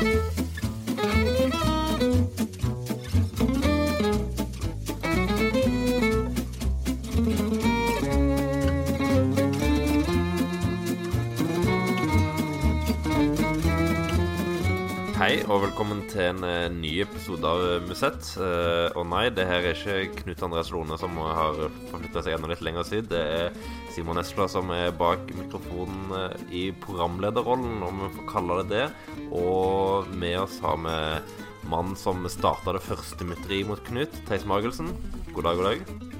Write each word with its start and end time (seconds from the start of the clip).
Thank 0.00 0.37
you. 0.37 0.37
Hei 15.28 15.42
og 15.44 15.58
velkommen 15.60 15.98
til 16.08 16.22
en 16.24 16.38
eh, 16.46 16.70
ny 16.72 17.02
episode 17.02 17.44
av 17.44 17.58
eh, 17.60 17.82
Musett. 17.84 18.30
Eh, 18.40 18.86
og 18.96 19.04
nei, 19.10 19.26
det 19.36 19.44
her 19.44 19.66
er 19.74 19.76
ikke 19.76 20.22
Knut 20.22 20.44
Andreas 20.46 20.70
Lone 20.72 20.96
som 20.96 21.18
har 21.20 21.58
forflytta 21.90 22.22
seg 22.24 22.38
enda 22.38 22.48
litt 22.48 22.64
lenger 22.64 22.88
siden. 22.88 23.10
Det 23.12 23.20
er 23.20 23.58
Simon 23.92 24.22
Esla 24.22 24.48
som 24.48 24.72
er 24.72 24.88
bak 24.96 25.28
mikrofonen 25.36 26.32
i 26.48 26.70
programlederrollen, 26.80 27.76
om 27.84 28.06
vi 28.06 28.12
får 28.16 28.28
kalle 28.32 28.60
det 28.62 28.70
det. 28.72 29.16
Og 29.28 30.08
med 30.16 30.38
oss 30.46 30.56
har 30.64 30.80
vi 30.86 30.98
mannen 31.68 31.98
som 32.00 32.24
starta 32.32 32.78
det 32.78 32.86
første 32.88 33.28
mytteri 33.28 33.66
mot 33.68 33.84
Knut, 33.84 34.22
Theis 34.32 34.48
Magelsen. 34.48 34.94
God 35.34 35.44
dag, 35.44 35.60
god 35.60 35.74
dag. 35.74 36.17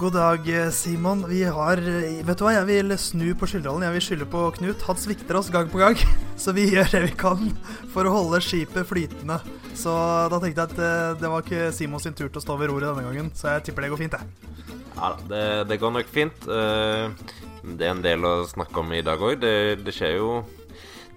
God 0.00 0.12
dag, 0.12 0.48
eh, 0.48 0.70
Simon. 0.70 1.26
Vi 1.28 1.42
har 1.44 1.76
eh, 1.76 2.22
Vet 2.24 2.38
du 2.40 2.46
hva, 2.46 2.54
jeg 2.54 2.68
vil 2.70 2.94
snu 2.96 3.34
på 3.36 3.44
skyldrollen. 3.50 3.82
Jeg 3.84 3.92
vil 3.98 4.04
skylde 4.06 4.28
på 4.32 4.46
Knut. 4.56 4.84
Han 4.88 4.96
svikter 4.96 5.36
oss 5.36 5.50
gang 5.52 5.68
på 5.68 5.82
gang. 5.82 5.98
Så 6.40 6.54
vi 6.56 6.64
gjør 6.72 6.88
det 6.88 7.02
vi 7.04 7.10
kan 7.20 7.50
for 7.92 8.08
å 8.08 8.14
holde 8.14 8.40
skipet 8.40 8.88
flytende. 8.88 9.36
Så 9.76 9.92
da 10.32 10.38
tenkte 10.40 10.64
jeg 10.64 10.72
at 10.72 10.80
eh, 10.86 11.20
det 11.20 11.32
var 11.34 11.44
ikke 11.44 11.68
Simon 11.76 12.00
sin 12.00 12.16
tur 12.16 12.30
til 12.30 12.40
å 12.40 12.44
stå 12.46 12.56
ved 12.56 12.72
roret 12.72 12.88
denne 12.88 13.10
gangen. 13.10 13.28
Så 13.36 13.52
jeg 13.52 13.66
tipper 13.66 13.84
det 13.84 13.92
går 13.92 14.00
fint, 14.00 14.16
jeg. 14.16 14.80
Ja, 14.96 15.12
det, 15.34 15.44
det 15.68 15.80
går 15.84 15.92
nok 15.98 16.16
fint. 16.16 16.48
Det 16.48 17.84
er 17.84 17.92
en 17.92 18.04
del 18.08 18.24
å 18.24 18.34
snakke 18.48 18.80
om 18.80 18.96
i 18.96 19.04
dag 19.04 19.20
òg. 19.20 19.36
Det, 19.44 19.54
det 19.84 19.98
skjer 19.98 20.16
jo 20.16 20.38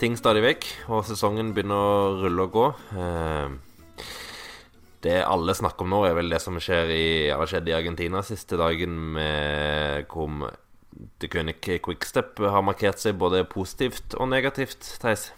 ting 0.02 0.20
stadig 0.20 0.44
vekk, 0.44 0.68
og 0.92 1.08
sesongen 1.08 1.56
begynner 1.56 1.80
å 1.80 2.18
rulle 2.26 2.52
og 2.52 2.59
gå. 2.59 2.72
Det 5.03 5.20
alle 5.27 5.55
snakker 5.55 5.83
om 5.83 5.91
nå, 5.91 6.02
er 6.08 6.16
vel 6.16 6.31
det 6.31 6.39
som 6.39 6.55
skjer 6.61 6.91
i, 6.95 7.05
har 7.30 7.50
skjedd 7.50 7.67
i 7.67 7.75
Argentina 7.75 8.23
siste 8.23 8.59
dagen, 8.59 8.95
med 9.17 10.08
hvor 10.11 10.53
The 11.19 11.28
König 11.28 11.58
Quickstep 11.59 12.39
har 12.39 12.64
markert 12.64 13.02
seg 13.02 13.17
både 13.19 13.44
positivt 13.50 14.16
og 14.16 14.30
negativt, 14.31 14.95
Theis. 15.03 15.31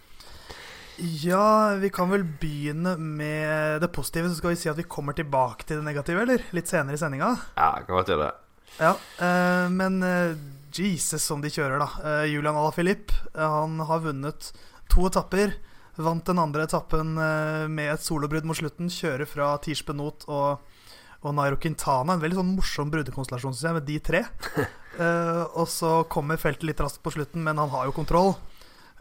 Ja, 0.97 1.75
vi 1.75 1.89
kan 1.91 2.11
vel 2.11 2.23
begynne 2.23 2.95
med 2.97 3.81
det 3.83 3.91
positive. 3.91 4.29
Så 4.29 4.39
skal 4.39 4.53
vi 4.53 4.59
si 4.59 4.71
at 4.71 4.79
vi 4.79 4.87
kommer 4.87 5.15
tilbake 5.15 5.67
til 5.67 5.81
det 5.81 5.87
negative, 5.87 6.23
eller? 6.23 6.45
Litt 6.55 6.71
senere 6.71 6.95
i 6.95 7.01
sendinga. 7.01 7.33
Ja, 7.57 7.71
kan 7.83 7.97
godt 7.97 8.13
gjøre 8.13 8.29
det. 8.29 8.33
Ja, 8.79 8.93
eh, 9.23 9.65
men 9.71 9.99
eh, 10.03 10.37
Jesus 10.75 11.23
som 11.23 11.43
de 11.43 11.51
kjører, 11.51 11.79
da. 11.83 11.89
Eh, 11.99 12.31
Julian 12.31 12.55
Alaphilippe, 12.55 13.15
han 13.35 13.79
har 13.89 14.05
vunnet 14.07 14.51
to 14.91 15.07
etapper. 15.09 15.57
Vant 15.95 16.27
den 16.27 16.39
andre 16.41 16.65
etappen 16.67 17.15
eh, 17.15 17.65
med 17.71 17.93
et 17.93 18.03
solobrudd 18.03 18.47
mot 18.47 18.57
slutten. 18.57 18.91
Kjører 18.91 19.27
fra 19.29 19.53
Tish 19.63 19.85
Benot 19.87 20.25
og, 20.27 20.65
og 21.21 21.35
Nairo 21.37 21.59
Quintana. 21.61 22.17
En 22.17 22.23
veldig 22.23 22.39
sånn 22.41 22.51
morsom 22.57 22.91
bruddekonstellasjon, 22.91 23.55
syns 23.55 23.69
jeg, 23.69 23.77
med 23.77 23.87
de 23.87 23.95
tre. 24.03 24.25
uh, 24.99 25.45
og 25.61 25.69
så 25.71 26.01
kommer 26.11 26.41
feltet 26.41 26.67
litt 26.67 26.83
raskt 26.83 26.99
på 27.05 27.15
slutten, 27.15 27.45
men 27.47 27.61
han 27.61 27.71
har 27.71 27.87
jo 27.87 27.95
kontroll. 27.95 28.33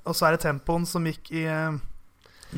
Og 0.04 0.14
så 0.14 0.28
er 0.28 0.36
det 0.36 0.44
tempoen 0.44 0.86
som 0.86 1.06
gikk 1.08 1.32
i 1.34 1.44
uh, 1.50 1.74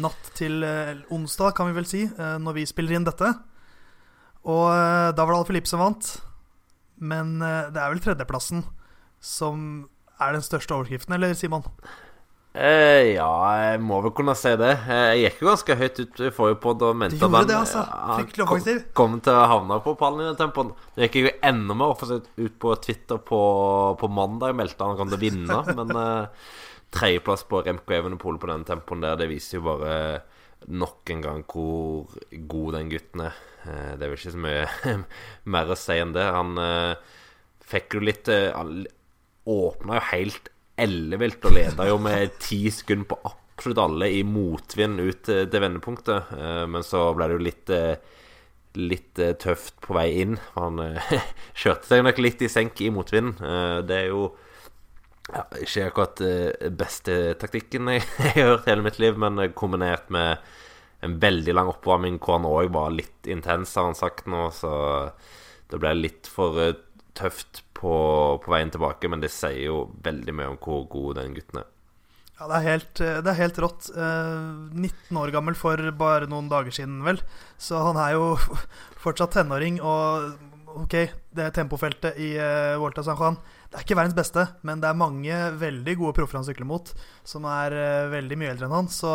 natt 0.04 0.32
til 0.36 0.60
uh, 0.66 0.92
onsdag, 1.16 1.56
kan 1.56 1.70
vi 1.70 1.78
vel 1.78 1.88
si, 1.88 2.04
når 2.16 2.60
vi 2.60 2.68
spiller 2.68 2.98
inn 2.98 3.08
dette. 3.08 3.32
Og 4.46 4.68
da 5.16 5.24
var 5.24 5.32
det 5.32 5.40
Alfie 5.40 5.66
som 5.66 5.80
vant. 5.80 6.12
Men 7.02 7.40
det 7.40 7.80
er 7.80 7.90
vel 7.90 8.00
tredjeplassen 8.04 8.62
som 9.18 9.88
er 10.22 10.36
den 10.36 10.44
største 10.44 10.76
overskriften, 10.76 11.16
eller 11.16 11.34
Simon? 11.36 11.66
Eh, 12.56 13.10
ja, 13.18 13.28
jeg 13.60 13.80
må 13.84 13.98
vel 14.00 14.12
kunne 14.16 14.32
si 14.38 14.52
det. 14.56 14.70
Eh, 14.88 15.10
Jeg 15.18 15.24
gikk 15.26 15.42
jo 15.42 15.48
ganske 15.50 15.74
høyt 15.76 15.98
ut 16.00 16.20
i 16.24 16.30
forrige 16.32 16.58
pod 16.62 16.84
og 16.86 16.94
mente 16.96 17.18
at 17.20 17.48
det, 17.50 17.56
altså. 17.58 17.82
han 17.84 18.30
kom, 18.32 18.62
kom 18.96 19.18
til 19.20 19.36
å 19.36 19.42
havne 19.50 19.76
på 19.84 19.92
pallen 20.00 20.22
i 20.24 20.28
den 20.30 20.38
tempoen. 20.40 20.70
Nå 20.96 21.04
gikk 21.04 21.18
jeg 21.18 21.26
jo 21.26 21.34
enda 21.50 21.76
mer 21.76 21.92
offensivt 21.92 22.30
ut 22.40 22.54
på 22.64 22.72
Twitter 22.86 23.20
på, 23.20 23.40
på 24.00 24.08
mandag. 24.08 24.56
Meldte 24.56 24.88
han 24.88 24.96
kom 24.96 25.12
til 25.12 25.18
å 25.18 25.24
vinne, 25.26 25.58
men 25.82 25.92
eh, 26.00 26.48
tredjeplass 26.96 27.44
på 27.50 27.60
Remco 27.66 27.98
Evenepool 27.98 28.40
på 28.40 28.48
den 28.48 28.64
tempoen 28.68 29.04
der, 29.04 29.20
det 29.20 29.28
viser 29.34 29.58
jo 29.60 29.66
bare 29.68 30.00
nok 30.72 31.12
en 31.12 31.20
gang 31.22 31.44
hvor 31.52 32.08
god 32.48 32.78
den 32.78 32.88
gutten 32.94 33.26
er. 33.28 33.36
Eh, 33.68 33.92
det 34.00 34.00
er 34.00 34.14
vel 34.14 34.16
ikke 34.16 34.32
så 34.38 34.44
mye 34.48 34.96
mer 35.58 35.76
å 35.76 35.76
si 35.76 36.00
enn 36.00 36.16
det. 36.16 36.24
Han 36.40 36.56
eh, 36.62 37.16
fikk 37.68 37.98
jo 38.00 38.06
litt 38.08 38.32
Åpna 39.46 40.00
jo 40.00 40.06
helt 40.08 40.48
ellevilt 40.76 41.44
og 41.48 41.56
leda 41.56 41.88
jo 41.88 41.98
med 42.02 42.36
ti 42.42 42.66
sekunder 42.72 43.08
på 43.10 43.18
absolutt 43.56 43.80
alle 43.80 44.10
i 44.12 44.22
motvind 44.26 45.00
ut 45.00 45.22
til, 45.24 45.60
vendepunktet. 45.62 46.32
Eh, 46.36 46.64
men 46.68 46.84
så 46.84 47.08
ble 47.16 47.28
det 47.28 47.38
jo 47.38 47.48
litt 47.48 47.74
eh, 47.74 48.14
Litt 48.76 49.16
eh, 49.24 49.32
tøft 49.40 49.78
på 49.80 49.94
vei 49.96 50.10
inn. 50.20 50.34
Han 50.52 50.82
kjørte 51.62 51.88
seg 51.88 52.02
nok 52.04 52.18
litt 52.20 52.42
i 52.44 52.50
senk 52.52 52.82
i 52.84 52.90
motvind. 52.92 53.38
Det 53.88 53.96
er 53.96 54.10
jo 54.10 54.26
ja, 55.30 55.46
ikke 55.64 55.86
akkurat 55.88 56.20
beste 56.76 57.16
taktikken 57.40 57.88
jeg, 57.94 58.04
har 58.20 58.50
hørt 58.50 58.68
hele 58.68 58.84
mitt 58.84 59.00
liv, 59.00 59.16
men 59.16 59.40
kombinert 59.56 60.12
med 60.12 60.44
en 61.00 61.16
veldig 61.22 61.54
lang 61.56 61.72
oppvarming 61.72 62.20
hvor 62.20 62.36
han 62.36 62.50
òg 62.50 62.68
var 62.76 62.92
litt 62.92 63.30
intens, 63.32 63.72
har 63.80 63.88
han 63.88 63.96
sagt 63.96 64.28
nå, 64.28 64.44
så 64.52 64.74
det 65.72 65.80
ble 65.80 65.94
litt 65.96 66.28
for 66.28 66.60
tøft 67.16 67.62
på, 67.76 67.94
på 68.42 68.52
veien 68.52 68.72
tilbake, 68.72 69.08
men 69.12 69.22
det 69.24 69.32
sier 69.34 69.66
jo 69.66 69.86
veldig 70.04 70.36
mye 70.36 70.52
om 70.52 70.60
hvor 70.62 70.86
god 70.92 71.20
den 71.20 71.36
gutten 71.36 71.62
er. 71.62 71.72
Ja, 72.36 72.48
det 72.50 72.56
er 72.56 72.66
helt, 72.66 73.00
eh, 73.00 73.18
det 73.24 73.32
er 73.32 73.38
helt 73.40 73.60
rått. 73.64 73.88
Eh, 73.96 74.74
19 74.76 75.20
år 75.22 75.32
gammel 75.32 75.56
for 75.56 75.80
bare 75.96 76.28
noen 76.28 76.50
dager 76.52 76.74
siden, 76.74 76.98
vel. 77.06 77.22
Så 77.56 77.80
han 77.80 77.96
er 78.00 78.16
jo 78.18 78.34
fortsatt 79.04 79.32
tenåring, 79.38 79.80
og 79.80 80.36
ok, 80.76 80.96
det 81.36 81.52
tempofeltet 81.56 82.18
i 82.20 82.34
uh, 82.36 82.76
Volta 82.80 83.04
San 83.04 83.16
Juan 83.16 83.38
Det 83.70 83.78
er 83.78 83.86
ikke 83.86 83.96
verdens 83.98 84.16
beste, 84.16 84.44
men 84.66 84.82
det 84.82 84.90
er 84.90 84.98
mange 84.98 85.38
veldig 85.60 85.94
gode 86.00 86.16
proffer 86.18 86.38
han 86.40 86.46
sykler 86.46 86.68
mot, 86.68 86.92
som 87.26 87.46
er 87.50 87.74
eh, 87.76 88.10
veldig 88.12 88.38
mye 88.40 88.52
eldre 88.54 88.68
enn 88.68 88.76
han. 88.76 88.90
Så, 88.92 89.12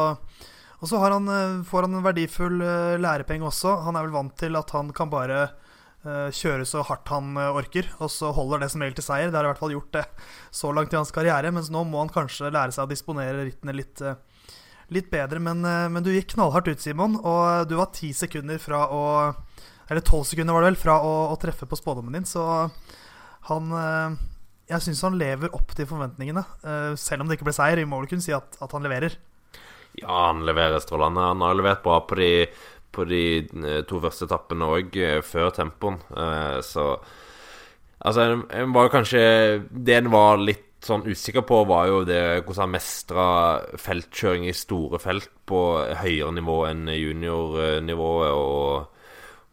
og 0.81 0.89
så 0.89 0.99
han, 1.01 1.29
eh, 1.31 1.61
får 1.67 1.87
han 1.87 1.97
en 1.97 2.05
verdifull 2.05 2.61
eh, 2.65 2.97
lærepenge 3.01 3.47
også. 3.47 3.77
Han 3.85 3.97
er 3.97 4.07
vel 4.07 4.17
vant 4.17 4.35
til 4.37 4.57
at 4.59 4.73
han 4.75 4.91
kan 4.97 5.13
bare 5.13 5.39
eh, 5.45 5.53
kjøre 6.03 6.65
så 6.65 6.81
hardt 6.87 7.11
han 7.13 7.35
eh, 7.37 7.53
orker, 7.53 7.85
og 8.01 8.09
så 8.09 8.31
holder 8.33 8.63
det 8.63 8.71
som 8.73 8.81
regel 8.81 8.97
til 8.97 9.05
seier. 9.05 9.29
Det 9.29 9.37
har 9.37 9.45
i 9.45 9.51
hvert 9.51 9.61
fall 9.61 9.75
gjort 9.75 9.93
det 9.93 10.05
så 10.49 10.71
langt 10.73 10.93
i 10.93 10.97
hans 10.97 11.13
karriere, 11.13 11.51
mens 11.53 11.69
nå 11.73 11.83
må 11.85 12.01
han 12.01 12.13
kanskje 12.13 12.49
lære 12.49 12.73
seg 12.73 12.87
å 12.87 12.89
disponere 12.89 13.45
rittene 13.45 13.75
litt, 13.77 14.01
eh, 14.01 14.17
litt 14.89 15.11
bedre. 15.13 15.41
Men, 15.43 15.63
eh, 15.65 15.87
men 15.93 16.01
du 16.05 16.09
gikk 16.09 16.33
knallhardt 16.33 16.71
ut, 16.71 16.81
Simon, 16.81 17.19
og 17.21 17.69
du 17.69 17.77
var 17.77 17.93
ti 17.93 18.13
sekunder 18.17 18.61
fra 18.61 18.87
å 18.89 19.05
Eller 19.91 19.99
tolv 20.07 20.23
sekunder, 20.23 20.53
var 20.55 20.63
det 20.63 20.69
vel, 20.69 20.79
fra 20.79 20.93
å, 21.03 21.15
å 21.33 21.35
treffe 21.35 21.67
på 21.67 21.75
spådommen 21.75 22.13
din, 22.15 22.23
så 22.23 22.71
han 23.49 23.73
eh, 23.75 24.13
Jeg 24.71 24.85
syns 24.85 25.01
han 25.03 25.17
lever 25.19 25.51
opp 25.51 25.73
til 25.75 25.85
forventningene, 25.89 26.45
eh, 26.63 26.93
selv 26.95 27.21
om 27.21 27.27
det 27.27 27.35
ikke 27.37 27.49
ble 27.49 27.57
seier. 27.57 27.81
Vi 27.81 27.89
må 27.89 27.99
vel 27.99 28.07
kunne 28.07 28.23
si 28.23 28.31
at, 28.31 28.55
at 28.63 28.71
han 28.71 28.87
leverer. 28.87 29.17
Ja, 29.99 30.29
han 30.29 30.45
leverer 30.47 30.79
strålende. 30.79 31.25
Han 31.33 31.43
har 31.43 31.57
levert 31.59 31.83
bra 31.83 31.99
på 32.07 32.15
de, 32.15 32.47
på 32.91 33.05
de 33.09 33.21
eh, 33.41 33.81
to 33.87 33.99
første 34.03 34.25
etappene 34.27 34.67
òg, 34.67 34.97
før 35.23 35.51
tempoen. 35.55 35.99
Eh, 36.15 36.61
Så 36.61 36.99
Altså, 38.03 38.21
en- 38.49 38.73
var 38.73 38.89
kanskje 38.89 39.63
Det 39.71 39.93
en 39.97 40.09
var 40.09 40.37
litt 40.37 40.65
sånn 40.81 41.03
usikker 41.05 41.43
på, 41.45 41.59
var 41.67 41.85
jo 41.87 42.03
det 42.03 42.43
hvordan 42.43 42.61
han 42.63 42.71
mestra 42.71 43.25
feltkjøring 43.77 44.47
i 44.49 44.53
store 44.57 44.97
felt 44.97 45.29
på 45.45 45.59
høyere 46.01 46.31
nivå 46.33 46.55
enn 46.71 46.87
juniornivået, 46.89 48.31
og, 48.33 48.87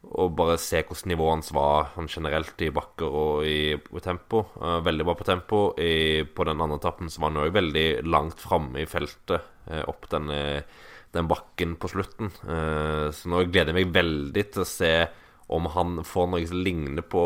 og 0.09 0.33
bare 0.39 0.57
se 0.57 0.81
hvordan 0.83 1.13
nivået 1.13 1.35
hans 1.35 1.53
var 1.53 1.91
sånn 1.95 2.09
generelt 2.09 2.65
i 2.65 2.71
bakker 2.73 3.05
og 3.23 3.45
i, 3.45 3.75
i 3.77 4.01
tempo. 4.01 4.47
Eh, 4.57 4.79
veldig 4.89 5.05
bra 5.05 5.15
på 5.21 5.29
tempo. 5.29 5.61
I, 5.77 6.25
på 6.25 6.49
den 6.49 6.61
andre 6.65 6.79
etappen 6.81 7.11
så 7.13 7.21
var 7.21 7.35
han 7.35 7.45
jo 7.45 7.57
veldig 7.59 7.87
langt 8.09 8.41
framme 8.41 8.81
i 8.81 8.89
feltet, 8.89 9.45
eh, 9.69 9.85
opp 9.87 10.09
den, 10.09 10.31
eh, 10.33 10.63
den 11.15 11.29
bakken 11.31 11.77
på 11.81 11.91
slutten. 11.93 12.33
Eh, 12.45 13.09
så 13.15 13.31
nå 13.31 13.45
gleder 13.49 13.73
jeg 13.73 13.79
meg 13.81 13.95
veldig 13.95 14.45
til 14.53 14.65
å 14.65 14.69
se 14.69 14.93
om 15.49 15.69
han 15.73 16.03
får 16.05 16.27
noe 16.29 16.49
som 16.49 16.61
ligner 16.61 17.05
på 17.09 17.23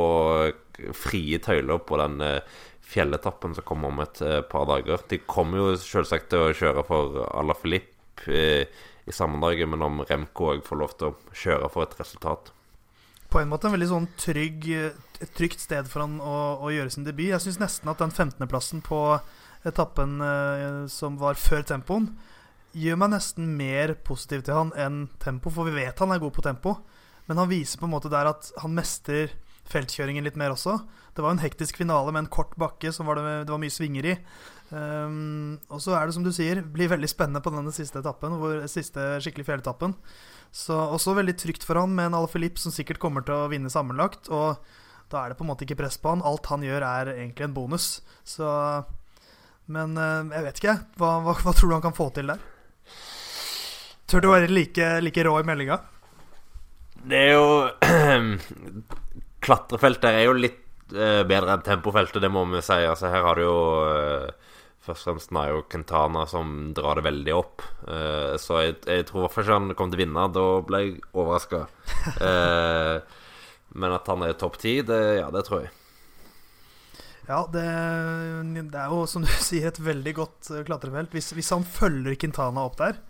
frie 0.95 1.41
tøyler 1.43 1.83
på 1.83 1.99
den 1.99 2.21
eh, 2.23 2.61
fjelletappen 2.93 3.57
som 3.57 3.67
kommer 3.67 3.91
om 3.91 4.03
et 4.05 4.23
eh, 4.23 4.41
par 4.47 4.69
dager. 4.71 5.03
De 5.11 5.21
kommer 5.27 5.63
jo 5.63 5.77
selvsagt 5.81 6.31
til 6.33 6.47
å 6.47 6.57
kjøre 6.57 6.87
for 6.87 7.23
Ala 7.33 7.57
Filip 7.59 8.27
eh, 8.31 8.67
i 9.03 9.15
sammendraget, 9.15 9.71
men 9.71 9.83
om 9.83 10.03
Remco 10.07 10.53
òg 10.53 10.67
får 10.67 10.79
lov 10.79 10.99
til 10.99 11.11
å 11.11 11.39
kjøre 11.45 11.71
for 11.73 11.87
et 11.87 11.97
resultat. 11.99 12.53
På 13.33 13.41
en 13.41 13.49
måte 13.49 13.67
en 13.67 13.75
veldig 13.75 13.89
sånn 13.89 14.11
trygg, 14.21 14.69
et 14.71 15.33
trygt 15.35 15.63
sted 15.65 15.89
for 15.89 16.05
han 16.05 16.19
å, 16.21 16.37
å 16.63 16.71
gjøre 16.71 16.93
sin 16.93 17.07
debut. 17.07 17.31
Jeg 17.31 17.43
syns 17.43 17.59
nesten 17.63 17.91
at 17.91 18.03
den 18.03 18.13
15.-plassen 18.13 18.85
på 18.85 19.01
etappen 19.67 20.21
eh, 20.27 20.85
som 20.93 21.17
var 21.21 21.41
før 21.41 21.65
tempoen, 21.67 22.13
gjør 22.73 22.99
meg 23.01 23.13
nesten 23.15 23.53
mer 23.59 23.95
positiv 24.07 24.45
til 24.47 24.57
han 24.57 24.73
enn 24.79 25.05
tempo, 25.23 25.53
for 25.53 25.69
vi 25.69 25.77
vet 25.77 25.99
han 26.03 26.15
er 26.15 26.23
god 26.23 26.35
på 26.37 26.45
tempo. 26.45 26.77
Men 27.29 27.39
han 27.39 27.51
viser 27.51 27.79
på 27.79 27.87
en 27.87 27.95
måte 27.95 28.11
der 28.13 28.31
at 28.31 28.51
han 28.63 28.75
mestrer 28.75 29.33
feltkjøringen 29.71 30.25
litt 30.27 30.39
mer 30.41 30.55
også. 30.55 30.79
Det 31.15 31.23
var 31.23 31.35
en 31.35 31.43
hektisk 31.43 31.79
finale 31.81 32.13
med 32.13 32.25
en 32.25 32.33
kort 32.33 32.55
bakke 32.61 32.91
som 32.95 33.09
var 33.09 33.21
det, 33.21 33.25
det 33.47 33.55
var 33.55 33.63
mye 33.63 33.73
svinger 33.73 34.09
i. 34.11 34.15
Um, 34.73 35.59
og 35.69 35.83
så 35.85 35.95
er 35.97 36.09
det 36.09 36.17
som 36.17 36.25
du 36.25 36.33
sier, 36.35 36.63
blir 36.75 36.91
veldig 36.91 37.11
spennende 37.11 37.43
på 37.45 37.53
denne 37.53 37.73
siste 37.77 38.01
etappen, 38.01 38.39
hvor, 38.41 38.63
siste 38.73 39.05
skikkelig 39.23 39.49
fjelletappen. 39.49 39.95
Så 40.53 40.77
også 40.77 41.17
veldig 41.17 41.37
trygt 41.41 41.67
for 41.69 41.81
han 41.81 41.93
med 41.97 42.11
en 42.11 42.19
Alaphilippe 42.19 42.61
som 42.61 42.75
sikkert 42.75 43.01
kommer 43.03 43.25
til 43.27 43.37
å 43.37 43.51
vinne 43.53 43.73
sammenlagt. 43.73 44.33
Og 44.33 44.59
da 45.13 45.23
er 45.23 45.33
det 45.33 45.39
på 45.39 45.47
en 45.47 45.53
måte 45.53 45.69
ikke 45.69 45.79
press 45.85 46.01
på 46.01 46.15
han. 46.15 46.25
Alt 46.27 46.49
han 46.53 46.65
gjør, 46.67 46.85
er 46.89 47.15
egentlig 47.19 47.49
en 47.49 47.57
bonus. 47.57 47.93
Så 48.25 48.49
Men 49.73 49.95
uh, 49.97 50.27
jeg 50.33 50.49
vet 50.49 50.65
ikke, 50.65 50.79
hva, 50.99 51.19
hva, 51.23 51.37
hva 51.39 51.55
tror 51.55 51.71
du 51.71 51.77
han 51.79 51.85
kan 51.85 51.97
få 51.97 52.11
til 52.17 52.33
der? 52.33 52.52
Tør 54.13 54.21
du 54.21 54.29
være 54.29 54.49
like, 54.53 54.87
like 55.01 55.23
rå 55.25 55.39
i 55.41 55.45
meldinga? 55.49 55.79
Det 57.09 57.17
er 57.17 57.31
jo 57.33 57.47
Klatrefeltet 59.47 60.11
er 60.11 60.27
jo 60.27 60.35
litt 60.37 60.93
uh, 60.93 61.23
bedre 61.25 61.55
enn 61.55 61.63
tempofeltet, 61.65 62.21
det 62.21 62.29
må 62.31 62.45
vi 62.51 62.61
si. 62.61 62.77
Altså, 62.85 63.09
her 63.09 63.25
har 63.25 63.41
du 63.41 63.47
jo 63.47 63.55
uh, 63.89 64.59
først 64.85 65.07
og 65.07 65.15
fremst 65.15 65.33
Nayo 65.33 65.63
Quintana 65.65 66.27
som 66.29 66.75
drar 66.77 67.01
det 67.01 67.07
veldig 67.09 67.35
opp. 67.39 67.65
Uh, 67.89 68.37
så 68.37 68.61
jeg, 68.67 68.77
jeg 68.85 69.07
tror 69.09 69.31
ikke 69.31 69.49
han 69.49 69.73
kommer 69.73 69.97
til 69.97 70.03
å 70.03 70.03
vinne. 70.05 70.27
Da 70.37 70.45
ble 70.69 70.83
jeg 70.85 70.99
overraska. 71.15 71.63
men 73.81 73.95
at 73.97 74.11
han 74.13 74.27
er 74.27 74.37
topp 74.37 74.61
ti, 74.61 74.75
ja, 74.85 75.31
det 75.33 75.47
tror 75.49 75.65
jeg. 75.65 75.73
Ja, 77.31 77.41
det, 77.49 77.65
det, 77.65 78.77
er 78.77 78.93
jo 78.93 79.07
som 79.09 79.25
du 79.25 79.33
sier 79.49 79.73
et 79.73 79.81
veldig 79.81 80.15
godt 80.21 80.53
klatrefelt. 80.69 81.17
Hvis, 81.17 81.33
hvis, 81.33 81.51
han 81.57 81.65
følger 81.65 82.21
Quintana 82.21 82.69
opp 82.69 82.77
der, 82.83 83.01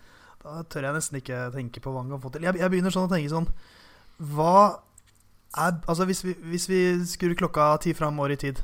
da 0.43 0.63
tør 0.67 0.89
jeg 0.89 0.97
nesten 0.97 1.21
ikke 1.21 1.45
tenke 1.55 1.83
på 1.83 1.93
hva 1.93 2.03
han 2.03 2.11
kan 2.15 2.23
få 2.23 2.33
til. 2.35 2.47
Jeg, 2.49 2.59
jeg 2.59 2.73
begynner 2.73 2.95
sånn 2.95 3.07
å 3.07 3.13
tenke 3.13 3.31
sånn 3.31 3.49
hva 4.33 4.57
er 5.53 5.75
Altså, 5.85 6.07
hvis 6.09 6.23
vi, 6.25 6.33
hvis 6.49 6.65
vi 6.71 6.79
skrur 7.05 7.35
klokka 7.37 7.75
ti 7.85 7.93
fram 7.93 8.17
år 8.25 8.33
i 8.33 8.39
tid, 8.41 8.63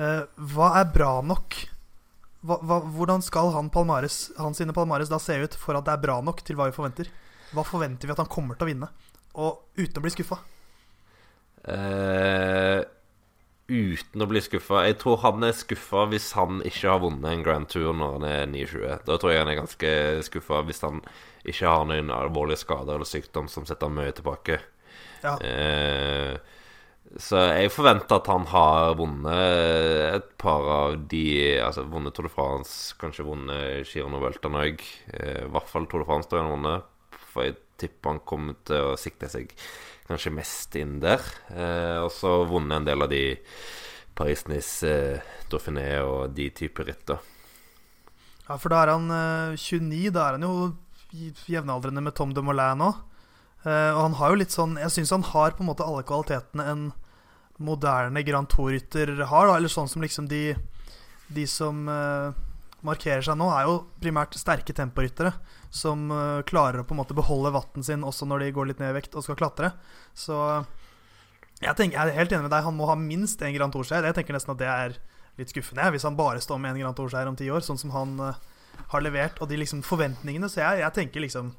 uh, 0.00 0.24
hva 0.50 0.72
er 0.80 0.88
bra 0.90 1.12
nok? 1.22 1.54
Hva, 2.42 2.56
hva, 2.66 2.80
hvordan 2.90 3.22
skal 3.22 3.52
han 3.54 3.68
Palmares, 3.70 4.32
han 4.34 4.56
sine 4.56 4.74
Palmares 4.74 5.12
da 5.12 5.20
se 5.22 5.36
ut 5.38 5.54
for 5.60 5.78
at 5.78 5.86
det 5.86 5.94
er 5.94 6.02
bra 6.02 6.16
nok 6.26 6.42
til 6.42 6.58
hva 6.58 6.66
vi 6.66 6.74
forventer? 6.74 7.12
Hva 7.54 7.62
forventer 7.68 8.10
vi 8.10 8.16
at 8.16 8.22
han 8.24 8.32
kommer 8.32 8.58
til 8.58 8.66
å 8.66 8.70
vinne? 8.72 8.90
Og 9.38 9.78
uten 9.78 10.00
å 10.00 10.02
bli 10.02 10.14
skuffa? 10.16 10.40
Uh, 11.62 12.82
uten 13.70 14.24
å 14.24 14.28
bli 14.28 14.40
skuffa 14.42 14.82
Jeg 14.88 14.98
tror 15.00 15.20
han 15.22 15.46
er 15.46 15.56
skuffa 15.56 16.04
hvis 16.10 16.32
han 16.36 16.60
ikke 16.66 16.90
har 16.90 17.02
vunnet 17.02 17.30
en 17.30 17.44
Grand 17.46 17.70
Tour 17.70 17.94
når 17.96 18.16
han 18.18 18.26
er 18.28 18.46
29. 18.50 18.98
Da 19.06 19.16
tror 19.16 19.32
jeg 19.32 19.42
han 19.44 19.52
er 19.52 19.60
ganske 19.60 19.92
skuffa 20.26 20.62
hvis 20.68 20.82
han 20.86 21.02
ikke 21.48 21.70
har 21.70 21.86
noen 21.88 22.12
alvorlige 22.12 22.64
skader 22.64 22.98
eller 22.98 23.08
sykdom 23.08 23.48
som 23.48 23.66
setter 23.68 23.88
ham 23.88 23.96
mye 24.00 24.14
tilbake. 24.16 24.58
Ja. 25.24 25.36
Eh, 25.44 26.36
så 27.18 27.40
jeg 27.56 27.72
forventer 27.74 28.20
at 28.20 28.28
han 28.30 28.44
har 28.52 28.94
vunnet 28.98 30.14
et 30.14 30.28
par 30.38 30.66
av 30.70 30.98
de 31.10 31.24
Altså 31.58 31.82
vunnet 31.90 32.14
Tour 32.14 32.28
de 32.28 32.32
France, 32.34 32.94
kanskje 33.00 33.26
vunnet 33.26 33.88
Girona 33.90 34.20
Welton 34.22 34.58
òg. 34.60 34.84
Eh, 35.14 35.40
I 35.46 35.50
hvert 35.50 35.70
fall 35.70 35.88
Tour 35.90 36.04
de 36.04 36.10
France 36.10 36.30
tror 36.30 36.42
jeg 36.42 36.46
han 36.46 36.54
vunnet. 36.58 36.86
For 37.30 37.48
jeg 37.48 37.58
tipper 37.80 38.14
han 38.14 38.22
kommer 38.28 38.58
til 38.68 38.92
å 38.92 38.98
sikte 39.00 39.30
seg 39.32 39.54
kanskje 40.10 40.34
mest 40.34 40.76
inn 40.78 40.98
der. 41.02 41.22
Eh, 41.54 41.98
og 42.04 42.10
så 42.14 42.40
vunnet 42.50 42.80
en 42.80 42.88
del 42.88 43.06
av 43.06 43.10
de 43.12 43.24
Paris-Nice, 44.18 44.86
eh, 44.86 45.36
Dauphiné 45.50 45.88
og 46.04 46.34
de 46.36 46.50
typer 46.50 46.90
ritter. 46.90 47.20
Ja, 48.48 48.56
for 48.58 48.72
da 48.72 48.82
er 48.82 48.94
han 48.96 49.06
29. 49.56 50.08
Eh, 50.08 50.10
da 50.14 50.26
er 50.26 50.38
han 50.38 50.46
jo 50.46 50.72
jevnaldrende 51.50 52.02
med 52.02 52.14
Tom 52.18 52.34
de 52.34 52.42
Molay 52.42 52.74
nå. 52.78 52.90
Eh, 53.64 53.90
og 53.94 54.02
han 54.08 54.16
har 54.16 54.32
jo 54.32 54.38
litt 54.40 54.54
sånn 54.54 54.78
Jeg 54.80 54.88
syns 54.94 55.10
han 55.12 55.26
har 55.34 55.52
på 55.52 55.60
en 55.60 55.68
måte 55.68 55.84
alle 55.84 56.04
kvalitetene 56.08 56.64
en 56.64 56.84
moderne 57.60 58.22
Grand 58.24 58.48
Tour-rytter 58.48 59.12
har. 59.20 59.48
Da. 59.48 59.56
Eller 59.56 59.72
sånn 59.72 59.88
som 59.90 60.02
liksom 60.02 60.30
de, 60.30 60.54
de 61.28 61.44
som 61.46 61.84
uh, 61.88 62.32
markerer 62.86 63.24
seg 63.24 63.38
nå, 63.38 63.48
er 63.52 63.68
jo 63.68 63.78
primært 64.02 64.36
sterke 64.38 64.74
temporyttere. 64.76 65.32
Som 65.70 66.08
uh, 66.12 66.42
klarer 66.48 66.82
å 66.82 66.86
på 66.86 66.96
en 66.96 67.00
måte 67.02 67.16
beholde 67.16 67.52
vatten 67.54 67.84
sin 67.86 68.06
også 68.06 68.28
når 68.28 68.46
de 68.46 68.52
går 68.56 68.70
litt 68.70 68.82
ned 68.82 68.94
i 68.94 68.98
vekt 68.98 69.16
og 69.16 69.26
skal 69.26 69.38
klatre. 69.38 69.72
Så 70.16 70.36
jeg, 71.60 71.74
tenker, 71.76 71.96
jeg 71.96 72.12
er 72.12 72.18
helt 72.18 72.34
enig 72.34 72.48
med 72.48 72.54
deg. 72.54 72.66
Han 72.66 72.78
må 72.78 72.88
ha 72.90 72.98
minst 72.98 73.42
én 73.44 73.54
Grand 73.56 73.74
Tour-seier. 73.74 74.08
Jeg 74.08 74.18
tenker 74.18 74.36
nesten 74.36 74.54
at 74.56 74.62
det 74.62 74.70
er 74.70 74.96
litt 75.38 75.52
skuffende 75.52 75.86
hvis 75.94 76.04
han 76.04 76.18
bare 76.18 76.42
står 76.42 76.58
med 76.60 76.74
én 76.74 76.82
Grand 76.84 76.98
Tour-seier 76.98 77.28
om 77.30 77.38
ti 77.38 77.48
år, 77.52 77.62
sånn 77.64 77.80
som 77.80 77.94
han 77.94 78.16
har 78.90 79.04
levert, 79.04 79.40
og 79.40 79.50
de 79.50 79.58
liksom 79.60 79.82
forventningene. 79.86 80.48
Så 80.50 80.62
jeg, 80.62 80.84
jeg 80.84 80.96
tenker 80.96 81.24
liksom 81.24 81.54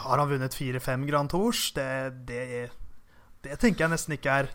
Har 0.00 0.16
han 0.16 0.30
vunnet 0.30 0.56
fire-fem 0.56 1.06
Grand 1.08 1.30
Tours? 1.30 1.72
Det, 1.76 1.86
det, 2.28 2.70
det, 3.44 3.56
tenker 3.60 3.84
jeg 3.84 3.92
nesten 3.92 4.16
ikke 4.16 4.36
er 4.42 4.52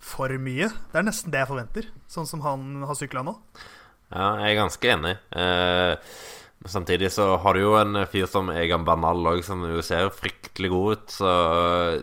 for 0.00 0.32
mye. 0.40 0.68
Det 0.90 1.00
er 1.00 1.06
nesten 1.06 1.32
det 1.32 1.42
jeg 1.42 1.50
forventer, 1.50 1.88
sånn 2.08 2.28
som 2.28 2.42
han 2.44 2.84
har 2.88 2.98
sykla 2.98 3.24
nå. 3.24 3.36
Ja, 4.10 4.28
jeg 4.42 4.54
er 4.54 4.58
ganske 4.58 4.90
enig. 4.90 5.14
Eh, 5.38 6.14
samtidig 6.70 7.12
så 7.14 7.32
har 7.40 7.56
du 7.56 7.62
jo 7.62 7.76
en 7.78 8.02
fyr 8.10 8.26
som 8.30 8.50
Egan 8.52 8.86
Bernal 8.86 9.22
òg, 9.32 9.44
som 9.46 9.62
jo 9.68 9.84
ser 9.86 10.10
fryktelig 10.14 10.72
god 10.72 10.96
ut. 10.96 11.14
Så 11.14 11.34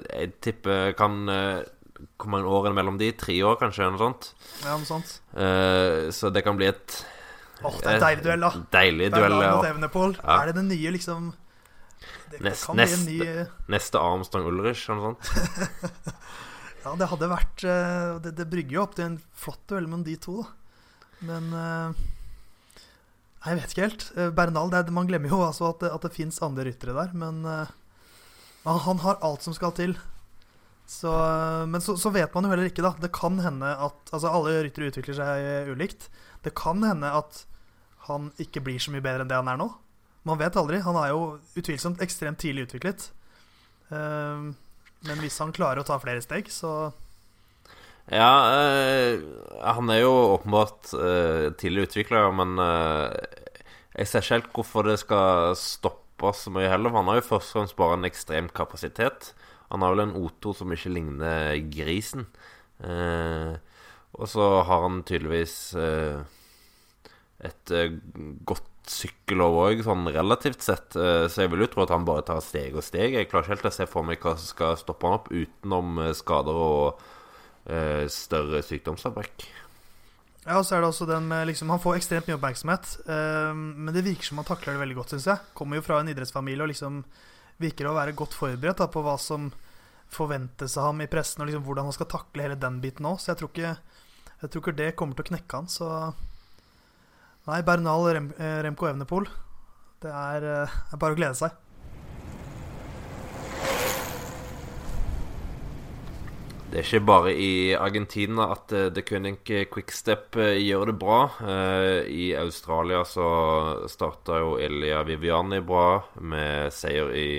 jeg 0.08 0.32
tipper 0.44 0.96
kan 1.00 1.20
eh, 1.34 1.68
komme 2.18 2.42
en 2.42 2.50
år 2.50 2.72
mellom 2.76 3.00
de. 3.02 3.12
Tre 3.18 3.36
år, 3.44 3.60
kanskje, 3.60 3.84
eller 3.86 3.98
noe 3.98 4.06
sånt. 4.06 4.32
Ja, 4.64 4.78
noe 4.78 4.88
sånt. 4.88 5.20
Eh, 5.36 6.08
så 6.16 6.32
det 6.34 6.46
kan 6.48 6.60
bli 6.60 6.72
et 6.72 7.04
Åh, 7.66 7.74
det 7.82 7.90
er 7.90 7.96
en 7.96 8.04
deilig 8.04 8.24
duell, 8.26 8.44
da. 8.44 8.50
Deilig 8.76 9.08
duell, 9.16 9.36
ja. 9.42 9.54
ja. 9.66 10.36
Er 10.38 10.50
det 10.52 10.58
den 10.60 10.68
nye, 10.70 10.92
liksom 10.94 11.32
det, 12.30 12.42
neste, 12.46 12.74
det 12.76 12.84
neste, 12.84 13.08
ny... 13.08 13.46
neste 13.74 14.02
Armstrong 14.02 14.46
Ulrich, 14.52 14.84
eller 14.86 15.00
noe 15.02 15.16
sånt? 15.16 16.04
ja, 16.84 16.94
det 17.02 17.10
hadde 17.14 17.32
vært 17.32 17.66
eh, 17.66 18.12
det, 18.26 18.36
det, 18.38 18.48
brygger 18.52 18.78
jo 18.78 18.84
opp 18.84 18.96
til 19.00 19.08
en 19.08 19.18
flott 19.34 19.64
duell 19.72 19.90
mellom 19.90 20.06
de 20.06 20.18
to, 20.22 20.38
da. 20.44 20.54
Men 21.26 21.50
uh, 21.54 21.96
Jeg 23.46 23.60
vet 23.60 23.74
ikke 23.74 23.88
helt. 23.88 24.06
Uh, 24.18 24.30
Bernal, 24.36 24.70
det, 24.74 24.94
Man 24.94 25.10
glemmer 25.10 25.32
jo 25.32 25.42
altså 25.46 25.72
at 25.72 25.82
det, 25.84 25.92
at 25.94 26.06
det 26.06 26.14
fins 26.16 26.42
andre 26.46 26.68
ryttere 26.68 26.96
der, 26.98 27.16
men 27.18 27.42
uh, 27.46 27.66
han, 28.68 29.02
har 29.02 29.22
alt 29.24 29.46
som 29.46 29.56
skal 29.56 29.74
til. 29.78 29.96
Så, 30.88 31.12
men 31.68 31.84
så, 31.84 31.98
så, 32.00 32.12
vet 32.16 32.34
man 32.36 32.46
jo 32.46 32.52
heller 32.52 32.70
ikke, 32.70 32.84
da. 32.84 32.94
Det 33.00 33.12
kan 33.16 33.40
hende 33.44 33.68
at 33.68 34.12
Altså, 34.12 34.32
alle 34.32 34.62
ryttere 34.66 34.92
utvikler 34.92 35.16
seg 35.18 35.72
ulikt. 35.72 36.10
Det 36.44 36.56
kan 36.56 36.84
hende 36.84 37.12
at 37.12 37.46
han 38.08 38.30
ikke 38.40 38.64
blir 38.64 38.80
så 38.80 38.92
mye 38.94 39.04
bedre 39.04 39.24
enn 39.24 39.32
det 39.32 39.40
han 39.40 39.52
er 39.52 39.60
nå. 39.60 39.68
Man 40.28 40.40
vet 40.40 40.60
aldri. 40.60 40.80
Han 40.84 41.00
er 41.00 41.12
jo 41.12 41.22
utvilsomt 41.60 42.04
ekstremt 42.04 42.40
tidlig 42.44 42.68
utviklet. 42.68 43.10
Men 43.92 45.24
hvis 45.24 45.40
han 45.44 45.56
klarer 45.56 45.84
å 45.84 45.88
ta 45.88 46.00
flere 46.04 46.24
steg, 46.24 46.52
så 46.52 46.92
Ja, 48.08 48.32
uh, 48.56 49.20
han 49.68 49.92
er 49.92 50.02
jo 50.04 50.14
åpenbart 50.38 50.94
uh, 50.96 51.50
tidlig 51.60 51.90
utvikla, 51.90 52.28
men 52.32 52.56
jeg 53.98 54.08
ser 54.08 54.24
ikke 54.24 54.36
helt 54.38 54.54
hvorfor 54.56 54.88
det 54.88 55.00
skal 55.02 55.58
stoppe 55.60 56.32
så 56.38 56.54
mye 56.54 56.70
heller. 56.72 56.94
For 56.94 57.02
han 57.02 57.12
har 57.12 57.20
jo 57.20 57.28
først 57.34 57.52
og 57.52 57.60
fremst 57.60 57.80
bare 57.80 57.98
en 57.98 58.08
ekstrem 58.08 58.48
kapasitet. 58.56 59.34
Han 59.74 59.84
har 59.84 59.94
vel 59.94 60.06
en 60.06 60.16
O2 60.16 60.56
som 60.56 60.72
ikke 60.72 60.94
ligner 60.96 61.58
grisen. 61.74 62.28
og 64.18 64.28
så 64.30 64.46
har 64.64 64.82
han 64.86 65.04
tydeligvis 65.04 65.76
et 67.46 67.74
uh, 67.74 67.94
godt 68.48 68.66
sykkelår 68.88 69.58
òg, 69.66 69.84
sånn 69.86 70.10
relativt 70.14 70.64
sett. 70.66 70.96
Uh, 70.98 71.28
så 71.30 71.44
jeg 71.44 71.54
vil 71.54 71.66
jo 71.66 71.70
tro 71.74 71.86
at 71.86 71.94
han 71.94 72.08
bare 72.08 72.26
tar 72.28 72.42
steg 72.44 72.78
og 72.78 72.86
steg. 72.86 73.18
Jeg 73.18 73.30
klarer 73.30 73.46
ikke 73.46 73.56
helt 73.58 73.70
å 73.70 73.76
se 73.78 73.88
for 73.90 74.08
meg 74.08 74.24
hva 74.24 74.34
som 74.38 74.50
skal 74.50 74.80
stoppe 74.80 75.08
han 75.08 75.20
opp, 75.20 75.30
utenom 75.34 76.02
skader 76.18 76.62
og 76.68 77.06
større 78.14 78.62
sykdomsavbrekk. 78.64 79.48
Ja, 80.48 80.56
og 80.58 80.64
så 80.64 80.78
er 80.78 80.84
det 80.84 80.88
også 80.88 81.08
den 81.10 81.26
med 81.28 81.50
liksom, 81.50 81.70
Han 81.74 81.82
får 81.84 81.98
ekstremt 81.98 82.30
mye 82.30 82.38
oppmerksomhet, 82.38 82.94
men 83.58 83.90
det 83.92 84.06
virker 84.06 84.30
som 84.30 84.40
han 84.40 84.48
takler 84.48 84.78
det 84.78 84.84
veldig 84.86 84.96
godt, 85.02 85.12
syns 85.12 85.28
jeg. 85.28 85.50
Kommer 85.58 85.76
jo 85.76 85.84
fra 85.84 85.98
en 86.00 86.08
idrettsfamilie 86.08 86.64
og 86.64 86.72
liksom 86.72 87.02
virker 87.60 87.90
å 87.90 87.96
være 87.98 88.16
godt 88.16 88.38
forberedt 88.38 88.80
da, 88.80 88.88
på 88.92 89.04
hva 89.04 89.18
som 89.20 89.50
forventes 90.14 90.78
av 90.80 90.92
ham 90.92 91.04
i 91.04 91.10
pressen, 91.12 91.44
og 91.44 91.50
liksom 91.50 91.66
hvordan 91.68 91.90
han 91.90 91.96
skal 91.96 92.10
takle 92.12 92.46
hele 92.46 92.60
den 92.60 92.80
biten 92.84 93.08
òg. 93.10 93.20
Så 93.20 93.34
jeg 93.34 93.42
tror, 93.42 93.52
ikke, 93.52 93.74
jeg 94.44 94.52
tror 94.54 94.64
ikke 94.64 94.78
det 94.80 94.90
kommer 95.00 95.18
til 95.18 95.28
å 95.28 95.32
knekke 95.34 95.62
han. 95.62 95.70
Så 95.72 95.92
Nei, 97.48 97.62
Bernal 97.64 98.04
Rem 98.12 98.32
eh, 98.36 98.58
Remco 98.66 98.90
Evnepol. 98.90 99.30
Det 100.04 100.12
er, 100.12 100.44
eh, 100.44 100.78
er 100.92 101.00
bare 101.00 101.16
å 101.16 101.20
glede 101.20 101.38
seg. 101.40 101.56
Det 106.78 106.84
er 106.84 106.92
ikke 106.92 107.08
bare 107.10 107.32
i 107.34 107.54
Argentina 107.74 108.52
at 108.54 108.70
uh, 108.70 108.92
The 108.94 109.02
König 109.02 109.40
Quickstep 109.74 110.36
gjør 110.38 110.92
det 110.92 110.94
bra. 111.02 111.16
I 112.06 112.28
Australia 112.38 113.00
så 113.02 113.30
starta 113.90 114.36
jo 114.44 114.52
Elia 114.62 115.00
Viviani 115.08 115.58
bra 115.66 116.04
med 116.22 116.70
seier 116.70 117.10
i, 117.18 117.32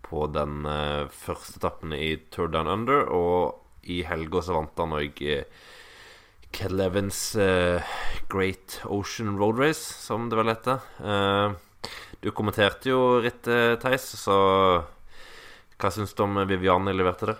på 0.00 0.24
den 0.32 0.64
første 1.12 1.60
etappen 1.60 1.92
i 1.92 2.14
Tour 2.32 2.48
Down 2.54 2.70
Under. 2.72 3.04
Og 3.12 3.90
i 3.92 3.98
helga 4.08 4.40
så 4.40 4.56
vant 4.56 4.80
han 4.80 4.96
òg 5.02 5.20
Kel 6.56 6.80
Evans 6.80 7.20
uh, 7.36 7.84
Great 8.32 8.78
Ocean 8.88 9.36
Road 9.36 9.60
Race, 9.60 9.84
som 10.00 10.30
det 10.32 10.40
vel 10.40 10.54
heter. 10.54 10.80
Du 12.24 12.32
kommenterte 12.32 12.88
jo 12.88 13.18
rittet, 13.20 13.82
Theis, 13.84 14.08
så 14.16 14.38
hva 15.76 15.92
syns 15.92 16.16
du 16.16 16.24
om 16.24 16.40
Viviani 16.48 16.96
leverte 16.96 17.34
det? 17.34 17.36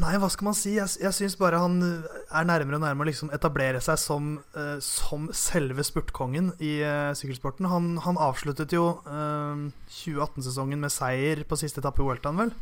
Nei, 0.00 0.14
hva 0.22 0.28
skal 0.32 0.48
man 0.48 0.56
si? 0.56 0.76
Jeg, 0.76 0.90
jeg 1.02 1.14
syns 1.16 1.34
bare 1.38 1.58
han 1.62 1.80
er 1.82 2.46
nærmere 2.46 2.78
og 2.78 2.84
nærmere 2.84 3.06
å 3.06 3.10
liksom 3.10 3.32
etablere 3.34 3.80
seg 3.84 3.98
som, 4.00 4.30
uh, 4.56 4.78
som 4.82 5.26
selve 5.34 5.84
spurtkongen 5.86 6.52
i 6.62 6.76
uh, 6.82 7.10
sykkelsporten. 7.16 7.68
Han, 7.70 7.92
han 8.06 8.18
avsluttet 8.22 8.74
jo 8.74 8.86
uh, 9.06 9.66
2018-sesongen 9.90 10.82
med 10.82 10.94
seier 10.94 11.44
på 11.48 11.58
siste 11.58 11.82
etappe 11.82 12.02
i 12.02 12.08
Weltan, 12.08 12.38
vel. 12.40 12.54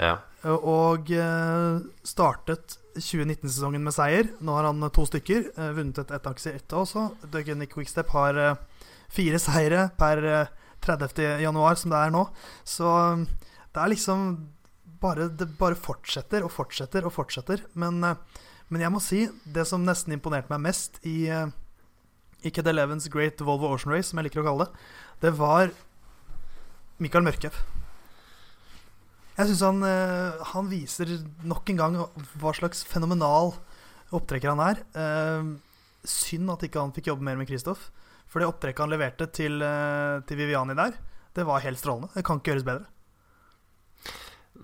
Ja. 0.00 0.16
Og 0.48 1.10
eh, 1.12 1.80
startet 2.06 2.78
2019-sesongen 2.96 3.84
med 3.84 3.94
seier. 3.94 4.30
Nå 4.40 4.56
har 4.56 4.70
han 4.70 4.86
to 4.94 5.04
stykker. 5.08 5.50
eh, 5.52 5.72
vunnet 5.76 6.00
et 6.00 6.14
ettakse 6.16 6.54
også. 6.72 7.10
Duggan 7.32 7.66
Quickstep 7.68 8.08
har 8.16 8.38
eh, 8.40 8.86
fire 9.12 9.38
seire 9.42 9.90
per 9.98 10.24
eh, 10.24 10.56
30. 10.80 11.42
januar, 11.44 11.76
som 11.76 11.92
det 11.92 12.00
er 12.00 12.14
nå. 12.14 12.24
Så 12.64 12.88
eh, 12.88 13.26
det 13.74 13.82
er 13.82 13.92
liksom 13.92 14.30
bare, 15.00 15.28
Det 15.28 15.48
bare 15.58 15.78
fortsetter 15.78 16.44
og 16.44 16.52
fortsetter 16.52 17.06
og 17.06 17.14
fortsetter. 17.14 17.64
Men, 17.74 18.02
eh, 18.04 18.16
men 18.70 18.84
jeg 18.84 18.92
må 18.92 19.00
si, 19.02 19.26
det 19.44 19.66
som 19.66 19.84
nesten 19.84 20.14
imponerte 20.14 20.52
meg 20.52 20.62
mest 20.68 21.00
i, 21.04 21.28
eh, 21.28 21.48
i 22.44 22.50
Ked 22.50 22.68
Elevens 22.68 23.08
Great 23.08 23.40
Volvo 23.40 23.72
Ocean 23.72 23.92
Race, 23.92 24.10
som 24.10 24.18
jeg 24.18 24.30
liker 24.30 24.42
å 24.42 24.48
kalle 24.48 24.66
det, 24.66 24.72
det 25.20 25.32
var 25.36 25.72
Mikael 26.98 27.24
Mørkhaug. 27.24 27.56
Jeg 29.40 29.48
syns 29.48 29.64
han, 29.64 29.82
eh, 29.82 30.44
han 30.52 30.68
viser 30.68 31.24
nok 31.42 31.68
en 31.70 31.76
gang 31.76 31.96
hva 32.36 32.52
slags 32.52 32.84
fenomenal 32.84 33.54
opptrekker 34.12 34.52
han 34.52 34.60
er. 34.60 35.50
Synd 36.04 36.50
at 36.50 36.62
ikke 36.66 36.80
han 36.80 36.92
fikk 36.92 37.06
jobbe 37.06 37.22
mer 37.22 37.36
med 37.36 37.46
Kristoff. 37.46 37.90
For 38.26 38.40
det 38.40 38.48
opptrekket 38.48 38.80
han 38.84 38.90
leverte 38.90 39.26
til, 39.32 39.58
til 40.26 40.36
Viviani 40.36 40.74
der, 40.74 40.94
det 41.34 41.46
var 41.46 41.60
helt 41.60 41.78
strålende. 41.78 42.10
Det 42.14 42.24
kan 42.24 42.38
ikke 42.38 42.52
gjøres 42.52 42.66
bedre. 42.66 42.86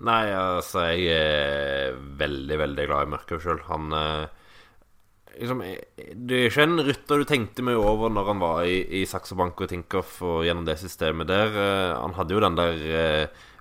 Nei, 0.05 0.25
altså, 0.29 0.83
jeg 0.93 1.07
er 1.09 1.95
veldig, 2.19 2.57
veldig 2.61 2.83
glad 2.85 3.07
i 3.07 3.11
Mørkhaug 3.15 3.41
sjøl. 3.41 3.63
Han 3.65 3.95
eh, 3.97 4.27
liksom, 5.39 5.63
eh, 5.65 6.11
Det 6.13 6.37
er 6.37 6.51
ikke 6.51 6.67
en 6.67 6.83
rytter 6.85 7.23
du 7.23 7.25
tenkte 7.29 7.65
mye 7.65 7.81
over 7.81 8.13
når 8.13 8.29
han 8.29 8.43
var 8.43 8.61
i, 8.69 8.77
i 8.99 9.05
Saxo 9.09 9.37
Bank 9.39 9.57
og 9.63 9.71
Tinkoff 9.71 10.19
og 10.21 10.45
gjennom 10.45 10.67
det 10.69 10.77
systemet 10.83 11.31
der. 11.31 11.49
Eh, 11.49 11.95
han 11.97 12.13
hadde 12.19 12.37
jo 12.37 12.43
den 12.45 12.59
der 12.59 12.85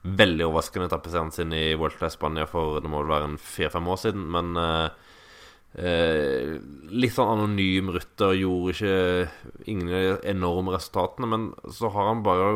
veldig 0.07 0.47
overraskende 0.47 0.91
etappeseieren 0.91 1.33
sin 1.35 1.57
i 1.57 1.73
Vuelta 1.75 2.07
i 2.07 2.15
Spania 2.15 2.45
for 2.47 2.79
det 2.85 2.93
må 2.93 3.01
vel 3.01 3.15
være 3.17 3.33
en 3.33 3.41
fire-fem 3.43 3.89
år 3.91 3.99
siden, 4.05 4.29
men 4.37 4.53
eh, 4.61 6.53
litt 6.93 7.17
sånn 7.17 7.33
anonym 7.33 7.91
rytter, 7.97 8.37
gjorde 8.39 8.77
ikke 8.77 9.73
ingen 9.73 10.21
enorme 10.23 10.77
resultatene, 10.77 11.33
men 11.33 11.49
så 11.75 11.91
har 11.97 12.13
han 12.13 12.23
bare 12.29 12.53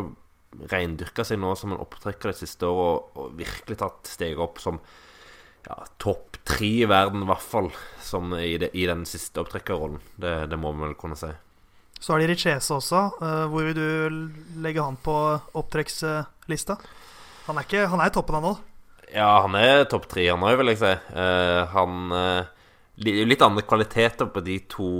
reindyrka 0.71 1.25
seg 1.27 1.39
nå 1.41 1.53
som 1.59 1.75
en 1.75 1.83
opptrekker 1.83 2.33
det 2.33 2.41
siste 2.41 2.67
året 2.67 3.15
og, 3.15 3.21
og 3.23 3.39
virkelig 3.39 3.79
tatt 3.81 4.11
steget 4.11 4.43
opp 4.43 4.59
som 4.63 4.81
ja, 5.67 5.77
topp 6.01 6.41
tre 6.49 6.71
i 6.83 6.89
verden, 6.89 7.25
i 7.25 7.29
hvert 7.29 7.45
fall, 7.45 7.69
som 8.03 8.33
i, 8.39 8.57
det, 8.59 8.73
i 8.75 8.87
den 8.89 9.05
siste 9.09 9.43
opptrekkerrollen. 9.43 10.01
Det, 10.17 10.35
det 10.51 10.59
må 10.59 10.73
vi 10.75 10.87
vel 10.87 10.97
kunne 10.99 11.19
si. 11.21 11.31
Så 12.01 12.15
har 12.15 12.23
de 12.23 12.31
Richese 12.31 12.73
også. 12.73 13.03
Eh, 13.21 13.45
hvor 13.53 13.67
vil 13.69 13.77
du 13.77 14.31
legge 14.65 14.83
han 14.83 14.97
på 15.05 15.15
opptrekkslista? 15.61 16.79
Han 17.47 17.61
er, 17.61 17.69
ikke, 17.69 17.85
han 17.93 18.01
er 18.01 18.09
i 18.09 18.15
toppen 18.15 18.39
av 18.41 18.47
nå. 18.47 18.55
Ja, 19.11 19.43
han 19.45 19.57
er 19.59 19.85
topp 19.91 20.09
tre, 20.09 20.25
han 20.31 20.47
òg, 20.47 20.57
vil 20.63 20.73
jeg 20.73 20.81
si. 20.81 20.95
Eh, 20.97 21.61
han 21.75 22.17
eh, 22.17 22.49
litt 23.01 23.45
andre 23.45 23.65
kvaliteter 23.69 24.31
på 24.33 24.43
de 24.45 24.57
to, 24.71 24.91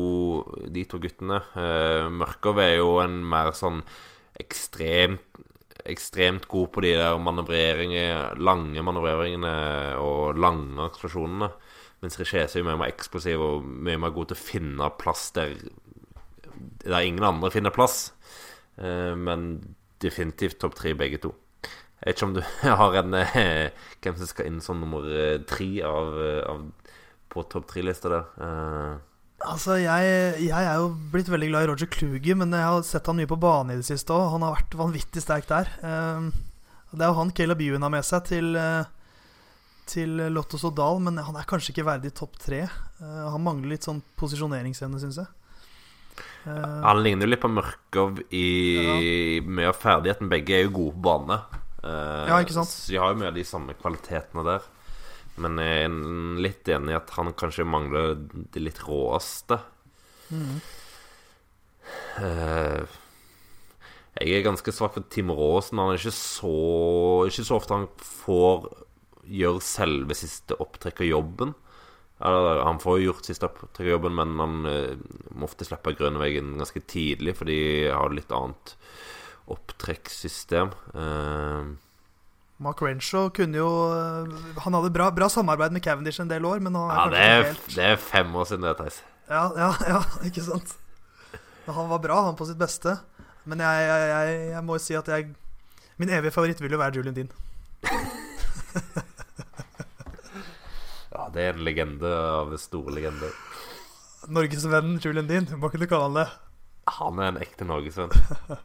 de 0.69 0.85
to 0.89 1.01
guttene. 1.03 1.41
Uh, 1.53 2.09
Mørkov 2.13 2.61
er 2.63 2.79
jo 2.79 2.95
en 3.03 3.19
mer 3.29 3.53
sånn 3.57 3.83
ekstremt 4.41 5.47
ekstremt 5.89 6.49
god 6.49 6.71
på 6.75 6.83
de 6.85 6.95
der 6.99 7.19
manøvreringer, 7.23 8.39
lange 8.41 8.83
manøvreringene 8.85 9.53
og 10.01 10.39
lange 10.41 10.87
eksplosjonene. 10.87 11.51
Mens 12.01 12.17
Richese 12.21 12.61
er 12.61 12.65
mye 12.65 12.79
mer 12.81 12.93
eksplosiv 12.93 13.43
og 13.45 13.65
mye 13.65 14.01
mer 14.01 14.15
god 14.15 14.31
til 14.31 14.39
å 14.39 14.41
finne 14.41 14.89
plass 15.01 15.29
der, 15.37 15.53
der 16.85 17.05
ingen 17.05 17.27
andre 17.27 17.53
finner 17.53 17.75
plass. 17.75 18.13
Eh, 18.81 19.13
men 19.17 19.53
definitivt 20.01 20.61
topp 20.63 20.79
tre, 20.79 20.95
begge 20.97 21.21
to. 21.21 21.35
Jeg 22.01 22.07
vet 22.07 22.17
ikke 22.17 22.29
om 22.31 22.37
du 22.39 22.43
har 22.81 22.97
en 23.03 23.17
eh, 23.19 23.89
Hvem 24.01 24.17
som 24.17 24.31
skal 24.31 24.49
inn 24.49 24.63
som 24.65 24.81
nummer 24.81 25.05
eh, 25.13 25.43
tre 25.45 25.69
på 27.31 27.45
topp 27.53 27.69
tre-lista 27.71 28.11
der. 28.11 29.01
Altså, 29.41 29.79
jeg, 29.81 30.41
jeg 30.45 30.53
er 30.69 30.77
jo 30.83 30.91
blitt 31.13 31.31
veldig 31.33 31.49
glad 31.49 31.65
i 31.65 31.69
Roger 31.71 31.89
Kluge, 31.89 32.35
men 32.37 32.53
jeg 32.53 32.61
har 32.67 32.83
sett 32.85 33.07
han 33.09 33.17
mye 33.17 33.29
på 33.31 33.39
bane 33.41 33.73
i 33.73 33.79
det 33.81 33.87
siste 33.89 34.13
òg. 34.13 34.27
Han 34.35 34.45
har 34.45 34.59
vært 34.59 34.77
vanvittig 34.77 35.23
sterk 35.25 35.47
der. 35.49 35.71
Eh, 35.81 36.27
det 36.93 37.05
er 37.07 37.09
jo 37.13 37.17
han 37.21 37.33
Caleb 37.33 37.63
Ewan 37.65 37.87
har 37.87 37.93
med 37.95 38.05
seg 38.05 38.27
til, 38.29 38.51
eh, 38.61 38.85
til 39.89 40.13
Lotto 40.35 40.61
Sodal, 40.61 41.01
men 41.01 41.17
han 41.25 41.39
er 41.41 41.49
kanskje 41.49 41.73
ikke 41.73 41.87
verdig 41.89 42.13
topp 42.19 42.37
tre. 42.43 42.65
Eh, 42.67 43.23
han 43.33 43.45
mangler 43.47 43.73
litt 43.73 43.87
sånn 43.89 44.03
posisjoneringsevne, 44.21 45.01
syns 45.01 45.23
jeg. 45.23 45.31
Eh, 46.45 46.81
Han 46.85 47.01
ligner 47.05 47.25
jo 47.25 47.33
litt 47.33 47.41
på 47.43 47.49
Mørkov 47.53 48.21
i 48.37 49.41
mye 49.47 49.71
av 49.73 49.79
ferdigheten. 49.81 50.29
Begge 50.29 50.59
er 50.59 50.67
jo 50.67 50.77
gode 50.77 50.99
på 50.99 51.07
bane. 51.09 51.41
Ja, 51.81 52.37
ikke 52.45 52.53
sant? 52.59 52.69
Så 52.69 52.93
de 52.93 53.01
har 53.01 53.15
jo 53.15 53.21
mye 53.23 53.31
av 53.33 53.39
de 53.41 53.45
samme 53.49 53.73
kvalitetene 53.73 54.45
der. 54.45 54.67
Men 55.41 55.61
jeg 55.63 55.85
er 55.85 55.95
litt 56.43 56.69
enig 56.69 56.95
i 56.95 56.99
at 56.99 57.13
han 57.17 57.33
kanskje 57.39 57.69
mangler 57.69 58.17
det 58.53 58.63
litt 58.63 58.83
råeste. 58.87 59.61
Mm. 60.31 60.59
Jeg 64.21 64.37
er 64.37 64.45
ganske 64.45 64.75
svak 64.75 64.95
for 64.95 65.07
Tim 65.11 65.31
Råsen 65.35 65.81
Han 65.81 65.91
er 65.91 65.99
ikke 65.99 66.13
så 66.15 66.51
Ikke 67.27 67.43
så 67.43 67.57
ofte 67.57 67.75
han 67.75 67.87
får 67.99 68.69
gjøre 69.31 69.63
selve 69.63 70.15
siste 70.19 70.57
opptrekkerjobben. 70.59 71.53
Eller, 72.21 72.65
han 72.67 72.81
får 72.83 72.99
jo 72.99 73.05
gjort 73.09 73.29
siste 73.29 73.47
opptrekkerjobben, 73.47 74.17
men 74.17 74.33
han 74.43 74.57
eh, 74.67 74.97
må 75.31 75.47
ofte 75.47 75.65
slippe 75.65 75.95
grønnveggen 75.97 76.57
ganske 76.59 76.83
tidlig 76.91 77.37
fordi 77.39 77.59
de 77.61 77.93
har 77.95 78.11
litt 78.13 78.33
annet 78.35 78.75
opptrekkssystem. 79.55 80.73
Eh, 80.99 81.71
Mark 82.61 82.83
Renshaw 82.85 83.31
kunne 83.33 83.57
jo 83.57 83.69
eh, 83.97 84.35
Han 84.67 84.77
hadde 84.77 84.93
bra, 84.93 85.09
bra 85.17 85.31
samarbeid 85.33 85.73
med 85.73 85.85
Cavendish 85.85 86.21
en 86.21 86.29
del 86.29 86.45
år, 86.45 86.61
men 86.61 86.77
han 86.77 86.91
er 86.93 86.99
ja, 86.99 87.07
det 87.13 87.29
helt 87.49 87.77
det 87.77 87.87
er 87.95 88.01
fem 88.05 88.35
år 88.37 88.51
siden 88.51 88.67
det, 88.69 88.75
Theis. 88.81 88.99
Ja, 89.31 89.45
ja, 89.57 89.71
ja, 89.89 90.01
ikke 90.29 90.45
sant? 90.45 90.75
Men 91.65 91.77
han 91.79 91.89
var 91.93 92.03
bra, 92.05 92.19
han 92.29 92.37
på 92.37 92.49
sitt 92.49 92.61
beste. 92.61 92.99
Men 93.49 93.63
jeg, 93.65 93.87
jeg, 93.89 94.11
jeg, 94.13 94.41
jeg 94.53 94.65
må 94.67 94.77
jo 94.77 94.83
si 94.85 94.97
at 94.99 95.09
jeg 95.09 95.31
Min 96.01 96.13
evige 96.13 96.33
favoritt 96.33 96.61
vil 96.61 96.73
jo 96.73 96.81
være 96.81 97.01
Julian 97.01 97.17
Dean. 97.17 97.33
Ja, 101.11 101.27
det 101.35 101.43
er 101.43 101.57
en 101.57 101.65
legende 101.67 102.09
av 102.09 102.53
store 102.63 102.95
legender. 102.95 103.33
Norgesvennen 104.31 105.01
Julian 105.03 105.27
Dean, 105.29 105.49
kunne 105.51 105.83
du 105.83 105.91
kalle 105.91 106.07
han 106.07 106.19
det? 106.21 106.27
Han 106.97 107.19
er 107.19 107.33
en 107.33 107.41
ekte 107.43 107.67
norgesvenn. 107.67 108.15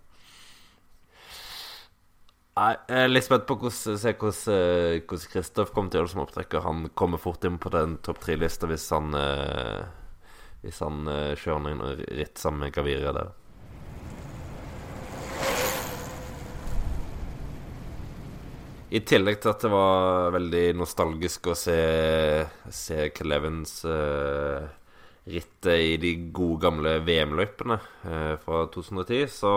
Jeg 2.55 2.77
er 2.87 3.09
litt 3.09 3.25
spent 3.25 3.43
på 3.49 3.57
hvordan 3.59 3.97
se 3.99 4.11
hvordan 4.15 4.53
eh, 4.55 5.01
Kristoff 5.03 5.73
kommer 5.75 5.91
til 5.91 5.99
å 5.99 6.01
gjøre 6.05 6.11
som 6.13 6.21
opptrekker. 6.23 6.61
Han 6.63 6.85
kommer 6.95 7.19
fort 7.19 7.43
inn 7.43 7.57
på 7.59 7.67
den 7.73 7.97
topp 7.99 8.21
tre-lista 8.23 8.69
hvis 8.71 8.85
han 8.95 9.11
eh, 9.19 9.81
Hvis 10.63 10.79
han 10.79 11.01
eh, 11.11 11.33
kjører 11.35 11.65
noen 11.65 12.05
ritt 12.15 12.39
sammen 12.39 12.63
med 12.63 12.71
Gaviria 12.77 13.11
der. 13.11 13.33
I 18.95 19.03
tillegg 19.03 19.41
til 19.43 19.51
at 19.51 19.65
det 19.65 19.73
var 19.73 20.31
veldig 20.37 20.63
nostalgisk 20.79 21.51
å 21.51 21.57
se, 21.59 21.75
se 22.71 23.09
Clevens 23.17 23.81
uh, 23.83 24.63
rittet 25.27 25.81
i 25.81 25.97
de 25.99 26.13
gode 26.31 26.61
gamle 26.63 26.93
VM-løypene 27.03 27.79
uh, 27.81 28.35
fra 28.45 28.63
2010, 28.71 29.25
så 29.41 29.53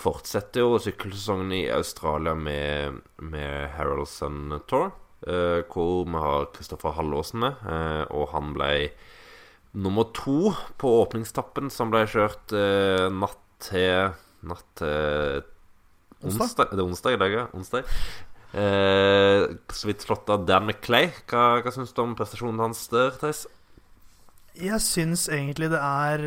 fortsetter 0.00 0.64
jo 0.64 0.80
sykkelsesongen 0.80 1.52
i 1.58 1.62
Australia 1.74 2.34
med, 2.38 3.00
med 3.20 3.70
Haraldson 3.76 4.56
Tour, 4.70 4.90
eh, 5.26 5.60
hvor 5.68 6.06
vi 6.08 6.24
har 6.24 6.48
Kristoffer 6.54 6.96
Hallåsen 6.96 7.44
med, 7.44 7.60
eh, 7.68 8.04
og 8.08 8.30
han 8.34 8.54
ble 8.56 8.72
nummer 9.76 10.08
to 10.16 10.54
på 10.80 10.96
åpningstappen, 11.04 11.70
som 11.70 11.92
ble 11.92 12.06
kjørt 12.10 12.56
eh, 12.56 13.06
natt 13.12 13.38
til 13.70 14.16
Natt 14.40 14.64
til 14.80 15.42
Onsdag? 16.24 16.70
Det 16.72 16.80
er 16.80 16.86
onsdag 16.86 17.16
i 17.16 17.18
dag, 17.20 17.34
ja. 17.34 17.42
Onsdag. 17.56 17.88
Eh, 18.56 19.42
så 19.72 19.88
vidt 19.88 20.04
slått 20.04 20.30
av 20.32 20.46
Dan 20.48 20.64
McClay. 20.68 21.10
Hva, 21.28 21.60
hva 21.60 21.72
syns 21.74 21.92
du 21.96 22.00
om 22.02 22.16
prestasjonen 22.16 22.60
hans 22.60 22.82
der, 22.92 23.12
Theis? 23.20 23.42
Jeg 24.56 24.80
syns 24.84 25.26
egentlig 25.28 25.70
det 25.72 25.80
er 25.80 26.24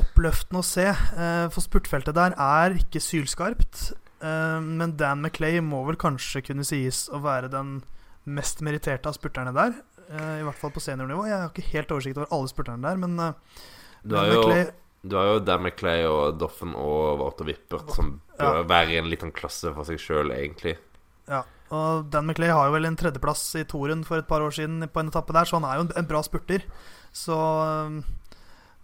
oppløftende 0.00 0.60
å 0.62 0.66
se. 0.66 0.86
Eh, 0.90 1.46
for 1.54 1.64
spurtfeltet 1.64 2.14
der 2.16 2.34
er 2.40 2.76
ikke 2.78 3.00
sylskarpt. 3.02 3.92
Eh, 4.24 4.60
men 4.60 4.96
Dan 5.00 5.22
McClay 5.22 5.60
må 5.64 5.84
vel 5.86 5.96
kanskje 6.00 6.42
kunne 6.46 6.64
sies 6.66 7.08
å 7.14 7.20
være 7.24 7.50
den 7.52 7.82
mest 8.26 8.62
meritterte 8.64 9.10
av 9.10 9.16
spurterne 9.18 9.52
der. 9.54 9.74
Eh, 10.10 10.40
I 10.40 10.44
hvert 10.46 10.60
fall 10.60 10.72
på 10.74 10.82
seniornivå. 10.84 11.26
Jeg 11.28 11.38
har 11.40 11.50
ikke 11.52 11.70
helt 11.74 11.92
oversikt 11.96 12.18
over 12.20 12.32
alle 12.32 12.48
spurterne 12.52 12.82
der, 12.88 12.96
men 12.96 13.16
Du 14.04 14.16
har 14.16 14.26
jo, 14.26 14.42
du 15.04 15.16
har 15.16 15.24
jo 15.32 15.38
Dan 15.44 15.62
McClay 15.64 16.04
og 16.08 16.38
Doffen 16.40 16.74
og 16.76 17.18
Walter 17.20 17.44
Wippert 17.48 17.90
som 17.94 18.20
bør 18.38 18.58
Ja. 18.60 18.62
være 18.68 18.90
i 18.92 18.98
en 18.98 19.08
liten 19.08 19.32
klasse 19.32 19.72
for 19.74 19.84
seg 19.84 19.98
sjøl, 19.98 20.30
egentlig. 20.32 20.76
Ja, 21.28 21.42
og 21.70 22.10
Dan 22.10 22.26
McClay 22.26 22.48
har 22.52 22.66
jo 22.66 22.72
vel 22.76 22.84
en 22.86 22.96
tredjeplass 22.96 23.54
i 23.56 23.64
toren 23.64 24.04
for 24.04 24.18
et 24.18 24.28
par 24.28 24.40
år 24.40 24.50
siden 24.52 24.84
på 24.92 25.00
en 25.00 25.08
etappe 25.08 25.32
der, 25.32 25.44
så 25.44 25.60
han 25.60 25.64
er 25.64 25.80
jo 25.80 25.88
en 25.96 26.06
bra 26.06 26.20
spurter. 26.22 26.62
Så 27.12 27.34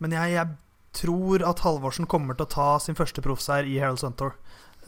Men 0.00 0.11
jeg, 0.12 0.33
jeg 0.33 0.49
tror 0.97 1.44
at 1.47 1.62
Halvorsen 1.64 2.09
kommer 2.11 2.37
til 2.37 2.47
å 2.49 2.52
ta 2.54 2.70
sin 2.82 2.99
første 2.99 3.23
proffseier 3.25 3.68
i 3.68 3.78
Harold 3.82 4.02
Suntour. 4.02 4.35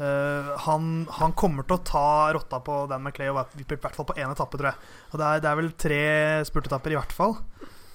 Uh, 0.01 0.55
han, 0.65 1.07
han, 1.19 1.35
kommer 1.37 1.67
til 1.69 1.77
å 1.77 1.85
ta 1.85 2.07
rotta 2.33 2.63
på 2.65 2.79
Dan 2.91 3.05
McClay, 3.05 3.29
og 3.29 3.61
i 3.61 3.67
hvert 3.69 3.97
fall 3.97 4.09
på 4.09 4.17
én 4.17 4.31
etappe, 4.33 4.59
tror 4.59 4.73
jeg. 4.73 4.93
Og 5.13 5.21
det 5.21 5.29
er, 5.29 5.43
det 5.45 5.51
er 5.51 5.59
vel 5.61 5.73
tre 5.85 6.05
spurtetapper 6.49 6.95
i 6.95 6.99
hvert 6.99 7.15
fall. 7.15 7.37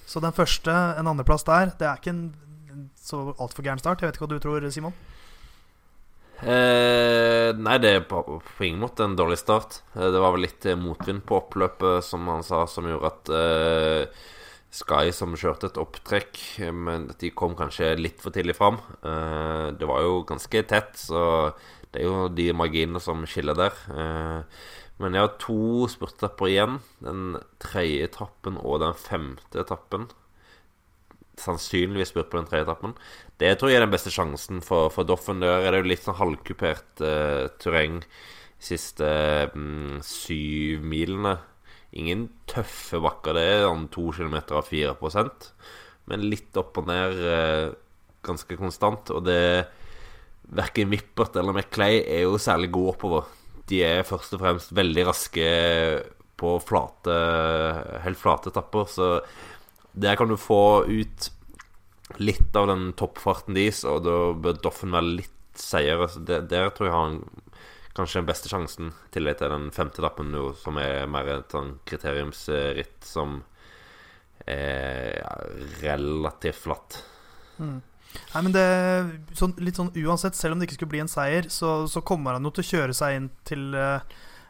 Så 0.08 0.22
den 0.24 0.32
første, 0.36 0.72
en 0.72 1.10
andreplass 1.10 1.44
der, 1.44 1.74
det 1.76 1.88
er 1.88 2.00
ikke 2.00 2.14
en 2.14 2.28
så 2.96 3.32
altfor 3.36 3.66
gæren 3.66 3.80
start. 3.82 4.02
Jeg 4.02 4.10
vet 4.10 4.18
ikke 4.18 4.26
hva 4.26 4.34
du 4.34 4.42
tror, 4.42 4.68
Simon? 4.72 4.96
Eh, 6.38 7.50
nei, 7.58 7.76
det 7.82 7.90
er 7.90 8.04
på, 8.06 8.20
på, 8.22 8.64
ingen 8.64 8.82
måte 8.84 9.04
en 9.04 9.16
dårlig 9.18 9.40
start. 9.40 9.80
Eh, 9.96 10.06
det 10.14 10.22
var 10.22 10.36
vel 10.36 10.46
litt 10.46 10.66
eh, 10.68 10.78
motvind 10.78 11.24
på 11.26 11.40
oppløpet, 11.40 12.04
som 12.06 12.28
han 12.30 12.46
sa, 12.46 12.62
som 12.70 12.86
gjorde 12.86 13.10
at 13.10 13.32
eh, 13.34 14.26
Sky, 14.74 15.08
som 15.16 15.36
kjørte 15.38 15.70
et 15.70 15.80
opptrekk, 15.80 16.40
men 16.76 17.08
de 17.20 17.30
kom 17.32 17.54
kanskje 17.56 17.94
litt 17.96 18.20
for 18.20 18.34
tidlig 18.34 18.58
fram. 18.58 18.76
Eh, 19.00 19.68
det 19.80 19.88
var 19.88 20.04
jo 20.04 20.20
ganske 20.28 20.62
tett, 20.68 20.92
så 21.00 21.22
det 21.88 22.02
er 22.02 22.06
jo 22.06 22.28
de 22.28 22.50
marginene 22.52 23.00
som 23.00 23.24
skiller 23.24 23.56
der. 23.56 23.80
Eh, 23.88 24.60
men 25.00 25.16
jeg 25.16 25.24
har 25.24 25.36
to 25.40 25.88
spurtetapper 25.88 26.52
igjen. 26.52 26.80
Den 27.00 27.38
tredje 27.62 28.10
etappen 28.10 28.58
og 28.60 28.82
den 28.84 28.96
femte 28.98 29.62
etappen 29.62 30.08
sannsynligvis 31.42 32.12
spurt 32.12 32.30
på 32.30 32.40
den 32.40 32.48
tredje 32.48 32.66
etappen. 32.66 32.94
Det 33.40 33.52
tror 33.58 33.70
jeg 33.70 33.80
er 33.80 33.86
den 33.86 33.94
beste 33.94 34.12
sjansen 34.14 34.62
for, 34.64 34.90
for 34.94 35.06
Doffen. 35.08 35.42
Der 35.42 35.62
er 35.62 35.72
det 35.72 35.82
jo 35.82 35.90
litt 35.92 36.04
sånn 36.04 36.18
halvkupert 36.18 37.02
uh, 37.04 37.46
terreng 37.62 38.02
siste 38.58 39.08
um, 39.54 40.00
syv 40.04 40.82
milene. 40.82 41.36
Ingen 41.96 42.28
tøffe 42.50 43.00
bakker, 43.00 43.38
det 43.38 43.44
er 43.48 43.66
sånn 43.66 43.86
to 43.92 44.10
kilometer 44.16 44.58
av 44.60 44.68
4% 44.68 45.52
men 46.08 46.28
litt 46.30 46.56
opp 46.58 46.80
og 46.80 46.88
ned 46.88 47.20
uh, 47.20 47.74
ganske 48.26 48.58
konstant. 48.60 49.12
Og 49.14 49.24
det 49.28 49.40
Verken 50.48 50.92
Vippert 50.92 51.36
eller 51.36 51.52
McClay 51.52 52.00
er 52.06 52.24
jo 52.24 52.40
særlig 52.40 52.70
gode 52.72 52.94
oppover. 52.94 53.26
De 53.68 53.82
er 53.84 54.06
først 54.08 54.32
og 54.36 54.42
fremst 54.42 54.72
veldig 54.76 55.04
raske 55.10 55.48
på 56.38 56.54
flate, 56.62 57.16
helt 58.04 58.20
flate 58.20 58.52
etapper, 58.52 58.86
så 58.88 59.08
der 59.98 60.14
kan 60.16 60.30
du 60.30 60.36
få 60.38 60.86
ut 60.86 61.26
litt 62.22 62.54
av 62.56 62.68
den 62.70 62.92
toppfarten 62.96 63.58
deres, 63.58 63.82
og 63.84 64.06
da 64.06 64.14
bør 64.38 64.60
Doffen 64.62 64.94
være 64.94 65.18
litt 65.18 65.34
seigere. 65.58 66.06
Der 66.24 66.70
tror 66.72 66.86
jeg 66.86 66.94
han 66.94 67.18
kanskje 67.98 68.22
den 68.22 68.30
beste 68.30 68.50
sjansen, 68.50 68.92
i 68.94 69.12
tillegg 69.14 69.40
til 69.40 69.52
den 69.52 69.68
femte 69.74 70.02
etappen, 70.02 70.32
som 70.62 70.80
er 70.80 71.06
mer 71.10 71.28
et 71.34 71.54
sånn 71.54 71.76
kriteriumsritt 71.88 73.06
som 73.06 73.42
er 74.48 75.20
relativt 75.82 76.62
flatt. 76.62 77.02
Mm. 77.58 77.80
Nei, 78.32 78.42
men 78.44 78.54
det 78.54 78.64
sånn, 79.36 79.52
Litt 79.60 79.76
sånn 79.76 79.92
uansett, 80.00 80.36
selv 80.38 80.54
om 80.54 80.60
det 80.60 80.68
ikke 80.68 80.78
skulle 80.78 80.94
bli 80.94 81.02
en 81.04 81.12
seier, 81.12 81.48
så, 81.52 81.82
så 81.90 82.02
kommer 82.06 82.36
han 82.36 82.46
jo 82.46 82.54
til 82.56 82.64
å 82.64 82.70
kjøre 82.70 82.96
seg 82.96 83.18
inn 83.18 83.28
til 83.48 83.66
uh, 83.76 84.00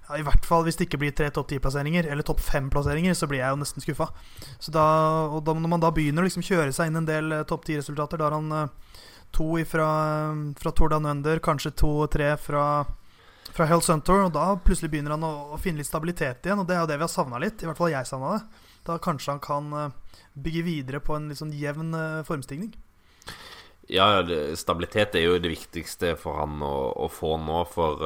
ja, 0.08 0.18
I 0.20 0.24
hvert 0.26 0.46
fall 0.46 0.64
hvis 0.66 0.78
det 0.78 0.88
ikke 0.88 1.00
blir 1.02 1.16
tre 1.16 1.30
topp 1.34 1.50
ti-plasseringer, 1.50 2.08
eller 2.08 2.26
topp 2.26 2.42
fem-plasseringer, 2.44 3.16
så 3.18 3.28
blir 3.30 3.42
jeg 3.42 3.54
jo 3.54 3.60
nesten 3.60 3.84
skuffa. 3.84 4.08
Og 4.12 4.70
da, 4.74 4.86
når 5.50 5.72
man 5.74 5.82
da 5.82 5.92
begynner 5.94 6.24
å 6.24 6.28
liksom 6.28 6.46
kjøre 6.46 6.74
seg 6.74 6.90
inn 6.90 7.02
en 7.02 7.08
del 7.08 7.34
uh, 7.34 7.44
topp 7.48 7.66
ti-resultater, 7.68 8.20
da 8.20 8.28
har 8.28 8.38
han 8.38 8.54
uh, 8.54 9.02
to 9.34 9.50
fra, 9.68 9.88
fra 10.58 10.72
Tordan 10.72 11.08
Under, 11.10 11.42
kanskje 11.44 11.74
to-tre 11.76 12.32
fra, 12.40 12.64
fra 13.54 13.66
Hell 13.68 13.82
Center, 13.84 14.24
og 14.26 14.34
da 14.34 14.50
plutselig 14.64 14.90
begynner 14.92 15.16
han 15.16 15.26
å, 15.26 15.32
å, 15.54 15.60
finne 15.62 15.82
litt 15.82 15.88
stabilitet 15.88 16.46
igjen, 16.46 16.60
og 16.62 16.68
det 16.68 16.76
er 16.76 16.82
jo 16.82 16.90
det 16.90 16.98
vi 16.98 17.06
har 17.06 17.12
savna 17.12 17.40
litt. 17.42 17.62
I 17.62 17.68
hvert 17.68 17.80
fall 17.80 17.92
jeg 17.92 18.08
savna 18.08 18.34
det. 18.36 18.66
Da 18.88 18.98
kanskje 19.02 19.34
han 19.34 19.42
kan 19.44 19.72
uh, 19.74 20.20
bygge 20.38 20.64
videre 20.66 21.00
på 21.04 21.16
en 21.16 21.30
litt 21.30 21.40
sånn 21.40 21.54
jevn 21.56 21.96
formstigning. 22.28 22.76
Ja, 23.88 24.20
stabilitet 24.58 25.16
er 25.16 25.24
jo 25.24 25.38
det 25.40 25.50
viktigste 25.54 26.12
for 26.20 26.42
han 26.42 26.60
å, 26.64 26.74
å 26.92 27.08
få 27.08 27.38
nå, 27.40 27.62
for 27.72 28.04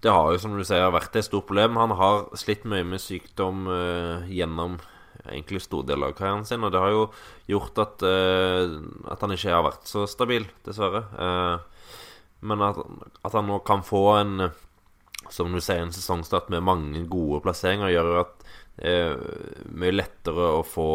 det 0.00 0.12
har 0.12 0.30
jo, 0.32 0.40
som 0.40 0.56
du 0.56 0.62
sier, 0.64 0.88
vært 0.92 1.16
et 1.20 1.26
stort 1.26 1.44
problem. 1.50 1.76
Han 1.76 1.92
har 2.00 2.24
slitt 2.40 2.64
mye 2.68 2.86
med 2.88 3.02
sykdom 3.04 3.68
gjennom 4.32 4.78
egentlig 5.28 5.60
stor 5.64 5.84
del 5.84 6.08
av 6.08 6.16
karrieren 6.16 6.48
sin, 6.48 6.64
og 6.64 6.72
det 6.72 6.80
har 6.80 6.94
jo 6.94 7.04
gjort 7.52 7.82
at, 7.84 8.06
at 8.08 9.24
han 9.24 9.36
ikke 9.36 9.52
har 9.52 9.68
vært 9.68 9.92
så 9.92 10.08
stabil, 10.08 10.48
dessverre. 10.64 11.04
Uh, 11.12 11.73
men 12.44 12.62
at, 12.64 12.78
at, 13.22 13.32
han 13.32 13.48
nå 13.48 13.58
kan 13.66 13.84
få 13.86 14.04
en, 14.20 14.48
som 15.32 15.52
du 15.52 15.60
sier, 15.64 15.82
en 15.82 15.94
sesongstart 15.94 16.50
med 16.52 16.64
mange 16.66 17.04
gode 17.10 17.42
plasseringer, 17.44 17.92
gjør 17.94 18.22
at 18.22 18.48
det 18.76 18.90
er 18.90 19.68
mye 19.70 19.94
lettere 19.94 20.48
å 20.58 20.64
få 20.66 20.88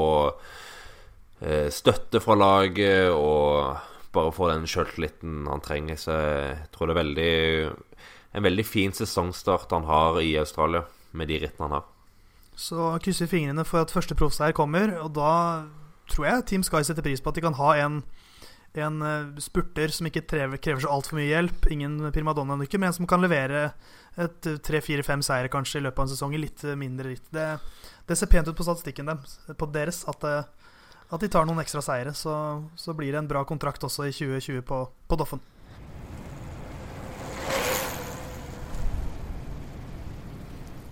støtte 1.71 2.19
fra 2.19 2.35
laget 2.35 3.13
og 3.15 3.77
bare 4.11 4.33
få 4.35 4.49
den 4.49 4.65
sjøltilliten 4.67 5.45
han 5.47 5.63
trenger. 5.63 5.95
Så 5.95 6.17
jeg 6.17 6.65
tror 6.75 6.89
det 6.89 6.95
er 6.97 6.99
veldig 6.99 7.35
en 8.31 8.43
veldig 8.43 8.65
fin 8.65 8.93
sesongstart 8.93 9.71
han 9.71 9.87
har 9.89 10.21
i 10.21 10.37
Australia, 10.37 10.83
med 11.11 11.27
de 11.27 11.39
rittene 11.41 11.65
han 11.67 11.79
har. 11.79 11.85
Så 12.59 12.91
krysser 13.03 13.29
fingrene 13.31 13.65
for 13.65 13.81
at 13.81 13.93
første 13.93 14.17
proffseier 14.17 14.53
kommer, 14.55 14.91
og 15.01 15.13
da 15.15 15.65
tror 16.11 16.27
jeg 16.27 16.45
Team 16.49 16.65
Sky 16.65 16.83
setter 16.85 17.05
pris 17.05 17.21
på 17.23 17.31
at 17.31 17.39
de 17.39 17.45
kan 17.45 17.57
ha 17.57 17.73
en, 17.79 18.01
en 18.77 19.01
eh, 19.01 19.39
spurter 19.41 19.89
som 19.93 20.07
ikke 20.09 20.25
trever, 20.29 20.59
krever 20.61 20.83
så 20.83 20.91
altfor 20.93 21.17
mye 21.17 21.29
hjelp, 21.31 21.65
ingen 21.73 21.97
primadonna-nykker, 22.13 22.81
men 22.81 22.91
en 22.91 22.97
som 22.99 23.09
kan 23.09 23.23
levere 23.23 23.71
et 24.19 24.49
tre-fire-fem 24.65 25.23
seire 25.25 25.51
kanskje 25.51 25.79
i 25.79 25.85
løpet 25.85 26.01
av 26.01 26.07
en 26.07 26.13
sesong 26.13 26.35
i 26.35 26.41
litt 26.43 26.63
mindre 26.77 27.13
ritt. 27.13 27.27
Det, 27.33 27.47
det, 28.07 28.17
ser 28.17 28.31
pent 28.31 28.49
ut 28.49 28.57
på 28.57 28.65
statistikken 28.67 29.09
dem, 29.09 29.21
på 29.57 29.69
deres 29.73 30.03
at, 30.11 30.25
eh, 30.27 30.73
at 31.09 31.23
de 31.23 31.31
tar 31.31 31.47
noen 31.49 31.61
ekstra 31.63 31.81
seire. 31.85 32.13
Så, 32.13 32.33
så, 32.75 32.93
blir 32.93 33.13
det 33.13 33.23
en 33.23 33.31
bra 33.31 33.45
kontrakt 33.47 33.85
også 33.85 34.09
i 34.09 34.13
2020 34.13 34.65
på, 34.69 34.83
på 35.09 35.19
Doffen. 35.19 35.41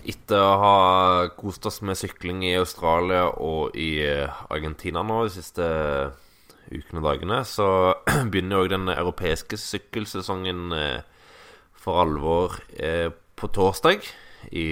Etter 0.08 0.40
å 0.40 0.54
ha 0.62 0.76
kost 1.36 1.66
oss 1.68 1.82
med 1.84 1.98
sykling 2.00 2.40
i 2.48 2.54
Australia 2.56 3.26
og 3.28 3.76
i 3.76 3.98
eh, 4.06 4.40
Argentina 4.48 5.04
nå 5.04 5.26
de 5.26 5.34
siste 5.36 5.68
ukene 6.70 7.00
og 7.02 7.06
dagene, 7.08 7.42
så 7.48 7.68
begynner 8.30 8.62
òg 8.62 8.72
den 8.72 8.88
europeiske 8.92 9.58
sykkelsesongen 9.60 10.74
eh, 10.76 11.00
for 11.78 12.02
alvor 12.04 12.58
eh, 12.76 13.10
på 13.38 13.50
torsdag. 13.54 14.06
I, 14.54 14.68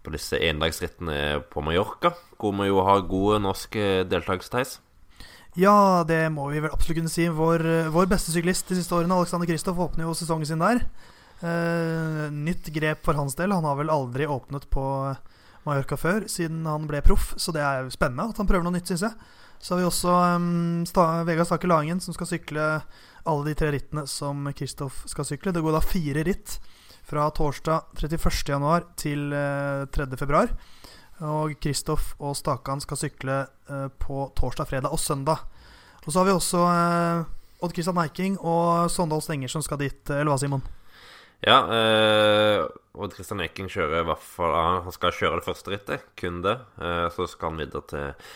på 0.00 0.12
disse 0.14 0.38
endagsrittene 0.40 1.42
på 1.52 1.60
Mallorca, 1.60 2.14
hvor 2.40 2.54
vi 2.56 2.70
jo 2.70 2.80
har 2.86 3.04
god 3.10 3.42
norsk 3.44 3.76
deltakelse. 4.08 4.78
Ja, 5.58 6.04
det 6.08 6.22
må 6.32 6.46
vi 6.48 6.62
vel 6.64 6.72
absolutt 6.72 7.02
kunne 7.02 7.12
si. 7.12 7.26
Vår, 7.28 7.64
vår 7.92 8.08
beste 8.10 8.32
syklist 8.32 8.72
de 8.72 8.78
siste 8.78 8.96
årene, 8.96 9.16
Alexander 9.20 9.48
Kristoff, 9.50 9.80
åpner 9.84 10.06
jo 10.06 10.16
sesongen 10.16 10.48
sin 10.48 10.64
der. 10.64 10.80
Uh, 11.38 12.26
nytt 12.34 12.66
grep 12.74 13.04
for 13.06 13.18
hans 13.18 13.36
del. 13.38 13.52
Han 13.54 13.66
har 13.68 13.76
vel 13.78 13.92
aldri 13.92 14.26
åpnet 14.26 14.64
på 14.72 14.84
Mallorca 15.66 15.98
før, 16.00 16.26
siden 16.30 16.64
han 16.66 16.86
ble 16.90 17.02
proff. 17.04 17.32
Så 17.38 17.54
det 17.54 17.62
er 17.64 17.90
spennende 17.94 18.30
at 18.32 18.40
han 18.40 18.48
prøver 18.48 18.66
noe 18.66 18.76
nytt, 18.78 18.90
syns 18.90 19.06
jeg. 19.06 19.34
Så 19.58 19.74
har 19.74 19.80
vi 19.80 19.88
også 19.88 20.14
um, 20.38 20.84
Vegard 21.26 21.48
Stake 21.48 21.68
Langen, 21.70 22.00
som 22.00 22.14
skal 22.14 22.30
sykle 22.30 22.66
alle 23.28 23.46
de 23.48 23.54
tre 23.58 23.72
rittene 23.74 24.06
som 24.08 24.46
Kristoff 24.56 25.02
skal 25.10 25.26
sykle. 25.26 25.52
Det 25.52 25.62
går 25.64 25.74
da 25.74 25.82
fire 25.84 26.24
ritt 26.26 26.58
fra 27.08 27.26
torsdag 27.34 27.98
31.1 27.98 28.88
til 29.00 29.32
uh, 29.32 29.84
eh, 29.84 29.96
3.2. 29.96 30.44
Og 31.28 31.56
Kristoff 31.58 32.12
og 32.22 32.36
Stakan 32.38 32.84
skal 32.84 33.00
sykle 33.00 33.40
uh, 33.72 33.88
på 33.98 34.28
torsdag, 34.38 34.70
fredag 34.70 34.94
og 34.94 35.02
søndag. 35.02 35.42
Og 36.06 36.12
så 36.12 36.20
har 36.20 36.28
vi 36.28 36.36
også 36.36 36.64
uh, 36.64 37.62
Odd 37.64 37.74
Kristian 37.74 37.98
Eiking 37.98 38.38
og 38.38 38.90
Sondal 38.92 39.24
Stenger 39.24 39.50
som 39.50 39.64
skal 39.66 39.80
dit. 39.82 40.02
Eller 40.14 40.30
hva, 40.30 40.38
Simon? 40.40 40.62
Ja, 41.46 41.58
øh, 41.70 42.66
Odd 42.98 43.14
Kristian 43.14 43.40
Eking 43.44 43.68
kjører 43.70 44.02
i 44.02 44.06
hvert 44.08 44.22
fall 44.22 44.54
Han 44.82 44.94
skal 44.94 45.14
kjøre 45.14 45.38
det 45.38 45.46
første 45.46 45.70
rittet, 45.70 46.06
kun 46.18 46.42
det. 46.42 46.56
Øh, 46.82 47.10
så 47.14 47.26
skal 47.30 47.52
han 47.52 47.60
videre 47.60 47.82
til, 47.90 48.30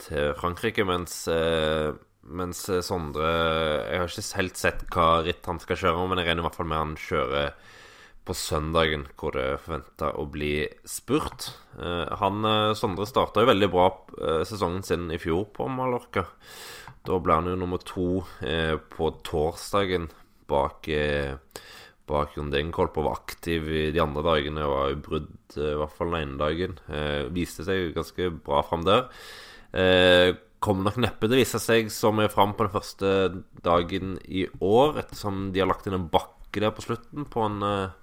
til 0.00 0.34
Frankrike, 0.38 0.84
mens, 0.86 1.26
eh, 1.28 1.92
mens 2.26 2.64
Sondre 2.84 3.26
Jeg 3.26 4.00
har 4.00 4.10
ikke 4.10 4.40
helt 4.40 4.60
sett 4.60 4.84
hva 4.92 5.22
ritt 5.24 5.46
han 5.46 5.60
skal 5.62 5.80
kjøre, 5.80 6.08
men 6.08 6.20
jeg 6.20 6.28
regner 6.28 6.44
i 6.44 6.46
hvert 6.48 6.58
fall 6.58 6.70
med 6.70 6.82
han 6.82 6.96
kjører 7.00 7.52
på 8.26 8.34
søndagen, 8.34 9.04
hvor 9.14 9.36
det 9.36 9.44
er 9.44 9.60
forventa 9.62 10.08
å 10.18 10.24
bli 10.26 10.66
spurt. 10.82 11.52
Eh, 11.78 12.16
han, 12.18 12.44
eh, 12.44 12.74
Sondre 12.74 13.06
starta 13.06 13.44
jo 13.44 13.52
veldig 13.52 13.70
bra 13.70 13.86
eh, 14.18 14.42
sesongen 14.42 14.82
sin 14.82 15.10
i 15.14 15.20
fjor 15.22 15.46
på 15.54 15.68
Mallorca. 15.70 16.26
Da 17.06 17.20
ble 17.22 17.38
han 17.38 17.46
jo 17.46 17.54
nummer 17.54 17.78
to 17.78 18.24
på 18.90 19.10
torsdagen 19.22 20.08
bak 20.50 20.88
bak 22.06 22.36
Jon 22.36 22.52
Degenkolb 22.52 22.96
var 22.96 23.18
aktiv 23.18 23.66
de 23.94 24.02
andre 24.02 24.24
dagene. 24.26 24.64
Og 24.64 24.74
var 24.74 24.94
i 24.94 25.00
brudd 25.08 25.58
eh, 25.58 25.72
i 25.74 25.80
hvert 25.80 25.96
fall 25.96 26.12
den 26.12 26.22
ene 26.22 26.40
dagen. 26.40 26.78
Eh, 26.88 27.26
viste 27.34 27.66
seg 27.66 27.92
ganske 27.96 28.30
bra 28.46 28.62
fram 28.66 28.86
der. 28.86 29.06
Eh, 29.72 30.34
kommer 30.62 30.88
nok 30.88 30.98
neppe 31.02 31.28
til 31.28 31.36
å 31.36 31.40
vise 31.40 31.60
seg 31.62 31.90
så 31.92 32.12
mye 32.14 32.30
fram 32.32 32.54
på 32.56 32.66
den 32.66 32.74
første 32.74 33.12
dagen 33.64 34.16
i 34.24 34.46
år, 34.64 35.00
ettersom 35.02 35.50
de 35.54 35.62
har 35.62 35.70
lagt 35.70 35.86
inn 35.86 35.98
en 35.98 36.10
bakke 36.12 36.62
der 36.62 36.74
på 36.74 36.86
slutten 36.86 37.28
på 37.30 37.46
en 37.46 37.62
eh, 37.66 38.02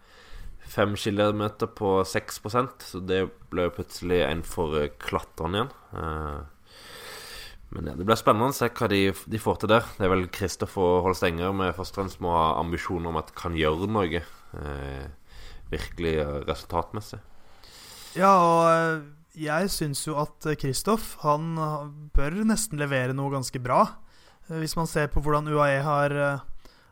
Fem 0.74 0.94
kilometer 0.96 1.68
på 1.76 1.90
6% 2.08 2.86
så 2.88 3.00
det 3.04 3.18
ble 3.52 3.66
plutselig 3.76 4.22
en 4.24 4.40
for 4.48 4.78
klatrende 4.96 5.60
igjen. 5.60 5.74
Eh, 6.00 6.78
men 7.76 7.90
ja, 7.92 7.96
det 8.00 8.08
blir 8.08 8.18
spennende 8.18 8.54
å 8.54 8.56
se 8.56 8.70
hva 8.72 8.88
de, 8.90 9.02
de 9.12 9.42
får 9.44 9.60
til 9.60 9.74
der. 9.74 9.90
Det 9.98 10.08
er 10.08 10.14
vel 10.14 10.24
Kristoffer 10.34 11.04
Holstenger 11.04 11.52
med 11.60 11.76
først 11.76 11.94
og 11.94 12.00
fremst 12.00 12.24
må 12.24 12.32
ha 12.32 12.46
ambisjoner 12.62 13.12
om 13.12 13.20
at 13.20 13.36
kan 13.36 13.60
gjøre 13.60 13.90
noe. 13.92 14.24
Virkelig 15.74 16.16
resultatmessig. 16.48 17.20
Ja, 18.16 18.32
og 18.32 19.04
jeg 19.34 19.70
syns 19.74 20.04
jo 20.06 20.16
at 20.22 20.46
Kristoff 20.62 21.16
han 21.24 21.56
bør 22.14 22.44
nesten 22.46 22.82
levere 22.82 23.16
noe 23.18 23.34
ganske 23.34 23.62
bra. 23.64 23.82
Eh, 24.50 24.60
hvis 24.62 24.78
man 24.78 24.90
ser 24.90 25.10
på 25.14 25.24
hvordan 25.24 25.50
UAE 25.50 25.80
har, 25.86 26.16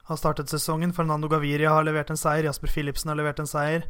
har 0.09 0.19
startet 0.19 0.51
sesongen. 0.51 0.93
Fernando 0.95 1.29
Gaviria 1.31 1.73
har 1.75 1.85
levert 1.85 2.13
en 2.13 2.19
seier. 2.19 2.47
Jasper 2.49 2.71
Philipsen 2.73 3.13
har 3.13 3.19
levert 3.19 3.41
en 3.41 3.49
seier. 3.49 3.85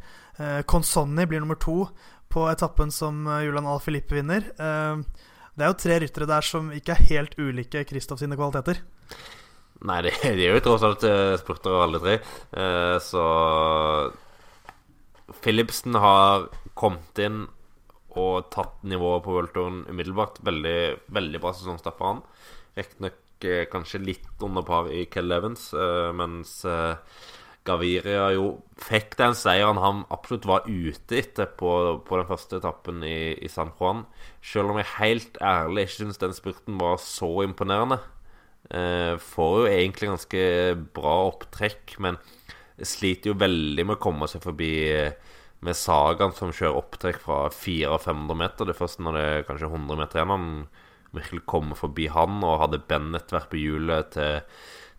Consonni 0.68 1.26
blir 1.28 1.42
nummer 1.42 1.58
to 1.60 1.86
på 2.32 2.46
etappen 2.48 2.92
som 2.92 3.26
Julian 3.44 3.68
Al 3.68 3.80
Filippe 3.84 4.16
vinner. 4.16 4.46
Det 5.52 5.64
er 5.64 5.68
jo 5.68 5.76
tre 5.76 5.98
ryttere 6.00 6.28
der 6.28 6.46
som 6.46 6.70
ikke 6.72 6.94
er 6.94 7.08
helt 7.10 7.36
ulike 7.36 7.84
Kristoff 7.88 8.22
sine 8.22 8.38
kvaliteter. 8.38 8.80
Nei, 9.84 9.98
de, 10.06 10.12
de 10.38 10.46
er 10.46 10.56
jo 10.56 10.64
tross 10.64 10.86
alt 10.88 11.04
spurtere 11.42 11.82
alle 11.84 12.00
tre. 12.00 12.18
Så 13.04 13.24
Philipsen 15.42 15.98
har 16.00 16.48
kommet 16.78 17.20
inn 17.20 17.44
og 18.20 18.48
tatt 18.52 18.80
nivået 18.84 19.24
på 19.24 19.34
Worldtouren 19.36 19.84
umiddelbart. 19.88 20.40
Veldig, 20.44 20.78
veldig 21.12 21.42
bra 21.42 21.52
sesongstart 21.56 21.98
for 21.98 22.10
han. 22.10 22.24
Riktignok 22.78 23.46
eh, 23.48 23.64
kanskje 23.72 24.02
litt 24.02 24.44
under 24.44 24.66
par 24.66 24.90
i 24.92 25.04
Kell 25.12 25.32
Evans, 25.32 25.70
eh, 25.74 26.10
mens 26.16 26.60
eh, 26.68 26.96
Gaviria 27.66 28.32
jo 28.34 28.46
fikk 28.82 29.14
den 29.20 29.36
seieren 29.38 29.78
han 29.78 30.02
absolutt 30.10 30.48
var 30.50 30.64
ute 30.66 31.20
etter 31.20 31.46
på, 31.58 31.70
på 32.02 32.18
den 32.18 32.26
første 32.26 32.58
etappen 32.58 33.04
i, 33.06 33.36
i, 33.38 33.50
San 33.52 33.70
Juan. 33.78 34.02
Selv 34.42 34.72
om 34.72 34.80
jeg 34.80 34.90
helt 34.96 35.38
ærlig 35.38 35.86
ikke 35.86 36.00
syns 36.00 36.22
den 36.22 36.34
spurten 36.34 36.80
var 36.82 36.98
så 37.02 37.30
imponerende. 37.46 38.00
Eh, 38.72 39.14
får 39.20 39.54
jo 39.60 39.70
egentlig 39.70 40.10
ganske 40.10 40.42
bra 40.96 41.14
opptrekk, 41.28 41.94
men 42.02 42.18
sliter 42.82 43.30
jo 43.30 43.38
veldig 43.38 43.86
med 43.86 43.98
å 43.98 44.02
komme 44.02 44.26
seg 44.30 44.42
forbi 44.42 44.72
eh, 44.90 45.14
med 45.62 45.78
Sagaen 45.78 46.34
som 46.36 46.52
kjører 46.54 46.78
opptrekk 46.80 47.20
fra 47.22 47.38
400-500 47.54 48.38
meter. 48.38 48.66
Det 48.66 48.74
er 48.74 48.80
først 48.80 49.02
når 49.02 49.16
det 49.16 49.24
er 49.28 49.44
kanskje 49.48 49.70
100 49.70 50.00
meter 50.00 50.20
igjen 50.20 50.34
han 50.34 50.48
virkelig 51.12 51.44
kommer 51.48 51.78
forbi 51.78 52.08
han, 52.12 52.40
og 52.44 52.60
hadde 52.62 52.82
Bennett 52.88 53.32
vært 53.34 53.50
på 53.52 53.60
hjulet 53.60 54.12
til, 54.14 54.40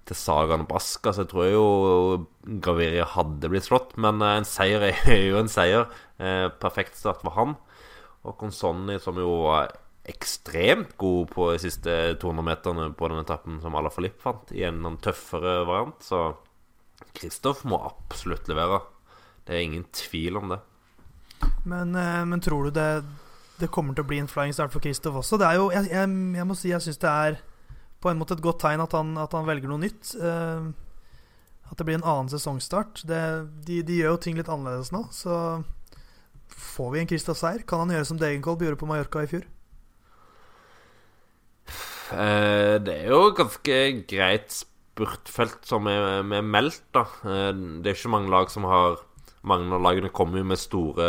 til 0.07 0.19
Sagaen 0.19 0.65
og 0.65 0.69
Baska, 0.69 1.13
så 1.13 1.25
jeg 1.25 1.31
tror 1.31 1.49
jo 1.49 1.65
Graviria 2.63 3.07
hadde 3.15 3.49
blitt 3.51 3.67
slått. 3.67 3.95
Men 4.01 4.21
eh, 4.21 4.39
en 4.39 4.47
seier 4.47 4.87
er 4.91 5.23
jo 5.29 5.39
en 5.41 5.51
seier. 5.51 5.87
Eh, 6.21 6.47
perfekt 6.61 6.99
start 6.99 7.23
for 7.25 7.35
han. 7.37 7.57
Og 8.23 8.37
Consonni, 8.39 8.99
som 9.03 9.19
jo 9.19 9.41
var 9.49 9.73
ekstremt 10.07 10.97
god 10.99 11.29
på 11.31 11.49
de 11.53 11.59
siste 11.63 11.93
200 12.19 12.43
meterne 12.45 12.89
på 12.95 13.07
den 13.07 13.21
etappen 13.21 13.61
som 13.63 13.75
Alaphilippe 13.79 14.23
fant, 14.23 14.51
i 14.55 14.65
en 14.67 14.83
tøffere 15.03 15.61
variant. 15.67 15.99
Så 16.03 16.25
Kristoff 17.15 17.63
må 17.67 17.79
absolutt 17.87 18.47
levere. 18.51 18.81
Det 19.47 19.55
er 19.55 19.65
ingen 19.65 19.85
tvil 19.91 20.39
om 20.39 20.53
det. 20.53 20.59
Men, 21.67 21.95
eh, 21.95 22.25
men 22.25 22.41
tror 22.43 22.67
du 22.67 22.75
det, 22.75 23.03
det, 23.59 23.71
kommer 23.71 23.95
til 23.95 24.05
å 24.05 24.07
bli 24.07 24.21
en 24.23 24.29
flying 24.31 24.53
start 24.55 24.71
for 24.73 24.83
Kristoff 24.83 25.19
også? 25.19 25.39
Det 25.39 25.47
er 25.47 25.59
jo, 25.59 25.69
jeg, 25.73 25.89
jeg, 25.91 26.13
jeg 26.37 26.47
må 26.47 26.57
si 26.59 26.71
jeg 26.71 26.83
syns 26.83 27.01
det 27.01 27.11
er 27.11 27.41
på 28.03 28.11
en 28.11 28.19
måte 28.19 28.35
et 28.35 28.43
godt 28.43 28.61
tegn 28.63 28.83
at 28.83 28.95
han, 28.97 29.15
at 29.19 29.35
han 29.35 29.47
velger 29.47 29.71
noe 29.71 29.83
nytt. 29.85 30.11
Uh, 30.19 30.73
at 31.71 31.79
det 31.79 31.87
blir 31.87 31.95
en 31.97 32.05
annen 32.05 32.31
sesongstart. 32.31 33.05
Det, 33.07 33.21
de, 33.65 33.79
de, 33.87 34.01
gjør 34.01 34.17
jo 34.17 34.23
ting 34.25 34.35
litt 34.39 34.51
annerledes 34.51 34.91
nå. 34.93 35.05
Så 35.15 35.37
får 36.51 36.91
vi 36.93 37.01
en 37.01 37.09
Kristoff 37.09 37.39
seier. 37.39 37.63
Kan 37.67 37.85
han 37.85 37.95
gjøre 37.95 38.09
som 38.11 38.19
Degenkolb 38.19 38.65
gjorde 38.65 38.81
på 38.81 38.89
Mallorca 38.89 39.23
i 39.23 39.31
fjor? 39.31 39.47
Uh, 42.11 42.75
det 42.83 42.97
er 42.99 43.07
jo 43.09 43.31
ganske 43.39 43.79
greit 44.11 44.51
spurtfelt 44.53 45.63
som 45.65 45.87
er, 45.89 46.19
er 46.21 46.43
meldt, 46.45 46.83
da. 46.93 47.07
Uh, 47.23 47.79
det 47.79 47.93
er 47.93 47.97
ikke 47.97 48.13
mange 48.13 48.33
lag 48.35 48.51
som 48.51 48.67
har 48.67 48.99
Mange 49.43 49.75
av 49.75 49.83
lagene 49.83 50.11
kommer 50.13 50.39
jo 50.39 50.49
med 50.53 50.61
store 50.61 51.07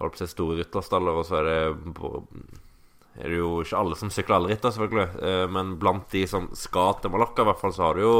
Holdt 0.00 0.14
på 0.16 0.16
å 0.16 0.24
si 0.24 0.32
store 0.32 0.56
rytterstaller, 0.56 1.16
og 1.20 1.26
så 1.28 1.42
er 1.42 1.48
det 1.48 1.56
er 3.18 3.32
det 3.32 3.40
jo 3.40 3.60
ikke 3.60 3.78
alle 3.78 3.96
som 3.98 4.10
sykler 4.12 4.38
alle 4.38 4.52
ritter, 4.52 4.72
selvfølgelig. 4.72 5.06
Eh, 5.26 5.46
men 5.52 5.74
blant 5.82 6.06
de 6.12 6.24
som 6.30 6.48
skal 6.56 6.96
til 7.00 7.12
Mallorca, 7.12 7.42
i 7.42 7.50
hvert 7.50 7.60
fall, 7.60 7.74
så 7.76 7.88
har 7.88 7.98
du 7.98 8.04
jo 8.04 8.16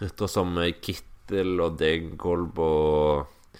ryttere 0.00 0.30
som 0.32 0.58
Kittel 0.82 1.62
og 1.62 1.78
Degolb 1.80 2.58
og 2.64 3.54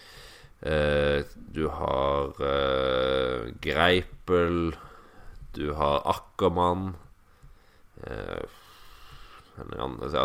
eh, 0.66 1.22
Du 1.54 1.66
har 1.72 2.42
eh, 2.44 3.50
Greipel, 3.62 4.74
du 5.56 5.66
har 5.78 6.04
Ackermann 6.08 6.92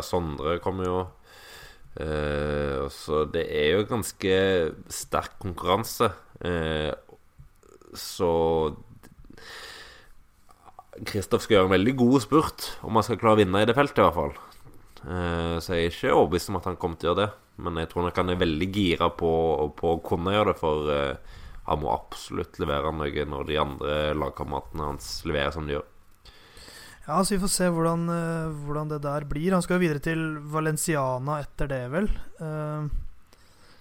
Sondre 0.06 0.60
kommer 0.63 0.86
jo. 0.88 0.99
Eh, 1.95 2.88
så 2.91 3.23
det 3.31 3.45
er 3.55 3.77
jo 3.77 3.88
ganske 3.88 4.39
sterk 4.91 5.38
konkurranse. 5.43 6.12
Eh, 6.43 6.91
så 7.95 8.31
Kristoff 11.08 11.45
skal 11.45 11.58
gjøre 11.58 11.69
en 11.69 11.75
veldig 11.75 11.95
god 11.99 12.19
spurt 12.23 12.67
om 12.88 12.95
han 12.95 13.05
skal 13.08 13.19
klare 13.19 13.38
å 13.38 13.41
vinne 13.43 13.63
i 13.63 13.67
det 13.67 13.75
feltet, 13.77 14.01
i 14.01 14.05
hvert 14.05 14.19
fall. 14.19 14.36
Eh, 15.05 15.55
så 15.63 15.75
jeg 15.77 15.88
er 15.88 15.95
ikke 15.95 16.13
overbevist 16.17 16.51
om 16.51 16.60
at 16.60 16.69
han 16.71 16.77
kommer 16.81 16.99
til 16.99 17.12
å 17.12 17.13
gjøre 17.13 17.23
det. 17.23 17.31
Men 17.63 17.79
jeg 17.79 17.91
tror 17.91 18.03
nok 18.03 18.17
han 18.19 18.34
er 18.34 18.43
veldig 18.43 18.69
gira 18.75 19.08
på, 19.15 19.31
på 19.79 19.95
å 19.95 20.03
kunne 20.03 20.34
gjøre 20.36 20.51
det, 20.51 20.60
for 20.60 20.89
han 21.65 21.79
må 21.79 21.93
absolutt 21.93 22.60
levere 22.60 22.91
noe 22.91 23.27
når 23.31 23.47
de 23.47 23.60
andre 23.62 23.93
lagkameratene 24.19 24.89
hans 24.91 25.08
leverer 25.23 25.55
som 25.55 25.69
de 25.69 25.77
gjør. 25.77 25.86
Ja, 27.06 27.20
så 27.22 27.36
Vi 27.36 27.41
får 27.44 27.52
se 27.54 27.68
hvordan, 27.70 28.08
uh, 28.10 28.54
hvordan, 28.65 28.89
det 28.89 29.04
der 29.04 29.26
blir. 29.30 29.54
Han 29.54 29.62
skal 29.62 29.78
jo 29.78 29.86
videre 29.86 30.02
til 30.02 30.39
Valenciana 30.50 31.39
etter 31.44 31.70
det, 31.70 31.84
vel. 31.94 32.10
Uh, 32.41 32.89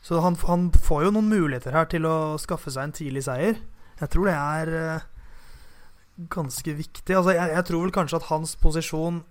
så 0.04 0.20
han, 0.20 0.36
han, 0.44 0.68
får 0.70 1.06
jo 1.06 1.14
noen 1.16 1.30
muligheter 1.32 1.72
her 1.72 1.88
til 1.88 2.04
å 2.04 2.36
skaffe 2.40 2.72
seg 2.74 2.84
en 2.84 2.96
tidlig 2.98 3.24
seier. 3.24 3.62
Jeg 4.02 4.12
tror 4.12 4.28
det 4.28 4.36
er 4.36 4.72
uh, 4.76 5.06
ganske 6.36 6.76
viktig. 6.76 7.16
Altså, 7.16 7.32
jeg, 7.32 7.54
jeg, 7.56 7.64
tror 7.70 7.86
vel 7.86 7.96
kanskje 7.96 8.20
at 8.20 8.28
hans 8.28 8.54
posisjon 8.60 9.22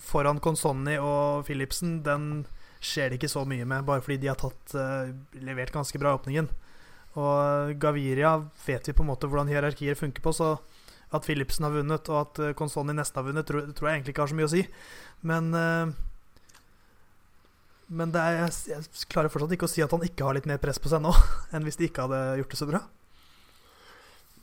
foran 0.00 0.40
Consonni 0.40 0.96
og 0.96 1.44
Philipsen, 1.44 2.00
den 2.06 2.46
skjer 2.82 3.12
det 3.12 3.20
ikke 3.20 3.34
så 3.36 3.44
mye 3.46 3.68
med, 3.68 3.84
bare 3.86 4.02
fordi 4.02 4.16
de 4.24 4.32
har 4.32 4.40
tatt, 4.40 4.72
levert 5.38 5.70
ganske 5.70 6.00
bra 6.00 6.16
åpningen. 6.16 6.48
Og 7.20 7.76
Gaviria 7.78 8.32
vet 8.64 8.88
vi 8.88 8.94
på 8.96 9.04
en 9.04 9.12
måte 9.12 9.28
hvordan 9.28 9.52
hierarkier 9.52 9.94
funker 9.94 10.24
på, 10.24 10.32
så 10.34 10.56
at 11.12 11.26
Philipsen 11.26 11.66
har 11.66 11.74
vunnet, 11.74 12.08
og 12.12 12.20
at 12.22 12.56
Consonni 12.58 12.94
nesten 12.96 13.20
har 13.20 13.26
vunnet, 13.28 13.46
tror, 13.48 13.68
tror, 13.76 13.88
jeg 13.88 14.00
egentlig 14.00 14.14
ikke 14.14 14.24
har 14.24 14.32
så 14.32 14.38
mye 14.38 14.48
å 14.48 14.52
si. 14.52 14.62
Men 15.28 15.52
uh, 15.54 15.92
Men 17.92 18.14
er, 18.16 18.38
jeg, 18.40 18.56
jeg, 18.72 19.06
klarer 19.12 19.32
fortsatt 19.32 19.52
ikke 19.52 19.68
å 19.68 19.70
si 19.70 19.84
at 19.84 19.92
han 19.92 20.04
ikke 20.06 20.24
har 20.24 20.38
litt 20.38 20.48
mer 20.48 20.60
press 20.62 20.80
på 20.80 20.88
seg 20.88 21.02
nå 21.04 21.12
enn 21.52 21.66
hvis 21.66 21.76
de 21.76 21.90
ikke 21.90 22.06
hadde 22.06 22.20
gjort 22.40 22.54
det 22.54 22.60
så 22.60 22.68
bra. 22.70 22.80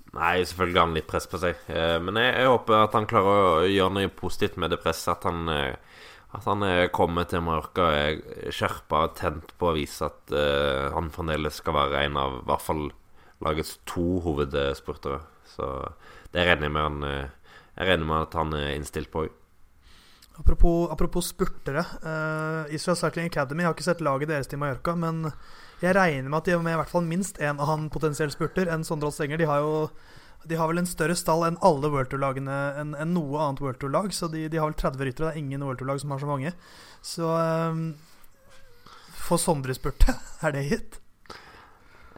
Nei, 0.10 0.36
selvfølgelig 0.46 0.80
har 0.80 0.88
han 0.88 0.98
litt 0.98 1.10
press 1.10 1.26
på 1.30 1.40
seg. 1.42 1.58
Eh, 1.70 1.98
men 2.02 2.18
jeg, 2.22 2.36
jeg, 2.38 2.50
håper 2.50 2.84
at 2.84 2.98
han 2.98 3.10
klarer 3.10 3.40
å 3.40 3.66
gjøre 3.70 3.96
noe 3.96 4.12
positivt 4.14 4.58
med 4.62 4.74
det 4.74 4.80
presset. 4.82 5.16
At 5.16 5.26
han, 5.30 5.50
at 5.50 6.48
han 6.50 6.66
kommer 6.94 7.26
til 7.30 7.44
Mallorca 7.46 7.90
er 7.94 8.54
skjerpa 8.54 9.04
og 9.08 9.18
tent 9.18 9.54
på 9.58 9.70
å 9.70 9.76
vise 9.78 10.10
at 10.10 10.34
han 10.94 11.10
fremdeles 11.14 11.62
skal 11.62 11.78
være 11.78 12.06
en 12.06 12.18
av 12.22 12.40
i 12.40 12.48
hvert 12.50 12.66
fall 12.66 12.88
lagets 13.46 13.78
to 13.90 14.20
hovedspurtere. 14.26 15.22
Så 15.50 15.70
det 16.34 16.46
regner 16.46 16.68
jeg 16.68 16.76
med, 16.76 16.86
han, 16.86 17.04
eh, 17.04 17.54
jeg 17.76 17.90
regner 17.90 18.10
med 18.10 18.26
at 18.28 18.38
han 18.40 18.56
er 18.58 18.74
innstilt 18.76 19.12
på. 19.14 19.28
Apropos, 20.40 20.88
apropos 20.94 21.32
spurtere. 21.34 21.84
Uh, 22.00 22.64
Israel 22.74 22.96
Cycling 22.96 23.28
Academy 23.28 23.66
har 23.66 23.74
ikke 23.76 23.84
sett 23.84 24.04
laget 24.06 24.30
deres 24.32 24.48
til 24.48 24.62
Mallorca, 24.62 24.94
men 24.96 25.26
jeg 25.82 25.96
regner 25.98 26.30
med 26.30 26.38
at 26.38 26.48
de 26.48 26.56
har 26.56 26.64
med 26.64 26.78
i 26.78 26.80
hvert 26.80 26.94
fall 26.94 27.04
minst 27.08 27.42
én 27.44 27.60
annen 27.60 27.90
potensiell 27.92 28.32
spurter 28.32 28.72
enn 28.72 28.86
Sondre 28.88 29.12
Stenger. 29.12 29.42
De 29.42 29.50
har 29.50 29.66
jo 29.66 29.90
de 30.48 30.56
har 30.56 30.70
vel 30.72 30.80
en 30.80 30.88
større 30.88 31.18
stall 31.20 31.44
enn 31.50 31.58
alle 31.68 31.90
World 31.92 32.14
Tour-lagene 32.14 32.60
enn, 32.80 32.94
enn 32.96 33.12
noe 33.12 33.42
annet 33.44 33.60
World 33.64 33.82
Tour-lag. 33.82 34.14
Så 34.16 34.30
de, 34.32 34.46
de, 34.48 34.60
har 34.60 34.70
vel 34.70 34.78
30 34.80 35.10
ryttere. 35.10 35.28
Det 35.28 35.34
er 35.34 35.42
ingen 35.42 35.66
World 35.66 35.82
Tour-lag 35.82 36.00
som 36.00 36.14
har 36.16 36.22
så 36.24 36.30
mange. 36.30 36.54
Så 37.04 37.28
um, 37.28 37.84
Får 39.26 39.42
Sondre 39.44 39.76
spurte? 39.76 40.16
er 40.46 40.56
det 40.56 40.64
gitt? 40.70 41.00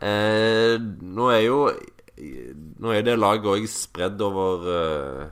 Eh, 0.01 0.77
nå 0.81 1.27
er 1.33 1.41
jo 1.45 1.57
nå 2.21 2.93
er 2.93 3.05
det 3.05 3.17
laget 3.19 3.49
òg 3.49 3.65
spredd 3.69 4.21
over 4.23 4.67
uh, 4.67 5.23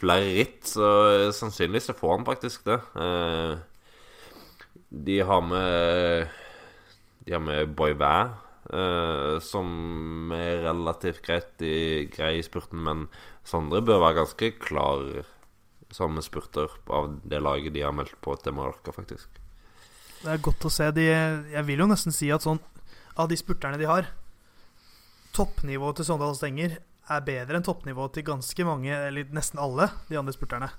flere 0.00 0.34
ritt, 0.36 0.62
så 0.68 1.30
sannsynligvis 1.36 1.90
så 1.90 1.96
får 1.96 2.14
han 2.18 2.28
faktisk 2.28 2.68
det. 2.68 2.78
Uh, 2.94 3.56
de 4.90 5.20
har 5.22 5.42
med 5.46 6.30
De 7.24 7.34
har 7.36 7.42
med 7.44 7.74
Boyvær, 7.76 8.32
uh, 8.72 9.36
som 9.44 10.32
er 10.34 10.64
relativt 10.66 11.22
greit 11.26 11.64
i, 11.64 12.08
grei 12.12 12.38
i 12.38 12.46
spurten, 12.46 12.82
men 12.84 13.06
Sondre 13.44 13.80
bør 13.84 14.02
være 14.04 14.20
ganske 14.20 14.52
klar 14.60 15.04
som 15.90 16.20
spurter 16.22 16.70
av 16.92 17.16
det 17.26 17.40
laget 17.42 17.74
de 17.74 17.82
har 17.82 17.94
meldt 17.96 18.14
på 18.22 18.36
til 18.38 18.54
Mallorca, 18.54 18.92
faktisk. 18.94 19.40
Det 20.20 20.28
er 20.28 20.42
godt 20.44 20.68
å 20.68 20.70
se. 20.70 20.90
De, 20.94 21.06
jeg 21.50 21.66
vil 21.66 21.82
jo 21.82 21.88
nesten 21.90 22.14
si 22.14 22.28
at 22.30 22.44
sånn 22.44 22.60
av 23.18 23.30
de 23.30 23.38
spurterne 23.40 23.80
de 23.80 23.88
har 23.88 24.06
Toppnivået 25.36 26.00
til 26.00 26.08
Sondal 26.08 26.36
Stenger 26.38 26.78
er 27.10 27.26
bedre 27.26 27.58
enn 27.58 27.66
toppnivået 27.66 28.14
til 28.16 28.26
ganske 28.26 28.66
mange, 28.66 28.92
eller 29.08 29.30
nesten 29.34 29.60
alle, 29.62 29.90
de 30.10 30.18
andre 30.18 30.34
spurterne. 30.34 30.70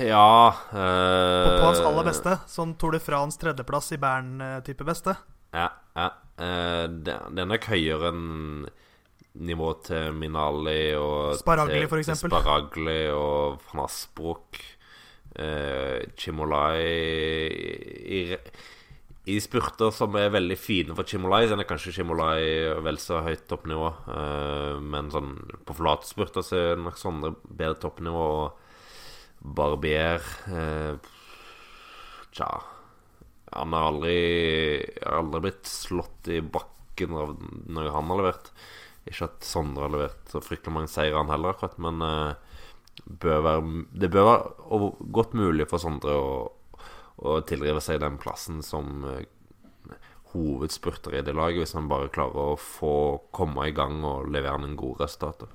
Ja 0.00 0.50
På, 0.50 0.78
på 0.78 1.66
hans 1.68 1.82
aller 1.84 2.06
beste. 2.08 2.36
Sånn 2.50 2.74
Tour 2.80 2.96
de 2.96 3.00
France 3.02 3.38
tredjeplass 3.38 3.92
i 3.94 4.00
Bern-type 4.02 4.86
beste. 4.86 5.14
Ja, 5.54 5.68
ja. 5.94 6.08
Eh, 6.42 6.86
den 6.88 7.38
er 7.38 7.50
nok 7.50 7.68
høyere 7.70 8.10
enn 8.10 8.70
nivået 9.32 9.86
til 9.88 10.16
Minali 10.16 10.92
og 10.98 11.38
Sparagli, 11.40 11.84
for 11.88 12.02
eksempel. 12.02 12.32
Sparagli 12.32 13.00
og 13.14 13.62
Van 13.68 13.84
Asbrook. 13.86 14.58
Eh, 15.32 16.02
Chimolai 16.18 16.82
i, 16.84 18.20
I 18.20 18.36
spurter 19.22 19.92
som 19.94 20.16
er 20.18 20.32
veldig 20.34 20.56
fine 20.58 20.96
for 20.98 21.06
Chimolai, 21.06 21.44
så 21.46 21.54
er 21.54 21.68
kanskje 21.68 21.92
Chimolai 21.94 22.42
vel 22.82 22.98
så 22.98 23.20
høyt 23.22 23.44
toppnivå. 23.50 23.90
Eh, 24.10 24.80
men 24.82 25.12
sånn 25.14 25.36
på 25.66 25.76
flatspurter 25.78 26.42
så 26.42 26.58
er 26.58 26.82
nok 26.82 26.98
Sondre 26.98 27.36
bedre 27.46 27.78
toppnivå. 27.84 28.24
Og 28.42 28.58
Barbier 29.42 30.22
eh, 30.50 30.98
Tja 32.32 32.50
Han 33.52 33.74
har 33.74 33.88
aldri, 33.90 34.18
aldri 35.06 35.42
blitt 35.46 35.66
slått 35.70 36.30
i 36.30 36.40
bakken 36.42 37.14
av 37.18 37.34
noe 37.70 37.90
han 37.94 38.10
har 38.10 38.22
levert. 38.22 38.50
Ikke 39.06 39.28
at 39.28 39.46
Sondre 39.46 39.86
har 39.86 39.94
levert 39.94 40.30
så 40.30 40.42
fryktelig 40.42 40.74
mange 40.74 40.90
seire, 40.90 41.18
han 41.18 41.30
heller, 41.30 41.54
akkurat, 41.54 41.78
men 41.82 42.02
eh, 42.06 43.06
bør 43.22 43.42
være, 43.46 43.84
det 43.98 44.10
bør 44.14 44.28
være 44.28 44.90
godt 45.14 45.38
mulig 45.38 45.66
for 45.70 45.82
Sondre 45.82 46.16
å, 46.16 46.34
å 47.22 47.38
tilrive 47.46 47.80
seg 47.82 48.02
den 48.02 48.18
plassen 48.20 48.62
som 48.66 49.06
eh, 49.08 49.24
hovedspurter 50.32 51.18
i 51.18 51.24
det 51.24 51.34
laget, 51.36 51.62
hvis 51.62 51.76
han 51.76 51.90
bare 51.90 52.12
klarer 52.12 52.54
å 52.54 52.60
få 52.60 52.94
komme 53.34 53.68
i 53.68 53.74
gang 53.76 54.00
og 54.04 54.30
levere 54.32 54.64
en 54.66 54.78
god 54.78 55.04
resultater. 55.04 55.50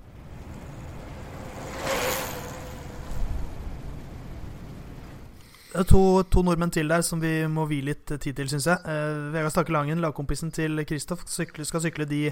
Er 5.78 5.86
to, 5.86 6.24
to 6.32 6.42
nordmenn 6.42 6.72
til 6.74 6.90
der 6.90 7.04
som 7.06 7.20
vi 7.22 7.44
må 7.52 7.68
vie 7.70 7.86
litt 7.86 8.08
tid 8.08 8.34
til, 8.38 8.48
syns 8.50 8.66
jeg. 8.70 8.80
Eh, 8.90 9.28
Vegard 9.34 9.54
Stakke 9.54 9.74
Langen, 9.76 10.02
lagkompisen 10.02 10.50
til 10.56 10.82
Kristoff, 10.90 11.26
skal 11.30 11.84
sykle 11.84 12.08
de, 12.10 12.32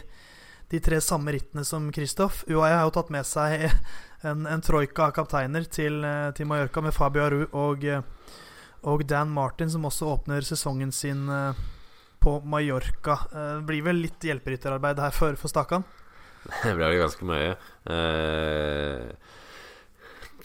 de 0.71 0.79
tre 0.81 0.97
samme 1.03 1.35
rittene 1.35 1.65
som 1.67 1.91
Kristoff. 1.93 2.41
UAE 2.49 2.71
har 2.73 2.87
jo 2.87 2.95
tatt 2.95 3.11
med 3.13 3.27
seg 3.27 3.67
en, 4.25 4.47
en 4.49 4.65
troika 4.65 5.09
av 5.09 5.13
kapteiner 5.19 5.67
til, 5.69 5.99
eh, 6.07 6.31
til 6.37 6.49
Mallorca 6.49 6.81
med 6.81 6.95
Fabio 6.95 7.25
Aru 7.27 7.43
og, 7.51 7.85
eh, 7.85 8.01
og 8.85 9.03
Dan 9.09 9.31
Martin, 9.33 9.69
som 9.73 9.85
også 9.87 10.07
åpner 10.13 10.45
sesongen 10.45 10.91
sin 10.93 11.25
eh, 11.31 11.57
på 12.21 12.37
Mallorca. 12.45 13.19
Eh, 13.31 13.53
Det 13.59 13.65
blir 13.69 13.85
vel 13.87 14.03
litt 14.05 14.21
hjelperytterarbeid 14.25 15.01
her 15.01 15.15
for, 15.15 15.35
for 15.39 15.51
Stakan? 15.51 15.85
Det 16.45 16.75
blir 16.77 16.93
jo 16.93 17.01
ganske 17.01 17.25
mye. 17.25 17.55
Eh, 17.89 19.07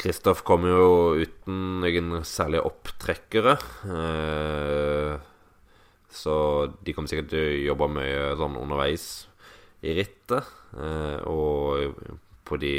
Kristoff 0.00 0.40
kom 0.48 0.64
jo 0.64 0.84
uten 1.20 1.82
noen 1.82 2.22
særlige 2.24 2.64
opptrekkere. 2.64 3.58
Eh, 3.84 5.18
så 6.10 6.36
de 6.80 6.94
kommer 6.96 7.12
sikkert 7.12 7.28
til 7.34 7.44
å 7.44 7.58
jobbe 7.70 7.90
mye 8.00 8.30
sånn 8.40 8.56
underveis 8.58 9.04
i 9.84 9.92
rittet. 10.00 10.48
Eh, 10.80 11.20
og 11.28 12.00
på 12.48 12.58
de 12.64 12.74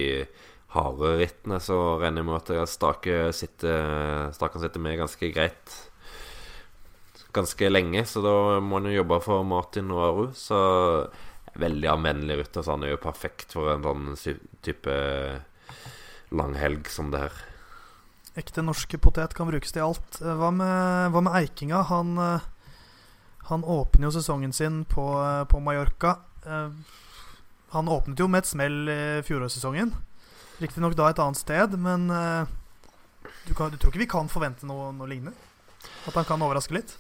harde 0.71 1.15
rittene 1.19 1.60
så 1.60 1.77
regner 1.99 2.21
jeg 2.21 2.29
med 2.29 2.38
at 2.41 2.69
Stake 2.71 3.15
sitter, 3.36 4.31
sitter 4.36 4.79
med 4.79 4.99
ganske 5.01 5.31
greit 5.34 5.79
ganske 7.31 7.69
lenge, 7.69 8.05
så 8.05 8.21
da 8.23 8.34
må 8.63 8.79
han 8.79 8.89
jo 8.89 8.97
jobbe 9.01 9.19
for 9.23 9.45
Martin 9.47 9.91
og 9.93 10.01
Aru. 10.05 10.25
Så 10.36 10.57
veldig 11.60 11.89
anvendelig 11.91 12.41
rytter, 12.41 12.63
så 12.63 12.75
han 12.75 12.86
er 12.86 12.93
jo 12.93 13.03
perfekt 13.03 13.55
for 13.55 13.73
en 13.73 13.86
sånn 13.86 14.38
type 14.63 14.97
langhelg 16.31 16.91
som 16.91 17.12
det 17.12 17.25
her. 17.25 17.39
Ekte 18.39 18.63
norske 18.63 18.95
potet 19.01 19.36
kan 19.36 19.49
brukes 19.49 19.73
til 19.75 19.84
alt. 19.84 20.21
Eh, 20.21 20.36
Hva 20.39 20.53
med, 20.55 21.12
hva 21.12 21.23
med 21.25 21.36
Eikinga? 21.41 21.81
Han, 21.89 22.13
eh, 22.17 22.45
han 23.49 23.65
åpner 23.67 24.07
jo 24.07 24.13
sesongen 24.15 24.55
sin 24.55 24.86
på, 24.88 25.03
eh, 25.19 25.43
på 25.51 25.60
Mallorca. 25.60 26.19
Han 27.71 27.88
åpnet 27.88 28.19
jo 28.19 28.27
med 28.27 28.41
et 28.41 28.49
smell 28.49 28.89
i 28.89 29.01
fjorårssesongen. 29.27 29.91
Riktignok 30.62 30.97
da 30.97 31.10
et 31.12 31.21
annet 31.21 31.39
sted, 31.39 31.78
men 31.82 32.10
eh, 32.13 32.52
du, 33.47 33.54
kan, 33.58 33.71
du 33.71 33.78
tror 33.78 33.91
ikke 33.91 34.04
vi 34.04 34.12
kan 34.12 34.30
forvente 34.32 34.67
noe, 34.69 34.91
noe 34.95 35.10
lignende? 35.10 35.34
At 36.06 36.17
han 36.17 36.28
kan 36.28 36.43
overraske 36.45 36.76
litt? 36.76 36.93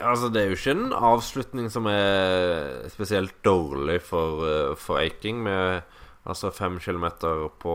Altså, 0.00 0.28
det 0.32 0.42
er 0.42 0.50
jo 0.50 0.58
ikke 0.58 0.74
en 0.76 0.92
avslutning 0.96 1.70
som 1.72 1.86
er 1.88 2.84
spesielt 2.92 3.38
dårlig 3.46 4.00
for, 4.04 4.44
eh, 4.48 4.74
for 4.80 5.00
Eiking, 5.00 5.42
med 5.46 5.80
altså 6.28 6.50
fem 6.52 6.76
kilometer 6.78 7.46
på 7.62 7.74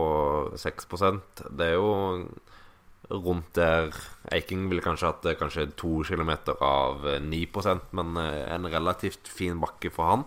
6% 0.54 1.48
Det 1.50 1.66
er 1.66 1.74
jo 1.74 1.88
rundt 3.10 3.54
der 3.54 3.94
Eiking 4.34 4.66
ville 4.70 4.82
kanskje 4.82 5.10
hatt 5.10 5.26
eh, 5.26 5.38
kanskje 5.38 5.68
to 5.78 6.00
kilometer 6.06 6.58
av 6.62 7.06
eh, 7.06 7.20
9 7.22 7.46
men 7.92 8.16
eh, 8.18 8.54
en 8.54 8.66
relativt 8.66 9.28
fin 9.28 9.60
bakke 9.60 9.90
for 9.94 10.10
han. 10.10 10.24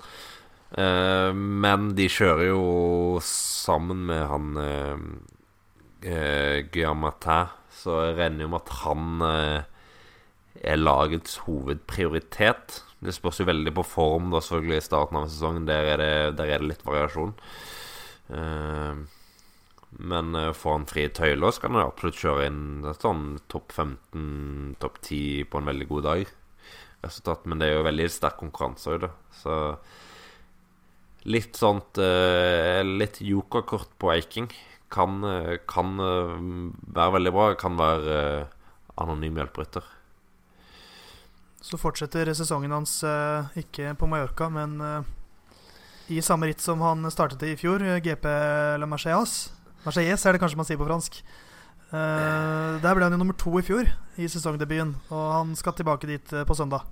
Eh, 0.78 1.32
men 1.34 1.94
de 1.98 2.10
kjører 2.12 2.52
jo 2.52 2.64
sammen 3.26 4.06
med 4.10 4.26
han 4.30 4.60
uh, 4.60 5.08
eh, 6.06 6.68
Guillaume 6.70 7.10
så 7.80 8.00
jeg 8.10 8.18
regner 8.18 8.46
jo 8.46 8.52
med 8.52 8.64
at 8.64 8.74
han 8.82 9.26
eh, 9.26 9.68
er 10.74 10.82
lagets 10.82 11.38
hovedprioritet. 11.46 12.82
Det 13.00 13.16
spørs 13.16 13.40
jo 13.40 13.48
veldig 13.48 13.74
på 13.78 13.86
form 13.88 14.34
da 14.34 14.42
selvfølgelig 14.44 14.82
i 14.82 14.88
starten 14.88 15.20
av 15.22 15.30
sesongen. 15.32 15.68
Der 15.70 15.94
er 15.94 16.02
det, 16.02 16.12
der 16.42 16.52
er 16.52 16.64
det 16.64 16.74
litt 16.74 16.84
variasjon. 16.88 17.32
Eh, 18.36 19.00
men 20.12 20.36
eh, 20.36 20.52
får 20.56 20.76
han 20.76 20.90
frie 20.90 21.14
tøyler, 21.16 21.54
så 21.56 21.64
kan 21.64 21.78
han 21.78 21.88
absolutt 21.88 22.20
kjøre 22.20 22.50
inn 22.50 22.92
sånn 23.00 23.40
topp 23.52 23.72
15, 23.72 24.76
topp 24.84 25.00
10 25.06 25.48
på 25.50 25.62
en 25.62 25.72
veldig 25.72 25.90
god 25.94 26.08
dag. 26.10 26.36
Resultat, 27.06 27.48
men 27.48 27.62
det 27.62 27.70
er 27.70 27.80
jo 27.80 27.88
veldig 27.88 28.12
sterk 28.12 28.42
konkurranse 28.42 28.92
òg, 28.92 29.06
da. 29.08 29.14
Så 29.40 29.56
litt 31.28 31.58
sånt 31.60 32.00
eh, 32.00 32.82
Litt 32.86 33.22
jokerkort 33.22 33.92
på 34.00 34.12
Eiking. 34.14 34.50
Kan, 34.92 35.24
eh, 35.24 35.58
kan 35.70 36.00
eh, 36.00 36.36
være 36.96 37.16
veldig 37.18 37.34
bra. 37.36 37.48
Kan 37.60 37.80
være 37.80 38.20
anonym 39.00 39.40
hjelperytter. 39.40 39.86
Så 41.60 41.80
fortsetter 41.80 42.32
sesongen 42.34 42.72
hans 42.72 43.02
ikke 43.60 43.92
på 44.00 44.08
Mallorca, 44.08 44.48
men 44.52 44.80
i 46.08 46.22
samme 46.24 46.48
ritt 46.48 46.64
som 46.64 46.80
han 46.82 47.04
startet 47.12 47.44
i 47.46 47.58
fjor, 47.60 47.84
GP 48.00 48.26
La 48.80 48.88
Marseilles. 48.88 49.52
Marseilles 49.84 50.24
er 50.24 50.36
det 50.36 50.42
kanskje 50.42 50.60
man 50.60 50.68
sier 50.68 50.80
på 50.80 50.88
fransk. 50.88 51.20
Der 51.92 52.96
ble 52.96 53.06
han 53.06 53.16
jo 53.16 53.20
nummer 53.20 53.36
to 53.40 53.54
i 53.60 53.66
fjor, 53.68 53.92
i 54.16 54.32
sesongdebuten. 54.32 54.96
Og 55.12 55.26
han 55.36 55.52
skal 55.60 55.76
tilbake 55.76 56.10
dit 56.10 56.32
på 56.48 56.58
søndag. 56.58 56.88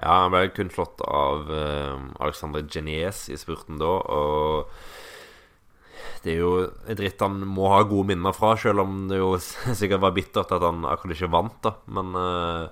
Ja, 0.00 0.24
han 0.24 0.32
ble 0.32 0.48
kun 0.56 0.72
slått 0.72 1.02
av 1.04 1.46
Alexander 1.50 2.22
Alexandre 2.24 2.62
Genies 2.70 3.26
i 3.30 3.36
spurten 3.38 3.78
da, 3.78 3.92
og 4.00 4.72
det 6.22 6.34
er 6.34 6.40
jo 6.40 6.52
et 6.90 7.00
ritt 7.02 7.22
han 7.22 7.40
må 7.50 7.68
ha 7.72 7.82
gode 7.86 8.12
minner 8.12 8.34
fra, 8.34 8.54
selv 8.58 8.84
om 8.84 9.06
det 9.10 9.18
jo 9.20 9.34
sikkert 9.80 10.02
var 10.04 10.14
bittert 10.16 10.54
at 10.54 10.64
han 10.64 10.86
akkurat 10.88 11.16
ikke 11.16 11.32
vant, 11.34 11.58
da. 11.66 11.74
Men 11.90 12.14
uh, 12.18 12.64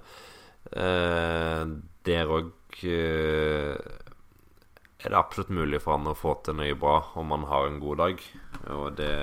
uh, 0.75 1.63
der 2.07 2.31
òg 2.31 2.51
uh, 2.87 3.75
er 5.01 5.09
det 5.09 5.19
absolutt 5.19 5.53
mulig 5.55 5.81
for 5.83 5.97
han 5.97 6.11
å 6.11 6.17
få 6.19 6.37
til 6.45 6.59
noe 6.59 6.79
bra 6.79 6.99
om 7.19 7.33
han 7.35 7.47
har 7.51 7.69
en 7.69 7.81
god 7.83 8.03
dag, 8.05 8.25
og 8.71 8.99
det 8.99 9.15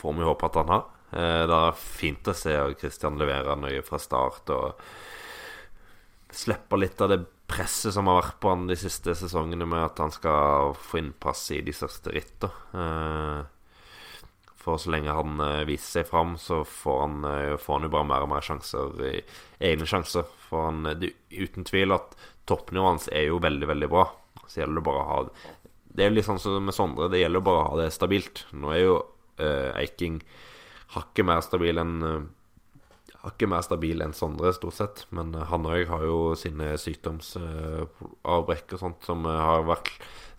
får 0.00 0.12
vi 0.18 0.28
håpe 0.28 0.46
at 0.46 0.60
han 0.60 0.70
har. 0.70 0.84
Eh, 1.14 1.42
det 1.48 1.56
er 1.56 1.78
fint 1.78 2.28
å 2.28 2.34
se 2.36 2.54
Christian 2.80 3.18
levere 3.20 3.56
noe 3.58 3.82
fra 3.86 4.00
start 4.02 4.50
og 4.54 4.80
slippe 6.34 6.78
litt 6.80 7.00
av 7.04 7.10
det 7.12 7.20
presset 7.50 7.94
som 7.94 8.08
har 8.08 8.22
vært 8.22 8.38
på 8.40 8.52
han 8.52 8.68
de 8.68 8.76
siste 8.78 9.14
sesongene 9.18 9.66
med 9.68 9.82
at 9.84 10.00
han 10.02 10.12
skal 10.14 10.72
få 10.80 11.00
innpass 11.02 11.46
i 11.54 11.60
de 11.64 11.74
største 11.76 12.14
rittene. 12.14 12.52
Eh, 12.74 13.42
For 14.64 14.80
så 14.80 14.94
lenge 14.94 15.12
han 15.12 15.40
eh, 15.44 15.64
viser 15.68 16.00
seg 16.00 16.08
fram, 16.08 16.38
så 16.40 16.62
får 16.64 17.00
han, 17.02 17.16
eh, 17.28 17.56
får 17.60 17.78
han 17.78 17.88
jo 17.88 17.92
bare 17.92 18.08
mer 18.08 18.24
og 18.24 18.30
mer 18.32 18.44
sjanser, 18.46 18.94
egne 19.60 19.88
sjanser. 19.88 20.24
For 20.48 20.70
han, 20.70 20.88
det 21.00 21.12
uten 21.30 21.68
tvil 21.68 21.92
at 21.92 22.16
toppnivået 22.48 22.90
hans 22.94 23.08
er 23.12 23.28
jo 23.28 23.42
veldig, 23.44 23.68
veldig 23.74 23.90
bra. 23.92 24.06
Så 24.46 24.62
gjelder 24.62 24.80
det 24.80 24.86
bare 24.88 25.02
å 25.02 25.10
ha 25.10 25.18
Det 25.94 26.02
er 26.02 26.10
jo 26.10 26.16
litt 26.16 26.26
sånn 26.26 26.40
som 26.42 26.64
med 26.64 26.74
Sondre, 26.74 27.06
det 27.12 27.20
gjelder 27.20 27.44
bare 27.44 27.60
å 27.60 27.68
ha 27.68 27.76
det 27.78 27.92
stabilt. 27.94 28.46
Nå 28.52 28.72
er 28.74 28.80
jo 28.82 28.96
uh, 29.38 29.70
Eiking 29.78 30.16
hakket 30.94 31.26
mer 31.26 31.42
stabil 31.44 31.78
enn 31.80 31.94
eh, 32.02 32.24
Hakket 33.24 33.48
mer 33.48 33.64
stabil 33.64 34.02
enn 34.04 34.12
Sondre, 34.12 34.52
stort 34.52 34.76
sett. 34.76 35.06
Men 35.16 35.32
eh, 35.34 35.46
han 35.48 35.64
òg 35.68 35.88
har 35.88 36.04
jo 36.04 36.18
sine 36.38 36.74
sykdomsavbrekk 36.80 38.76
og 38.76 38.82
sånt 38.82 39.08
som 39.08 39.24
eh, 39.28 39.40
har 39.48 39.64
vært 39.68 39.90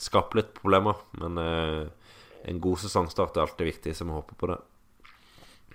skapt 0.02 0.38
litt 0.38 0.54
problemer. 0.60 1.00
Men 1.17 1.41
eh, 1.41 1.84
en 2.45 2.62
god 2.62 2.84
sesongstart 2.84 3.38
er 3.38 3.48
alltid 3.48 3.71
viktig, 3.71 3.95
så 3.98 4.06
vi 4.06 4.13
håper 4.13 4.38
på 4.38 4.52
det. 4.54 4.60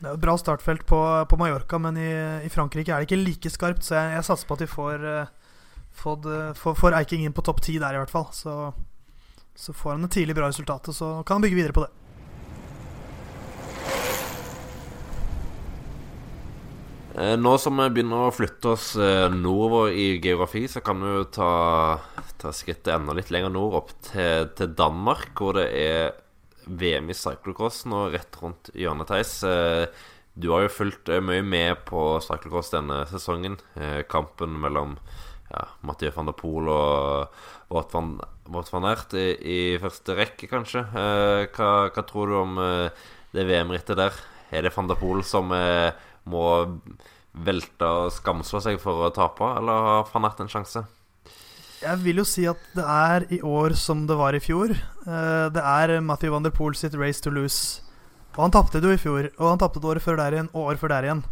Det 0.01 0.07
er 0.07 0.15
et 0.15 0.23
bra 0.23 0.37
startfelt 0.39 0.87
på, 0.89 1.01
på 1.29 1.37
Mallorca, 1.37 1.81
men 1.83 1.99
i, 2.01 2.11
i 2.47 2.53
Frankrike 2.53 2.95
er 2.95 3.03
det 3.03 3.11
ikke 3.11 3.21
like 3.21 3.51
skarpt, 3.53 3.83
så 3.85 3.99
jeg, 3.99 4.15
jeg 4.15 4.27
satser 4.31 4.49
på 4.49 4.57
at 4.57 4.63
de 4.63 4.69
får, 4.71 5.03
får, 6.01 6.31
får, 6.57 6.79
får 6.79 6.97
Eiking 7.03 7.27
inn 7.27 7.35
på 7.37 7.45
topp 7.45 7.61
ti 7.67 7.75
der, 7.83 7.99
i 7.99 8.01
hvert 8.01 8.15
fall. 8.15 8.31
Så, 8.33 8.55
så 9.53 9.75
får 9.77 9.99
han 9.99 10.09
et 10.09 10.15
tidlig 10.15 10.39
bra 10.39 10.49
resultat, 10.49 10.89
og 10.89 10.97
så 10.97 11.11
kan 11.21 11.37
han 11.37 11.45
bygge 11.45 11.59
videre 11.59 11.77
på 11.77 11.85
det. 11.85 12.00
Nå 17.21 17.51
som 17.61 17.77
vi 17.83 17.89
begynner 17.93 18.29
å 18.29 18.33
flytte 18.33 18.71
oss 18.73 18.95
eh, 18.97 19.27
nordover 19.35 19.91
i 19.93 20.07
geografi, 20.25 20.63
så 20.73 20.81
kan 20.85 21.03
vi 21.05 21.11
jo 21.19 21.25
ta, 21.35 21.49
ta 22.41 22.53
skrittet 22.57 22.95
enda 22.95 23.13
litt 23.19 23.29
lenger 23.35 23.53
nord, 23.53 23.75
opp 23.83 23.91
til, 24.07 24.47
til 24.57 24.71
Danmark, 24.79 25.35
hvor 25.37 25.59
det 25.59 25.67
er 25.77 26.15
VM 26.81 27.11
i 27.13 27.17
cyclocross 27.19 27.83
nå 27.91 28.07
rett 28.15 28.39
rundt 28.41 28.73
hjørnet, 28.79 29.11
Theis. 29.13 29.35
Eh, 29.45 29.85
Du 30.41 30.47
har 30.55 30.63
jo 30.65 30.71
fulgt 30.73 31.11
eh, 31.13 31.21
mye 31.21 31.43
med 31.45 31.83
på 31.89 32.01
cyclocross 32.25 32.71
denne 32.73 33.03
sesongen. 33.11 33.59
Eh, 33.77 34.01
Kampen 34.09 34.55
mellom 34.63 34.95
ja, 35.51 35.65
Mathieu 35.85 36.13
van 36.15 36.31
der 36.31 36.37
Poel 36.39 36.71
og 36.73 37.41
Wout 37.75 37.93
van, 37.93 38.15
van 38.49 38.87
Ert 38.89 39.13
i, 39.19 39.27
i 39.37 39.59
første 39.83 40.15
rekke, 40.17 40.49
kanskje. 40.49 40.87
Eh, 40.95 41.49
Hva, 41.53 41.91
hva 41.93 42.07
tror 42.09 42.31
du 42.33 42.39
om 42.39 42.61
eh, 42.63 43.09
det 43.35 43.45
VM-rittet 43.51 43.99
der? 44.01 44.15
Er 44.55 44.65
det 44.65 44.73
van 44.75 44.89
der 44.89 44.99
Poel 45.03 45.21
som 45.27 45.53
eh, 45.55 45.91
må 46.31 46.45
velte 47.47 47.87
og 47.87 48.11
skamslå 48.15 48.61
seg 48.65 48.81
for 48.83 49.07
å 49.07 49.13
tape, 49.15 49.47
eller 49.61 49.85
har 49.87 50.09
van 50.15 50.27
Aert 50.27 50.41
en 50.43 50.51
sjanse? 50.51 50.83
Jeg 51.81 51.97
vil 52.03 52.19
jo 52.21 52.27
si 52.29 52.43
at 52.51 52.61
det 52.77 52.85
er 52.85 53.25
i 53.33 53.39
år 53.47 53.73
som 53.79 54.03
det 54.09 54.17
var 54.19 54.37
i 54.37 54.43
fjor. 54.43 54.75
Eh, 54.75 55.47
Det 55.55 55.63
er 55.65 56.01
Matthew 56.05 56.35
van 56.35 56.45
der 56.45 56.53
Poel 56.53 56.75
sitt 56.77 56.95
race 56.99 57.23
to 57.25 57.31
lose. 57.33 57.81
Og 58.37 58.43
han 58.45 58.53
tapte 58.55 58.81
det 58.83 58.91
jo 58.91 58.97
i 58.97 59.01
fjor, 59.01 59.31
og 59.39 59.47
han 59.49 59.59
tapte 59.63 59.81
det 59.81 59.89
året 59.89 60.05
før 60.05 60.17
der 60.21 60.37
igjen, 60.37 60.51
og 60.53 60.69
året 60.71 60.81
før 60.83 60.93
der 60.93 61.09
igjen. 61.09 61.23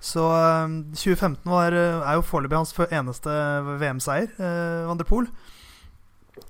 Så 0.00 0.22
eh, 0.30 0.72
2015 0.94 1.44
var, 1.50 1.74
eh, 1.76 2.00
er 2.08 2.16
jo 2.18 2.24
foreløpig 2.24 2.56
hans 2.56 2.72
eneste 2.88 3.34
VM-seier, 3.82 4.30
eh, 4.38 4.86
van 4.88 4.98
der 4.98 5.08
Poel. 5.08 5.28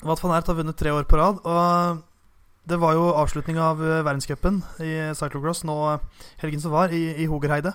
Og 0.05 0.12
at 0.14 0.23
van 0.23 0.37
Aert 0.37 0.47
har 0.53 0.55
vunnet 0.61 0.77
tre 0.79 0.92
år 0.94 1.09
på 1.09 1.18
rad, 1.18 1.40
og 1.44 2.03
det 2.68 2.78
var 2.81 2.96
jo 2.96 3.09
avslutning 3.16 3.59
av 3.62 3.81
eh, 3.81 4.02
verdenscupen 4.04 4.61
i 4.85 4.92
cyclocross 5.16 5.64
nå 5.68 5.76
eh, 5.94 6.26
helgen 6.42 6.62
som 6.62 6.74
var, 6.74 6.92
i, 6.92 7.14
i 7.22 7.28
Hogerheide. 7.31 7.72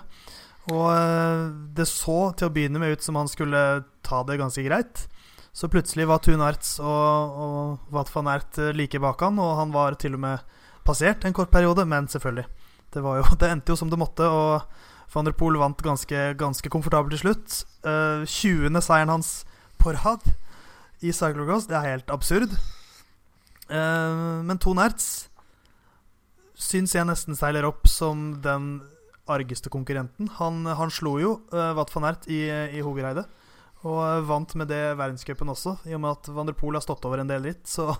Og 0.72 0.86
eh, 0.92 1.42
det 1.76 1.88
så 1.90 2.32
til 2.38 2.48
å 2.48 2.54
begynne 2.54 2.80
med 2.80 2.94
ut 2.94 3.04
som 3.04 3.18
han 3.18 3.30
skulle 3.30 3.84
ta 4.06 4.22
det 4.28 4.38
ganske 4.40 4.64
greit. 4.64 5.06
Så 5.54 5.70
plutselig 5.70 6.08
var 6.10 6.22
Thun 6.22 6.42
Arts 6.42 6.76
og, 6.82 7.34
og 7.38 7.94
Wat 7.94 8.10
van 8.14 8.30
Aert 8.32 8.58
eh, 8.58 8.74
like 8.74 9.00
bak 9.02 9.22
han, 9.26 9.40
og 9.42 9.56
han 9.60 9.74
var 9.74 9.98
til 10.00 10.16
og 10.16 10.24
med 10.24 10.60
passert 10.86 11.24
en 11.24 11.36
kort 11.36 11.52
periode, 11.52 11.84
men 11.88 12.08
selvfølgelig. 12.10 12.46
Det, 12.94 13.02
jo, 13.02 13.26
det 13.40 13.50
endte 13.50 13.74
jo 13.74 13.78
som 13.78 13.90
det 13.92 14.00
måtte, 14.00 14.28
og 14.28 14.62
van 15.14 15.26
der 15.28 15.36
Poel 15.36 15.58
vant 15.60 15.82
ganske, 15.82 16.30
ganske 16.38 16.70
komfortabelt 16.72 17.14
til 17.14 17.26
slutt. 17.26 17.60
Uh, 17.86 18.24
20. 18.26 18.80
seieren 18.82 19.12
hans 19.12 19.44
på 19.78 19.92
rad 19.94 20.26
i 21.04 21.12
cyclocross, 21.14 21.68
det 21.70 21.78
er 21.78 21.92
helt 21.92 22.10
absurd. 22.10 22.56
Eh, 23.68 24.42
men 24.44 24.60
Tone 24.60 24.88
Ertz 24.88 25.28
syns 26.54 26.94
jeg 26.94 27.06
nesten 27.08 27.36
seiler 27.38 27.66
opp 27.68 27.88
som 27.90 28.34
den 28.44 28.76
argeste 29.30 29.70
konkurrenten. 29.72 30.28
Han, 30.38 30.64
han 30.66 30.92
slo 30.92 31.16
jo 31.20 31.32
uh, 31.54 31.72
Watt 31.76 31.92
van 31.94 32.06
Ertz 32.10 32.28
i, 32.28 32.44
i 32.76 32.82
Hogereide. 32.84 33.24
Og 33.84 33.98
eh, 34.00 34.22
vant 34.24 34.54
med 34.56 34.70
det 34.72 34.82
verdenscupen 34.96 35.50
også. 35.52 35.76
I 35.88 35.96
og 35.96 36.02
med 36.04 36.14
at 36.14 36.30
Van 36.32 36.48
der 36.48 36.56
Poel 36.56 36.76
har 36.78 36.84
stått 36.84 37.04
over 37.04 37.20
en 37.20 37.28
del 37.28 37.44
ritt, 37.44 37.66
så, 37.68 37.90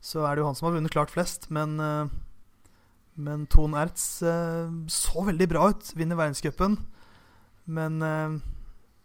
så 0.00 0.24
er 0.24 0.36
det 0.36 0.44
jo 0.44 0.48
han 0.48 0.56
som 0.56 0.70
har 0.70 0.76
vunnet 0.78 0.92
klart 0.92 1.12
flest. 1.12 1.50
Men, 1.52 1.76
uh, 1.80 2.08
men 3.20 3.44
Thon 3.52 3.76
Ertz 3.76 4.06
uh, 4.24 4.72
så 4.88 5.26
veldig 5.28 5.48
bra 5.52 5.68
ut. 5.72 5.92
Vinner 5.96 6.20
verdenscupen. 6.20 6.78
Men 7.64 8.00
uh, 8.04 8.40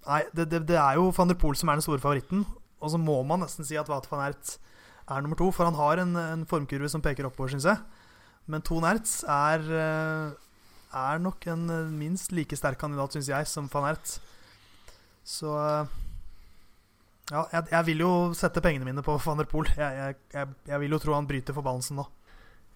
Nei, 0.09 0.23
det, 0.33 0.47
det, 0.49 0.63
det 0.71 0.77
er 0.79 0.95
jo 0.97 1.09
van 1.13 1.29
der 1.29 1.37
Poel 1.37 1.57
som 1.59 1.69
er 1.69 1.77
den 1.77 1.85
store 1.85 2.01
favoritten. 2.01 2.45
Og 2.79 2.93
så 2.93 2.99
må 2.99 3.19
man 3.27 3.43
nesten 3.43 3.67
si 3.67 3.75
at 3.77 3.91
Watt 3.91 4.07
van 4.09 4.23
Aert 4.23 4.55
er 5.09 5.23
nummer 5.23 5.39
to, 5.39 5.49
for 5.55 5.67
han 5.67 5.77
har 5.77 6.01
en, 6.03 6.13
en 6.19 6.45
formkurve 6.49 6.89
som 6.91 7.03
peker 7.03 7.27
oppover, 7.27 7.53
syns 7.53 7.67
jeg. 7.69 7.79
Men 8.49 8.65
To 8.65 8.79
Ertz 8.81 9.21
er, 9.29 9.63
eh, 9.77 10.29
er 10.97 11.21
nok 11.21 11.45
en 11.51 11.69
eh, 11.69 11.89
minst 11.93 12.33
like 12.33 12.57
sterk 12.57 12.79
kandidat, 12.81 13.13
syns 13.13 13.29
jeg, 13.29 13.49
som 13.49 13.69
van 13.73 13.91
Aert. 13.91 14.19
Så 15.25 15.55
eh, 15.57 15.97
Ja, 17.29 17.43
jeg, 17.53 17.67
jeg 17.69 17.85
vil 17.91 17.99
jo 18.01 18.13
sette 18.33 18.61
pengene 18.65 18.87
mine 18.87 19.03
på 19.05 19.13
van 19.21 19.37
der 19.37 19.45
Poel. 19.49 19.69
Jeg, 19.77 20.15
jeg, 20.33 20.47
jeg, 20.65 20.79
vil 20.81 20.95
jo 20.95 21.01
tro 21.03 21.13
han 21.13 21.27
bryter 21.29 21.53
forbannelsen 21.53 21.99
nå. 22.01 22.07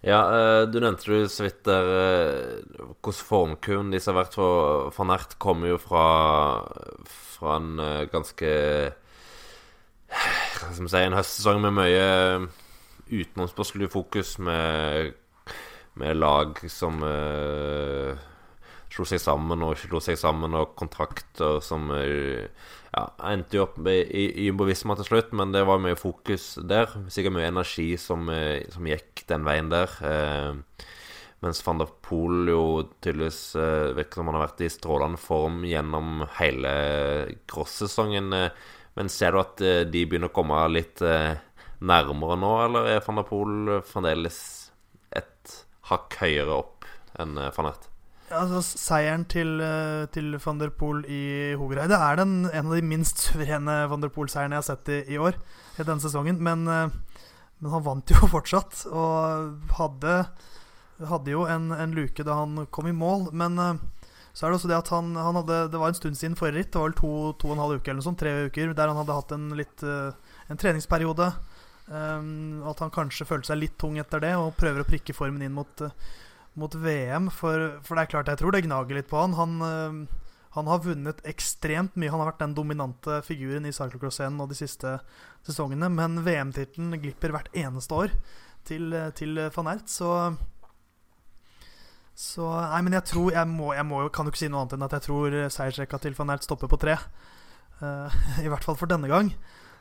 Ja, 0.04 0.20
du 0.68 0.76
nevnte 0.84 1.08
jo 1.08 1.24
så 1.32 1.46
vidt 1.46 1.62
der 1.64 1.86
hvordan 3.00 3.18
formkuren 3.24 3.90
de 3.90 3.98
har 4.04 4.14
vært. 4.14 4.36
For 4.36 4.92
van 4.94 5.10
Ert 5.16 5.38
kommer 5.42 5.72
jo 5.72 5.78
fra, 5.80 6.04
fra 7.08 7.56
en 7.56 7.80
ganske 8.12 8.52
Hva 10.54 10.70
sier, 10.74 11.08
En 11.08 11.16
høstsesong 11.18 11.60
med 11.64 11.74
mye 11.76 12.06
utenomsportslig 13.10 13.90
fokus, 13.92 14.36
med, 14.38 15.14
med 16.00 16.16
lag 16.16 16.60
som 16.72 17.02
uh, 17.04 18.14
slo 18.94 19.06
seg 19.08 19.20
sammen 19.22 19.64
og 19.64 19.74
ikke 19.74 19.90
slo 19.90 20.00
seg 20.04 20.18
sammen, 20.20 20.54
og 20.56 20.74
kontrakter 20.78 21.58
som 21.64 21.90
eh, 21.96 22.46
ja, 22.94 23.04
endte 23.32 23.58
jo 23.58 23.64
opp 23.66 23.78
i, 23.90 24.26
jumbovisma 24.46 24.94
til 24.98 25.08
slutt, 25.08 25.32
men 25.36 25.54
det 25.54 25.64
var 25.66 25.82
mye 25.82 25.98
fokus 25.98 26.52
der. 26.62 26.92
Sikkert 27.10 27.34
mye 27.34 27.50
energi 27.50 27.88
som, 28.00 28.28
eh, 28.30 28.62
som 28.70 28.86
gikk 28.86 29.24
den 29.30 29.46
veien 29.46 29.72
der. 29.72 29.96
Eh, 30.06 30.86
mens 31.44 31.60
van 31.66 31.82
der 31.82 31.90
Poel 32.06 32.48
jo 32.48 32.62
tydeligvis 33.04 33.40
eh, 33.60 33.90
virker 33.98 34.20
som 34.20 34.30
han 34.30 34.38
har 34.38 34.46
vært 34.46 34.62
i 34.64 34.70
strålende 34.72 35.20
form 35.20 35.64
gjennom 35.68 36.22
hele 36.38 36.74
crossesongen. 37.50 38.30
Eh, 38.38 38.70
men 38.98 39.10
ser 39.10 39.34
du 39.34 39.40
at 39.42 39.62
eh, 39.64 39.82
de 39.90 40.04
begynner 40.06 40.30
å 40.30 40.34
komme 40.34 40.60
litt 40.70 41.02
eh, 41.04 41.34
nærmere 41.84 42.36
nå, 42.38 42.52
eller 42.66 42.92
er 42.92 43.02
van 43.04 43.18
der 43.18 43.26
Poel 43.28 43.80
fremdeles 43.86 44.38
et 45.14 45.56
hakk 45.90 46.20
høyere 46.22 46.60
opp 46.60 46.86
enn 47.20 47.36
eh, 47.40 47.50
van 47.56 47.72
Ert? 47.72 47.90
Altså, 48.34 48.62
seieren 48.64 49.26
til, 49.30 49.60
til 50.14 50.38
van 50.42 50.58
der 50.58 50.72
Poel 50.74 51.04
i 51.12 51.54
Hogereide 51.60 51.98
er 52.00 52.22
den, 52.22 52.48
en 52.48 52.70
av 52.70 52.72
de 52.74 52.86
minst 52.86 53.20
suverene 53.28 53.84
van 53.90 54.02
der 54.02 54.10
Poel-seierne 54.14 54.56
jeg 54.56 54.62
har 54.62 54.70
sett 54.70 54.90
i, 54.90 55.02
i 55.14 55.20
år. 55.20 55.36
I 55.76 55.84
denne 55.84 56.02
sesongen 56.02 56.40
Men, 56.42 56.64
men 56.64 57.70
han 57.70 57.84
vant 57.84 58.10
jo 58.10 58.26
fortsatt, 58.32 58.86
og 58.88 59.76
hadde, 59.76 60.16
hadde 61.12 61.34
jo 61.34 61.44
en, 61.46 61.68
en 61.76 61.94
luke 61.94 62.26
da 62.26 62.40
han 62.40 62.64
kom 62.74 62.88
i 62.90 62.96
mål. 62.96 63.28
Men 63.36 63.60
så 64.34 64.46
er 64.46 64.50
det 64.50 64.58
også 64.58 64.70
det 64.70 64.80
at 64.80 64.90
han, 64.90 65.12
han 65.14 65.36
hadde 65.38 65.56
Det 65.70 65.78
var 65.78 65.92
en 65.92 65.96
stund 65.96 66.18
siden 66.18 66.34
forrige 66.38 66.64
ritt. 66.64 66.72
Det 66.74 66.80
var 66.80 66.90
vel 66.90 66.98
to, 66.98 67.10
to 67.38 67.52
og 67.52 67.54
en 67.54 67.62
halv 67.62 67.78
uke 67.78 67.90
eller 67.90 68.00
noe 68.00 68.08
sånt, 68.08 68.18
tre 68.18 68.32
uker, 68.48 68.72
der 68.74 68.90
han 68.90 68.98
hadde 68.98 69.18
hatt 69.20 69.34
en 69.36 69.44
litt 69.54 69.84
eh, 69.86 70.34
En 70.50 70.60
treningsperiode. 70.60 71.28
Um, 71.84 72.64
at 72.64 72.80
han 72.80 72.92
kanskje 72.92 73.26
følte 73.28 73.50
seg 73.50 73.60
litt 73.60 73.74
tung 73.80 73.98
etter 74.00 74.22
det, 74.24 74.32
og 74.40 74.56
prøver 74.56 74.82
å 74.82 74.88
prikke 74.88 75.14
formen 75.16 75.44
inn 75.44 75.54
mot, 75.54 75.84
eh, 75.84 75.94
mot 76.58 76.74
VM. 76.74 77.30
For, 77.32 77.78
for 77.86 77.94
det 77.94 78.04
er 78.04 78.10
klart, 78.10 78.32
jeg 78.32 78.40
tror 78.40 78.56
det 78.56 78.64
gnager 78.66 78.98
litt 78.98 79.10
på 79.10 79.20
han. 79.22 79.36
Han, 79.38 79.54
eh, 79.68 80.34
han 80.58 80.70
har 80.72 80.82
vunnet 80.82 81.22
ekstremt 81.30 81.94
mye. 81.94 82.10
Han 82.10 82.24
har 82.24 82.32
vært 82.32 82.42
den 82.42 82.56
dominante 82.58 83.20
figuren 83.26 83.68
i 83.70 83.74
cyclocross-scenen 83.76 84.50
de 84.50 84.58
siste 84.58 84.96
sesongene. 85.46 85.92
Men 85.94 86.24
VM-tittelen 86.26 86.98
glipper 86.98 87.36
hvert 87.36 87.54
eneste 87.54 88.02
år 88.02 88.18
til, 88.66 88.90
til 89.14 89.38
van 89.54 89.72
Ert, 89.76 89.86
så 89.92 90.10
så 92.14 92.46
Nei, 92.46 92.80
men 92.86 92.94
jeg 92.94 93.08
tror 93.10 93.34
Jeg, 93.34 93.50
må, 93.50 93.72
jeg 93.74 93.86
må, 93.88 94.04
kan 94.14 94.26
jo 94.26 94.32
ikke 94.32 94.44
si 94.44 94.50
noe 94.50 94.62
annet 94.62 94.76
enn 94.76 94.86
at 94.86 94.96
jeg 94.96 95.06
tror 95.08 95.36
seiersrekka 95.50 95.98
til 96.02 96.14
van 96.18 96.30
Ert 96.34 96.46
stopper 96.46 96.70
på 96.70 96.78
tre. 96.80 96.96
Uh, 97.82 98.10
I 98.44 98.50
hvert 98.50 98.64
fall 98.66 98.78
for 98.78 98.90
denne 98.90 99.10
gang. 99.10 99.32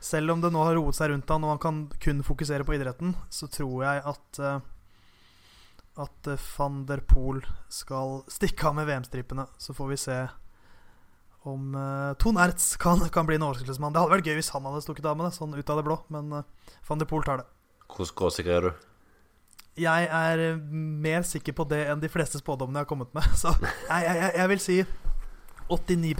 Selv 0.03 0.33
om 0.33 0.41
det 0.43 0.51
nå 0.51 0.63
har 0.65 0.75
roet 0.75 0.97
seg 0.97 1.13
rundt 1.13 1.29
han 1.31 1.45
og 1.45 1.53
han 1.53 1.63
kan 1.63 1.81
kun 2.03 2.23
fokusere 2.25 2.65
på 2.67 2.75
idretten, 2.75 3.13
så 3.31 3.47
tror 3.47 3.85
jeg 3.85 4.05
at 4.13 4.39
uh, 4.43 4.55
At 6.03 6.27
eh, 6.27 6.45
van 6.57 6.85
der 6.89 7.03
Poel 7.05 7.43
skal 7.69 8.23
stikke 8.25 8.65
av 8.65 8.73
med 8.79 8.87
VM-stripene. 8.87 9.45
Så 9.61 9.75
får 9.77 9.91
vi 9.91 9.97
se 10.01 10.15
om 11.45 11.75
uh, 11.77 12.15
Ton 12.17 12.39
Ertz 12.41 12.71
kan, 12.81 13.03
kan 13.13 13.27
bli 13.29 13.37
en 13.37 13.45
overraskelsesmann. 13.45 13.93
Det 13.93 14.01
hadde 14.01 14.15
vært 14.15 14.31
gøy 14.31 14.39
hvis 14.39 14.49
han 14.55 14.65
hadde 14.65 14.81
stukket 14.81 15.05
av 15.05 15.19
med 15.19 15.29
det, 15.29 15.35
sånn 15.37 15.53
ut 15.53 15.69
av 15.69 15.77
det 15.77 15.85
blå, 15.85 15.99
men 16.09 16.33
van 16.87 17.03
der 17.03 17.09
Poel 17.11 17.27
tar 17.27 17.43
det. 17.43 17.45
Hvordan 17.93 18.09
skråsikker 18.09 18.57
er 18.57 18.65
du? 18.65 18.87
Jeg 19.79 20.05
er 20.05 20.41
eh, 20.51 20.57
mer 21.05 21.23
sikker 21.25 21.55
på 21.57 21.65
det 21.69 21.79
enn 21.89 22.01
de 22.03 22.09
fleste 22.13 22.37
spådommene 22.41 22.81
jeg 22.81 22.85
har 22.85 22.91
kommet 22.91 23.13
med. 23.17 23.25
Så 23.41 23.53
jeg, 23.61 24.03
jeg, 24.05 24.31
jeg- 24.37 24.49
vil 24.53 24.61
si 24.61 24.77
89 25.73 26.13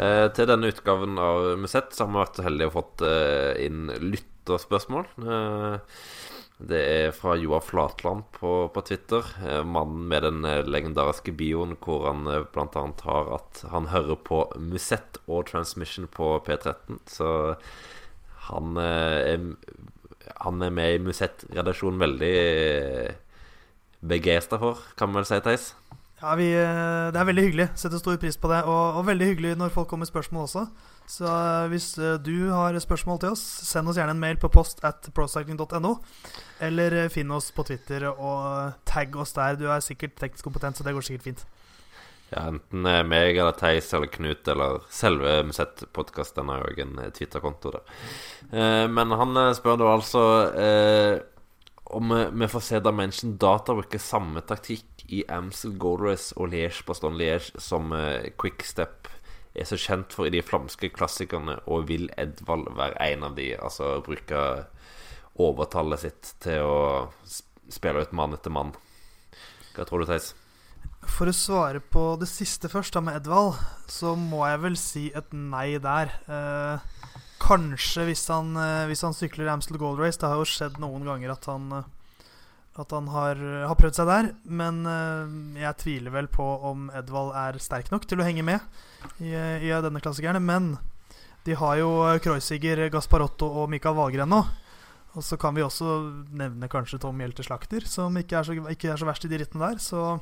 Eh, 0.00 0.26
til 0.32 0.48
denne 0.48 0.70
utgaven 0.72 1.18
av 1.20 1.58
Musett 1.60 1.92
så 1.92 2.06
har 2.06 2.12
vi 2.14 2.20
vært 2.22 2.38
så 2.38 2.44
heldige 2.46 2.70
å 2.70 2.74
fått 2.78 3.02
eh, 3.04 3.66
inn 3.66 3.90
lytterspørsmål. 4.00 5.08
Eh, 5.20 5.98
det 6.60 6.80
er 6.80 7.14
fra 7.16 7.36
Joar 7.40 7.62
Flatland 7.64 8.26
på, 8.36 8.68
på 8.74 8.80
Twitter. 8.84 9.24
Eh, 9.46 9.62
mannen 9.64 10.08
med 10.08 10.22
den 10.26 10.44
eh, 10.44 10.66
legendariske 10.68 11.32
bioen 11.32 11.72
hvor 11.80 12.04
han 12.10 12.28
eh, 12.28 12.44
bl.a. 12.52 12.82
har 13.06 13.30
at 13.38 13.62
han 13.72 13.88
hører 13.88 14.18
på 14.20 14.42
Musett 14.60 15.16
og 15.24 15.48
Transmission 15.48 16.08
på 16.12 16.34
P13. 16.44 17.00
Så 17.08 17.30
han, 18.50 18.76
er, 18.76 19.46
han 20.44 20.62
er 20.66 20.76
med 20.76 20.98
i 20.98 21.02
Musett-redaksjonen 21.08 22.04
veldig 22.04 22.36
begeistra 24.00 24.60
for, 24.60 24.84
kan 24.96 25.10
man 25.10 25.22
vel 25.22 25.30
si, 25.30 25.40
Theis? 25.44 25.72
Ja, 26.20 26.34
vi, 26.36 26.50
Det 26.52 27.16
er 27.16 27.28
veldig 27.28 27.44
hyggelig. 27.46 27.70
Setter 27.80 28.00
stor 28.00 28.20
pris 28.20 28.36
på 28.36 28.50
det. 28.52 28.60
Og, 28.68 29.00
og 29.00 29.06
veldig 29.08 29.32
hyggelig 29.32 29.56
når 29.56 29.72
folk 29.72 29.88
kommer 29.88 30.04
med 30.04 30.12
spørsmål 30.12 30.44
også. 30.44 30.66
Så 31.10 31.26
eh, 31.26 31.68
hvis 31.72 31.92
eh, 31.98 32.18
du 32.22 32.50
har 32.54 32.76
spørsmål 32.78 33.20
til 33.22 33.34
oss, 33.34 33.42
send 33.66 33.90
oss 33.90 33.98
gjerne 33.98 34.14
en 34.14 34.22
mail 34.22 34.38
på 34.40 34.50
post 34.52 34.84
at 34.86 35.10
procycling.no. 35.16 35.96
Eller 36.62 37.02
finn 37.10 37.32
oss 37.34 37.50
på 37.56 37.64
Twitter 37.66 38.06
og 38.12 38.76
tagg 38.88 39.16
oss 39.18 39.34
der. 39.34 39.58
Du 39.58 39.66
er 39.70 39.82
sikkert 39.82 40.18
teknisk 40.20 40.46
kompetent, 40.46 40.78
så 40.78 40.86
det 40.86 40.94
går 40.94 41.06
sikkert 41.06 41.26
fint. 41.26 41.42
Ja, 42.30 42.44
enten 42.46 42.86
meg 43.10 43.34
eller 43.34 43.56
Theis 43.58 43.88
eller 43.96 44.06
Knut 44.12 44.46
eller 44.52 44.84
selve 44.94 45.40
Musett-podkasten 45.48 46.52
har 46.52 46.62
jo 46.62 46.84
en 46.84 47.00
Twitter-konto 47.16 47.72
der. 47.74 47.96
men 48.86 49.14
han 49.18 49.40
spør 49.58 49.80
da 49.80 49.88
altså 49.90 50.22
om 51.90 52.14
vi 52.14 52.48
får 52.52 52.62
se 52.62 52.80
Dimension 52.86 53.34
Data 53.34 53.74
bruke 53.74 53.98
samme 53.98 54.44
taktikk 54.46 55.02
i 55.10 55.24
Amsel 55.26 55.74
Gold 55.74 56.06
og 56.06 56.52
Liège 56.52 56.86
Baston 56.86 57.18
Liège 57.18 57.58
som 57.58 57.90
Quickstep 58.38 59.10
er 59.54 59.66
så 59.66 59.78
kjent 59.80 60.14
for 60.14 60.28
i 60.28 60.34
de 60.34 60.42
flamske 60.44 60.92
klassikerne, 60.94 61.58
og 61.66 61.88
vil 61.90 62.10
Edvald 62.20 62.68
være 62.78 63.00
en 63.10 63.26
av 63.30 63.38
de? 63.38 63.50
Altså 63.58 63.98
bruke 64.06 64.44
overtallet 65.40 66.04
sitt 66.04 66.34
til 66.44 66.66
å 66.66 66.78
spille 67.70 68.04
ut 68.04 68.14
mann 68.16 68.36
etter 68.36 68.52
mann. 68.54 68.74
Hva 69.74 69.86
tror 69.86 70.02
du, 70.02 70.10
Theis? 70.10 70.32
For 71.08 71.30
å 71.30 71.34
svare 71.34 71.80
på 71.80 72.02
det 72.20 72.28
siste 72.28 72.68
først, 72.70 72.94
da 72.94 73.02
med 73.04 73.20
Edvald, 73.20 73.56
så 73.90 74.14
må 74.18 74.44
jeg 74.48 74.62
vel 74.64 74.76
si 74.78 75.04
et 75.16 75.32
nei 75.32 75.78
der. 75.82 76.12
Eh, 76.28 77.14
kanskje 77.40 78.04
hvis 78.10 78.26
han, 78.28 78.52
eh, 78.56 78.86
hvis 78.90 79.04
han 79.06 79.16
sykler 79.16 79.48
Amstel 79.48 79.80
Gold 79.80 80.00
Race. 80.02 80.18
Det 80.20 80.28
har 80.28 80.40
jo 80.40 80.48
skjedd 80.48 80.78
noen 80.82 81.06
ganger 81.08 81.32
at 81.32 81.48
han 81.50 81.72
eh, 81.78 81.88
at 82.78 82.92
han 82.94 83.08
har, 83.10 83.40
har, 83.66 83.76
prøvd 83.78 83.98
seg 83.98 84.08
der. 84.08 84.30
Men 84.46 84.84
uh, 84.86 85.26
jeg 85.58 85.78
tviler 85.82 86.14
vel 86.14 86.30
på 86.30 86.46
om 86.70 86.88
Edvald 86.96 87.34
er 87.38 87.58
sterk 87.62 87.90
nok 87.90 88.06
til 88.08 88.22
å 88.22 88.26
henge 88.26 88.44
med 88.46 88.60
i, 89.18 89.34
i 89.34 89.72
denne 89.82 90.02
klassikerne. 90.02 90.42
Men 90.42 90.76
de 91.48 91.56
har 91.58 91.80
jo 91.80 91.90
Kreuziger, 92.22 92.86
Gasparotto 92.92 93.48
og 93.62 93.70
Mikael 93.72 93.96
Valgren 93.98 94.30
nå. 94.30 94.44
Og 95.18 95.26
så 95.26 95.34
kan 95.40 95.56
vi 95.56 95.64
også 95.64 95.96
nevne 96.38 96.68
kanskje 96.70 97.00
Tom 97.02 97.18
Hjelte 97.18 97.42
Slakter, 97.42 97.82
som 97.88 98.14
ikke 98.20 98.38
er, 98.38 98.46
så, 98.46 98.54
ikke 98.70 98.92
er 98.92 99.00
så 99.00 99.08
verst 99.08 99.26
i 99.26 99.30
de 99.32 99.40
rittene 99.40 99.72
der. 99.72 99.80
Så 99.82 100.20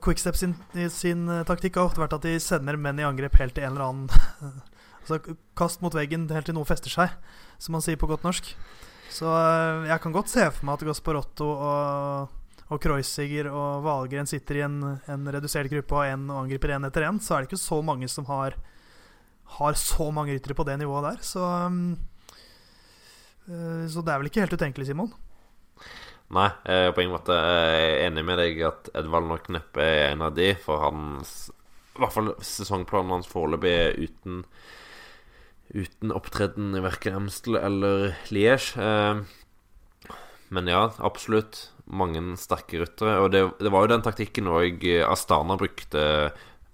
Quickstep 0.00 0.38
sin, 0.38 0.54
sin 0.94 1.26
taktikk 1.44 1.76
har 1.76 1.90
ofte 1.90 2.00
vært 2.00 2.14
at 2.16 2.24
de 2.24 2.36
sender 2.40 2.78
menn 2.80 3.00
i 3.02 3.04
angrep 3.04 3.34
helt 3.40 3.56
til 3.56 3.66
en 3.66 3.74
eller 3.74 3.88
annen 3.90 4.62
Altså 5.02 5.34
kast 5.58 5.80
mot 5.82 5.94
veggen 5.96 6.28
helt 6.30 6.46
til 6.46 6.54
noe 6.54 6.68
fester 6.68 6.92
seg, 6.92 7.10
som 7.58 7.74
man 7.74 7.82
sier 7.82 7.98
på 7.98 8.06
godt 8.06 8.22
norsk. 8.22 8.52
Så 9.12 9.28
eh, 9.28 9.88
jeg 9.90 10.02
kan 10.02 10.14
godt 10.14 10.32
se 10.32 10.46
for 10.50 10.68
meg 10.68 10.78
at 10.78 10.86
Gasparotto 10.88 11.48
og, 11.52 12.36
og 12.72 12.80
Kreuziger 12.82 13.50
og 13.52 13.82
Valgren 13.84 14.28
sitter 14.30 14.60
i 14.60 14.64
en, 14.66 14.78
en 15.10 15.32
redusert 15.34 15.70
gruppe 15.72 15.98
og 15.98 16.06
en 16.08 16.30
og 16.30 16.44
angriper 16.44 16.74
én 16.76 16.88
etter 16.88 17.08
én. 17.08 17.20
Så 17.20 17.36
er 17.36 17.42
det 17.42 17.52
ikke 17.52 17.60
så 17.60 17.82
mange 17.84 18.08
som 18.10 18.28
har, 18.30 18.56
har 19.58 19.76
så 19.80 20.08
mange 20.14 20.36
ryttere 20.36 20.56
på 20.56 20.66
det 20.68 20.78
nivået 20.80 21.10
der. 21.10 21.20
Så, 21.26 21.44
um, 21.44 21.98
så 23.44 24.00
det 24.00 24.14
er 24.14 24.22
vel 24.22 24.30
ikke 24.30 24.44
helt 24.46 24.56
utenkelig, 24.56 24.88
Simon? 24.88 25.12
Nei, 26.32 26.48
jeg 26.64 26.88
er 26.88 26.94
på 26.96 27.02
ingen 27.02 27.12
måte 27.12 27.34
enig 28.06 28.22
med 28.24 28.38
deg 28.40 28.62
at 28.64 28.88
Edvald 28.96 29.28
nok 29.28 29.50
neppe 29.52 29.84
er 29.84 30.14
en 30.14 30.24
av 30.24 30.32
de, 30.32 30.54
for 30.56 30.80
hans 30.80 31.50
I 31.92 32.00
hvert 32.00 32.14
fall 32.14 32.30
sesongplanen 32.40 33.18
hans 33.18 33.28
foreløpig 33.28 33.72
er 33.72 33.98
uten 34.00 34.46
uten 35.72 36.12
opptreden 36.12 36.76
i 36.76 36.82
verken 36.84 37.16
Amstel 37.22 37.56
eller 37.58 38.12
Liège. 38.32 38.76
Eh, 38.76 39.22
men 40.52 40.68
ja, 40.68 40.84
absolutt. 41.00 41.68
Mange 41.88 42.20
sterke 42.40 42.82
ryttere. 42.82 43.18
Og 43.24 43.32
det, 43.32 43.42
det, 43.60 43.72
var 43.72 43.84
jo 43.84 43.92
den 43.94 44.04
taktikken 44.04 44.50
òg 44.52 44.84
Astana 45.08 45.56
brukte, 45.60 46.04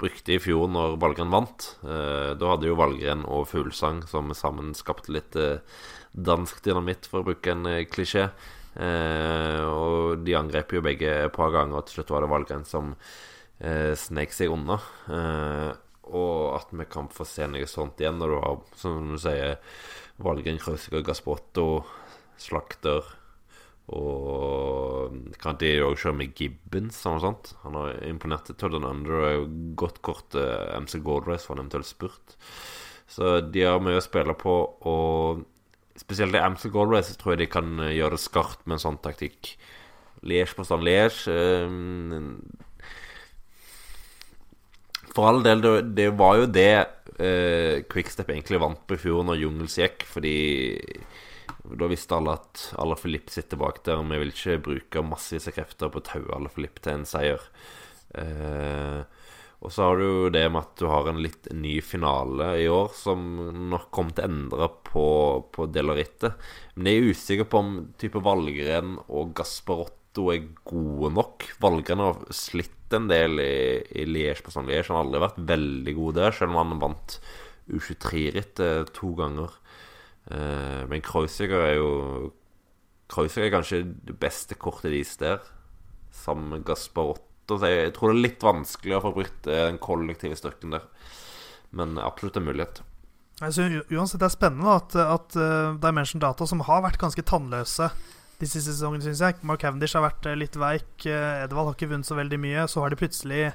brukte, 0.00 0.34
i 0.34 0.42
fjor 0.42 0.66
når 0.74 0.98
Valgren 1.02 1.32
vant. 1.32 1.70
Eh, 1.86 2.34
da 2.38 2.52
hadde 2.52 2.70
jo 2.70 2.78
Valgren 2.78 3.24
og 3.26 3.48
Fuglesang 3.52 4.02
som 4.10 4.34
sammen 4.36 4.74
skapte 4.78 5.14
litt 5.14 5.38
eh, 5.38 5.62
dansk 6.12 6.62
dynamitt, 6.66 7.06
for 7.06 7.22
å 7.22 7.30
bruke 7.30 7.54
en 7.54 7.68
klisjé. 7.90 8.30
og 8.78 10.22
de 10.22 10.34
angrep 10.38 10.72
jo 10.72 10.82
begge 10.82 11.10
et 11.24 11.32
par 11.34 11.50
ganger, 11.50 11.78
og 11.78 11.86
til 11.86 11.98
slutt 11.98 12.10
var 12.14 12.22
det 12.22 12.30
Valgren 12.30 12.64
som 12.66 12.92
eh, 13.60 13.94
snek 13.98 14.34
seg 14.34 14.52
unna. 14.52 14.78
Eh, 15.10 15.70
og 16.08 16.56
at 16.58 16.72
vi 16.72 16.88
kan 16.90 17.10
få 17.12 17.26
se 17.28 17.46
noe 17.50 17.68
sånt 17.70 18.00
igjen 18.00 18.18
når 18.20 18.34
du 18.34 18.38
har, 18.42 18.58
som 18.80 19.14
du 19.14 19.20
sier, 19.22 19.58
Valgren, 20.18 20.58
Krausiger, 20.62 21.04
Gaspotto, 21.06 21.68
Slakter 22.38 23.06
og 23.88 25.14
kan 25.40 25.56
de 25.60 25.70
òg 25.80 25.96
kjøre 25.96 26.18
med 26.18 26.34
Gibbons 26.36 26.98
eller 27.00 27.16
noe 27.16 27.24
sånt. 27.24 27.52
Han 27.62 27.78
har 27.78 28.02
imponert 28.04 28.50
Todd 28.60 28.76
Under 28.76 29.14
og 29.16 29.24
er 29.24 29.36
jo 29.38 29.46
godt 29.80 30.02
kort 30.04 30.36
eh, 30.36 30.74
MC 30.76 30.98
Gold 31.04 31.28
Race 31.28 31.48
for 31.48 31.56
en 31.56 31.64
eventuell 31.64 31.86
spurt. 31.88 32.36
Så 33.08 33.38
de 33.48 33.64
har 33.64 33.80
mye 33.80 33.96
å 33.96 34.04
spille 34.04 34.34
på, 34.36 34.58
og 34.92 35.40
spesielt 35.96 36.36
i 36.36 36.42
MC 36.52 36.68
Gold 36.74 36.92
Race 36.92 37.16
tror 37.16 37.34
jeg 37.34 37.46
de 37.46 37.50
kan 37.54 37.80
eh, 37.80 37.94
gjøre 37.96 38.18
det 38.18 38.26
skarpt 38.26 38.66
med 38.66 38.76
en 38.76 38.84
sånn 38.84 39.00
taktikk. 39.04 39.54
Liège 40.28 40.66
stand 40.68 40.84
Liège. 40.84 41.32
Eh, 41.32 42.67
for 45.18 45.26
all 45.26 45.42
del, 45.42 45.62
det, 45.64 45.74
det 45.98 46.10
var 46.14 46.36
jo 46.38 46.50
det 46.54 46.72
eh, 47.18 47.80
Quickstep 47.90 48.30
egentlig 48.30 48.60
vant 48.62 48.84
på 48.86 48.94
i 48.94 49.00
fjor 49.02 49.24
når 49.26 49.40
Jungels 49.42 49.74
gikk, 49.80 50.04
fordi 50.06 50.36
da 51.78 51.88
visste 51.90 52.14
alle 52.14 52.36
at 52.38 52.68
Ala 52.78 52.94
Filip 52.96 53.32
sitter 53.32 53.58
bak 53.58 53.82
der, 53.82 53.98
og 53.98 54.06
vi 54.12 54.20
vil 54.22 54.30
ikke 54.30 54.60
bruke 54.62 55.02
massive 55.04 55.52
krefter 55.56 55.90
på 55.90 55.98
å 55.98 56.06
taue 56.06 56.36
Ala 56.36 56.52
Filip 56.52 56.78
til 56.84 57.00
en 57.00 57.08
seier. 57.08 57.42
Eh, 58.14 59.02
og 59.58 59.74
så 59.74 59.88
har 59.88 59.98
du 59.98 60.04
jo 60.06 60.30
det 60.30 60.44
med 60.54 60.62
at 60.62 60.78
du 60.78 60.86
har 60.86 61.10
en 61.10 61.18
litt 61.18 61.48
ny 61.50 61.80
finale 61.82 62.52
i 62.62 62.68
år, 62.70 62.92
som 62.94 63.24
nok 63.72 63.88
kommer 63.90 64.14
til 64.14 64.22
å 64.22 64.30
endre 64.30 64.68
på, 64.86 65.06
på 65.50 65.66
deler 65.74 65.98
rittet. 65.98 66.38
Men 66.76 66.92
jeg 66.92 67.00
er 67.00 67.10
usikker 67.10 67.50
på 67.50 67.64
om 67.64 67.72
type 67.98 68.22
Valgren 68.22 69.00
og 69.08 69.34
Gasparotto 70.08 70.32
er 70.32 70.48
gode 70.64 71.12
nok. 71.14 71.44
Valgren 71.60 72.00
har 72.00 72.18
slitt 72.30 72.92
en 72.92 73.08
del 73.08 73.38
i, 73.40 73.82
i 73.92 74.06
Liège. 74.06 74.50
Han 74.54 74.68
har 74.68 74.90
aldri 75.02 75.20
vært 75.20 75.38
veldig 75.38 75.94
god 75.94 76.14
der, 76.16 76.32
selv 76.32 76.54
om 76.54 76.58
han 76.58 76.80
vant 76.80 77.20
U23-rittet 77.68 78.92
to 78.94 79.14
ganger. 79.14 79.50
Eh, 80.30 80.86
men 80.88 81.02
Kreuziger 81.02 81.66
er 81.66 81.76
jo 81.76 82.32
Kreuziger 83.08 83.48
er 83.48 83.54
kanskje 83.54 83.82
det 84.04 84.18
beste 84.20 84.54
kortet 84.54 84.92
deres 84.92 85.16
der, 85.16 85.40
sammen 86.12 86.50
med 86.52 86.64
Gaspar 86.64 87.14
Otto. 87.14 87.56
Så 87.58 87.64
jeg, 87.64 87.86
jeg 87.88 87.94
tror 87.96 88.10
det 88.10 88.18
er 88.18 88.26
litt 88.26 88.44
vanskelig 88.44 88.98
å 88.98 89.04
få 89.04 89.14
brukt 89.16 89.48
eh, 89.48 89.66
den 89.68 89.80
kollektive 89.80 90.36
styrken 90.36 90.76
der. 90.76 90.84
Men 91.70 91.98
absolutt 92.00 92.36
en 92.36 92.48
mulighet. 92.48 92.82
Altså, 93.40 93.68
uansett, 93.92 94.18
det 94.18 94.26
er 94.26 94.34
spennende 94.34 94.72
at, 94.80 94.96
at 94.98 95.36
uh, 95.38 95.76
Dimension 95.78 96.18
Data, 96.18 96.46
som 96.48 96.64
har 96.66 96.80
vært 96.82 96.98
ganske 96.98 97.22
tannløse 97.22 97.86
de 98.38 98.46
siste 98.46 98.70
sesongene, 98.70 99.02
syns 99.02 99.20
jeg. 99.22 99.38
Mark 99.46 99.62
Cavendish 99.64 99.96
har 99.98 100.04
vært 100.04 100.26
eh, 100.30 100.38
litt 100.38 100.56
veik. 100.58 100.92
Eh, 101.10 101.42
Edvald 101.42 101.72
har 101.72 101.74
ikke 101.74 101.90
vunnet 101.90 102.06
så 102.06 102.14
veldig 102.18 102.38
mye. 102.38 102.66
Så 102.70 102.84
har 102.84 102.92
de 102.92 103.00
plutselig 103.00 103.48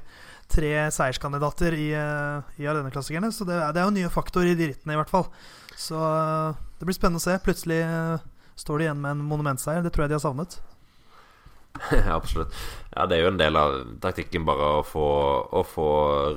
tre 0.52 0.74
seierskandidater 0.92 1.78
i, 1.78 1.88
eh, 1.96 2.52
i 2.60 2.68
arenaklassikerne. 2.68 3.32
Så 3.32 3.48
det, 3.48 3.62
det, 3.72 3.80
er 3.80 3.88
jo 3.88 3.96
nye 3.96 4.12
faktorer 4.12 4.52
i 4.52 4.60
de 4.60 4.74
rittene, 4.74 4.98
i 4.98 5.00
hvert 5.00 5.14
fall. 5.14 5.30
Så 5.80 5.98
det 6.78 6.88
blir 6.88 7.00
spennende 7.00 7.24
å 7.24 7.24
se. 7.24 7.40
Plutselig 7.46 7.80
står 8.60 8.80
de 8.80 8.90
igjen 8.90 9.02
med 9.02 9.16
en 9.16 9.26
monumentseier. 9.32 9.82
Det 9.86 9.94
tror 9.96 10.06
jeg 10.06 10.14
de 10.14 10.20
har 10.20 10.28
savnet. 10.28 10.60
Ja, 11.90 12.20
absolutt. 12.20 12.54
Ja, 12.92 13.08
det 13.10 13.16
er 13.16 13.24
jo 13.24 13.32
en 13.32 13.40
del 13.40 13.58
av 13.58 13.80
taktikken 14.04 14.44
bare 14.46 14.68
å 14.76 14.84
få, 14.86 15.08
å 15.50 15.64
få 15.66 15.88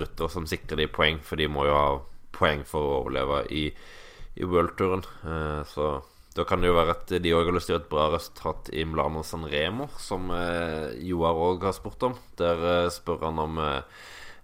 rutter 0.01 0.30
som 0.32 0.47
sikrer 0.49 0.80
de 0.80 0.86
poeng, 0.88 1.18
for 1.20 1.36
de 1.36 1.51
må 1.53 1.66
jo 1.68 1.74
ha 1.76 1.90
poeng 2.32 2.62
for 2.64 2.80
å 2.80 2.94
overleve 3.03 3.42
i, 3.53 3.66
i 4.40 4.49
worldturen. 4.49 5.05
Så 5.68 5.90
da 6.37 6.45
kan 6.45 6.61
det 6.61 6.68
jo 6.68 6.76
være 6.76 6.93
at 6.93 7.14
de 7.24 7.32
òg 7.32 7.49
har 7.49 7.57
lyst 7.57 7.70
til 7.70 7.74
å 7.74 7.78
gjøre 7.78 7.87
et 7.87 7.93
bra 7.95 8.07
resultat 8.12 8.68
i 8.76 8.84
Milano 8.84 9.22
San 9.24 9.47
Remo, 9.49 9.89
som 10.01 10.28
eh, 10.34 10.93
Joar 11.09 11.39
òg 11.47 11.64
har 11.64 11.76
spurt 11.76 12.05
om. 12.05 12.16
Der 12.37 12.64
eh, 12.72 12.89
spør 12.93 13.24
han 13.24 13.41
om, 13.41 13.61
eh, 13.62 14.03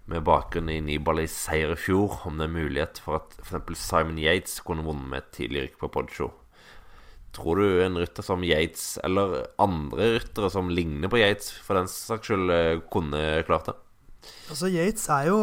med 0.09 0.25
bakgrunn 0.25 0.71
i 0.73 0.79
Nibalis 0.83 1.35
seier 1.45 1.75
i 1.75 1.79
fjor, 1.79 2.23
om 2.27 2.39
det 2.39 2.49
er 2.49 2.55
mulighet 2.55 3.01
for 3.03 3.21
at 3.21 3.37
f.eks. 3.45 3.83
Simon 3.85 4.17
Yates 4.19 4.57
kunne 4.65 4.85
vunnet 4.87 5.11
med 5.11 5.21
et 5.21 5.29
tidlig 5.37 5.67
rykk 5.67 5.77
på 5.83 5.91
Podshow. 5.93 6.33
Tror 7.33 7.61
du 7.61 7.83
en 7.85 7.97
rytter 7.97 8.25
som 8.25 8.43
Yates, 8.45 8.97
eller 9.05 9.39
andre 9.61 10.15
ryttere 10.17 10.49
som 10.53 10.73
ligner 10.73 11.09
på 11.09 11.21
Yates, 11.21 11.53
for 11.65 11.77
den 11.77 11.89
saks 11.89 12.29
skyld, 12.29 12.49
eh, 12.53 12.81
kunne 12.93 13.21
klart 13.47 13.69
det? 13.69 13.77
Altså, 14.49 14.69
Yates 14.69 15.05
er 15.13 15.29
jo 15.29 15.39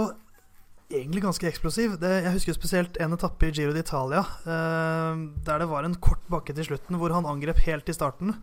egentlig 0.91 1.23
ganske 1.23 1.47
eksplosiv. 1.49 1.95
Det, 2.03 2.11
jeg 2.25 2.35
husker 2.35 2.57
spesielt 2.57 2.99
en 3.03 3.15
etappe 3.15 3.49
i 3.49 3.55
Giro 3.55 3.73
d'Italia 3.75 4.25
eh, 4.43 5.23
der 5.47 5.63
det 5.63 5.69
var 5.71 5.87
en 5.87 5.97
kort 6.03 6.23
bakke 6.31 6.55
til 6.57 6.67
slutten 6.67 6.99
hvor 7.01 7.15
han 7.15 7.29
angrep 7.29 7.63
helt 7.67 7.89
i 7.89 7.97
starten. 7.97 8.35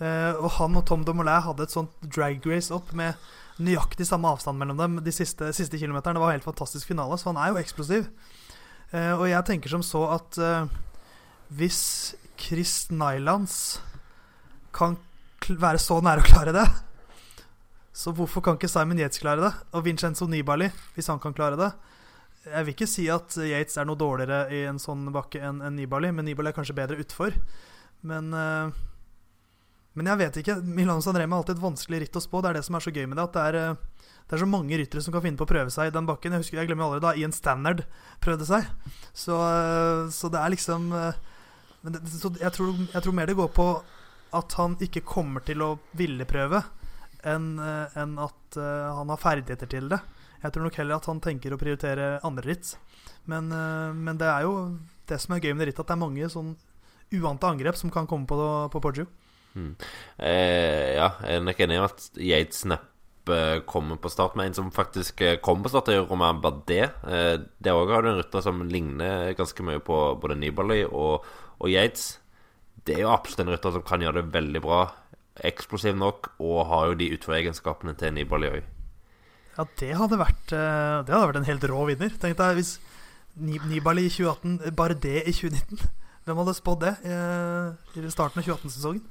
Eh, 0.00 0.32
og 0.40 0.50
han 0.56 0.78
og 0.80 0.86
Tom 0.88 1.04
Dumoulin 1.04 1.44
hadde 1.44 1.66
et 1.66 1.74
sånt 1.74 1.92
drag 2.02 2.44
race 2.48 2.72
opp 2.74 2.94
med 2.96 3.18
nøyaktig 3.60 4.06
samme 4.08 4.30
avstand 4.32 4.56
mellom 4.60 4.80
dem 4.80 5.00
de 5.04 5.12
siste, 5.12 5.52
siste 5.56 5.80
kilometerne. 5.80 6.16
Det 6.16 6.24
var 6.24 6.32
helt 6.32 6.48
fantastisk 6.48 6.88
finale, 6.88 7.18
så 7.20 7.30
han 7.30 7.40
er 7.42 7.52
jo 7.52 7.60
eksplosiv. 7.60 8.08
Eh, 8.96 9.12
og 9.18 9.26
jeg 9.28 9.46
tenker 9.48 9.76
som 9.76 9.84
så 9.84 10.06
at 10.16 10.40
hvis 11.50 11.82
Chris 12.40 12.88
Nylands 12.94 13.80
kan 14.72 14.96
være 15.50 15.80
så 15.82 15.98
nære 16.00 16.22
å 16.22 16.30
klare 16.30 16.54
det, 16.56 16.68
Så 17.92 18.12
hvorfor 18.14 18.40
kan 18.40 18.56
ikke 18.56 18.68
Simon 18.70 19.00
Yates 19.02 19.18
klare 19.18 19.42
det? 19.42 19.50
Og 19.76 19.84
Vincenzo 19.84 20.24
Nibali, 20.30 20.70
hvis 20.94 21.10
han 21.10 21.18
kan 21.20 21.34
klare 21.34 21.58
det? 21.58 21.72
Jeg 22.46 22.64
vil 22.64 22.72
ikke 22.72 22.88
si 22.88 23.04
at 23.12 23.34
Yates 23.36 23.76
er 23.76 23.88
noe 23.88 24.00
dårligere 24.00 24.46
i 24.56 24.62
en 24.70 24.78
sånn 24.80 25.10
bakke 25.12 25.42
enn 25.44 25.60
en 25.64 25.74
Nibali, 25.76 26.08
men 26.14 26.24
Nibali 26.24 26.48
er 26.48 26.56
kanskje 26.56 26.76
bedre 26.78 26.96
utfor. 27.02 27.36
Men, 28.06 28.32
uh, 28.32 28.72
men 29.98 30.08
jeg 30.08 30.20
vet 30.22 30.38
ikke. 30.40 30.56
Milano 30.64 31.04
San 31.04 31.18
er 31.20 31.26
alltid 31.28 31.58
et 31.58 31.64
vanskelig 31.64 32.00
ritt 32.04 32.16
å 32.16 32.24
spå. 32.24 32.40
Det 32.40 32.52
er 32.52 32.60
det 32.60 32.64
som 32.64 32.78
er 32.78 32.86
så 32.86 32.94
gøy 32.94 33.04
med 33.04 33.20
det. 33.20 33.26
At 33.28 33.36
det 33.36 33.44
er, 33.50 33.76
uh, 33.76 34.14
det 34.24 34.38
er 34.38 34.42
så 34.44 34.48
mange 34.48 34.78
ryttere 34.80 35.04
som 35.04 35.12
kan 35.12 35.24
finne 35.26 35.40
på 35.40 35.44
å 35.44 35.52
prøve 35.52 35.74
seg 35.74 35.90
i 35.90 35.94
den 35.94 36.08
bakken. 36.08 36.32
Jeg 36.32 36.46
husker, 36.46 36.62
jeg 36.62 36.70
glemmer 36.70 36.88
aldri 36.88 37.04
da 37.04 37.12
Ian 37.20 37.36
Standard 37.36 37.84
prøvde 38.24 38.48
seg. 38.48 38.72
Så, 39.12 39.36
uh, 39.36 40.08
så 40.14 40.32
det 40.32 40.40
er 40.40 40.54
liksom 40.56 40.88
det, 41.80 42.00
jeg, 42.40 42.52
tror, 42.56 42.72
jeg 42.92 43.04
tror 43.04 43.16
mer 43.16 43.28
det 43.28 43.36
går 43.38 43.52
på 43.56 43.68
at 44.36 44.56
han 44.60 44.76
ikke 44.84 45.04
kommer 45.04 45.44
til 45.44 45.64
å 45.64 45.74
ville 45.98 46.26
prøve 46.28 46.60
enn 47.26 47.58
en 47.60 48.12
at 48.22 48.56
uh, 48.56 48.96
han 48.96 49.10
har 49.12 49.20
ferdigheter 49.20 49.68
til 49.68 49.88
det. 49.92 49.98
Jeg 50.40 50.54
tror 50.54 50.66
nok 50.66 50.78
heller 50.80 51.00
at 51.00 51.08
han 51.10 51.20
tenker 51.22 51.54
å 51.54 51.60
prioritere 51.60 52.18
andre 52.26 52.46
ritt. 52.46 52.74
Men, 53.28 53.50
uh, 53.52 53.92
men, 53.94 54.18
det 54.20 54.28
er 54.30 54.46
jo 54.46 54.54
det 55.10 55.20
som 55.20 55.34
er 55.36 55.44
gøy 55.44 55.54
med 55.56 55.68
rittet, 55.68 55.84
at 55.84 55.90
det 55.90 55.96
er 55.96 56.04
mange 56.04 56.30
sånn 56.32 56.54
uante 57.10 57.48
angrep 57.48 57.76
som 57.78 57.90
kan 57.92 58.06
komme 58.08 58.28
på, 58.30 58.38
på 58.70 58.82
Poggio. 58.82 59.08
Mm. 59.58 59.74
Eh, 60.22 60.94
ja, 60.94 61.08
jeg 61.26 61.40
er 61.40 61.42
nok 61.42 61.60
enig 61.64 61.76
i 61.76 61.82
at 61.82 62.04
Yates 62.22 62.62
neppe 62.70 63.38
kommer 63.68 63.98
på 64.00 64.12
start, 64.12 64.36
men 64.38 64.48
en 64.48 64.56
som 64.56 64.70
faktisk 64.74 65.24
kommer 65.42 65.66
på 65.66 65.72
start, 65.74 65.90
er 65.90 66.06
Romain 66.06 66.38
Bardet. 66.42 66.94
Eh, 67.02 67.34
det 67.58 67.74
òg 67.74 67.90
har 67.90 68.06
du 68.06 68.12
en 68.12 68.20
rytter 68.20 68.46
som 68.46 68.62
ligner 68.70 69.34
ganske 69.38 69.66
mye 69.66 69.82
på 69.82 69.98
både 70.22 70.38
Nibali 70.38 70.84
og, 70.86 71.26
og 71.58 71.70
Yates. 71.70 72.12
Det 72.86 72.94
er 72.96 73.04
jo 73.04 73.12
absolutt 73.12 73.44
en 73.44 73.54
rytter 73.56 73.74
som 73.74 73.86
kan 73.86 74.06
gjøre 74.06 74.22
det 74.22 74.36
veldig 74.38 74.62
bra 74.64 74.84
eksplosiv 75.46 75.98
nok 75.98 76.32
og 76.38 76.66
har 76.70 76.90
jo 76.90 77.00
de 77.00 77.10
utforegenskapene 77.16 77.96
til 77.98 78.14
Nibali 78.14 78.54
òg. 78.54 78.79
Ja, 79.58 79.66
det 79.80 79.94
hadde, 79.98 80.18
vært, 80.20 80.52
eh, 80.54 81.00
det 81.04 81.12
hadde 81.12 81.26
vært 81.26 81.40
en 81.40 81.48
helt 81.48 81.64
rå 81.66 81.82
vinner. 81.88 82.12
Tenk 82.22 82.38
deg 82.38 82.58
hvis 82.60 82.76
Nibali 83.40 84.06
i 84.06 84.12
2018, 84.12 84.76
bare 84.78 84.94
det 84.94 85.24
i 85.26 85.34
2019. 85.34 85.80
Hvem 86.26 86.42
hadde 86.42 86.54
spådd 86.54 86.84
det 86.84 86.92
eh, 87.08 87.98
i 87.98 88.12
starten 88.12 88.42
av 88.42 88.46
2018-sesongen? 88.46 89.02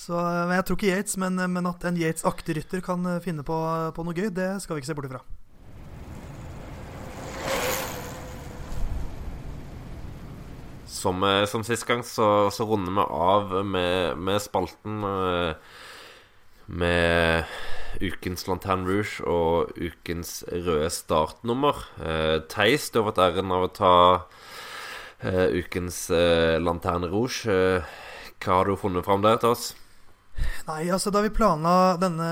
Så 0.00 0.16
eh, 0.16 0.54
Jeg 0.56 0.64
tror 0.64 0.78
ikke 0.78 0.94
Yates, 0.94 1.18
men, 1.20 1.36
men 1.52 1.68
at 1.68 1.84
en 1.84 2.00
Yates-aktig 2.00 2.56
rytter 2.56 2.80
kan 2.84 3.04
finne 3.24 3.44
på, 3.44 3.58
på, 3.94 4.06
noe 4.06 4.16
gøy, 4.16 4.30
det 4.32 4.54
skal 4.64 4.78
vi 4.78 4.82
ikke 4.82 4.92
se 4.92 4.96
bort 4.96 5.10
ifra. 5.10 5.22
Som, 10.90 11.22
som 11.48 11.62
sist 11.64 11.86
gang 11.88 12.02
så, 12.04 12.50
så, 12.52 12.66
runder 12.68 12.92
vi 12.92 13.04
av 13.08 13.54
med, 13.64 14.18
med 14.20 14.42
spalten 14.42 14.98
med 16.68 17.46
ukens 17.98 18.46
Lantern 18.48 18.86
Rouge 18.88 19.24
og 19.26 19.72
ukens 19.76 20.40
røde 20.48 20.90
startnummer. 20.94 21.82
Uh, 21.98 22.38
Theis, 22.50 22.90
du 22.90 23.00
har 23.00 23.10
fått 23.10 23.22
æren 23.24 23.52
av 23.54 23.66
å 23.66 23.72
ta 23.74 23.94
uh, 24.20 25.48
ukens 25.56 26.06
uh, 26.14 26.56
Lantern 26.62 27.08
Rouge. 27.10 27.50
Eh, 27.50 27.90
hva 28.40 28.60
har 28.60 28.70
du 28.70 28.78
funnet 28.80 29.04
fram 29.04 29.24
der 29.26 29.40
til 29.42 29.54
oss? 29.54 29.72
Nei, 30.68 30.86
altså 30.88 31.10
Da 31.12 31.20
vi 31.20 31.32
planla 31.34 31.98
denne, 32.00 32.30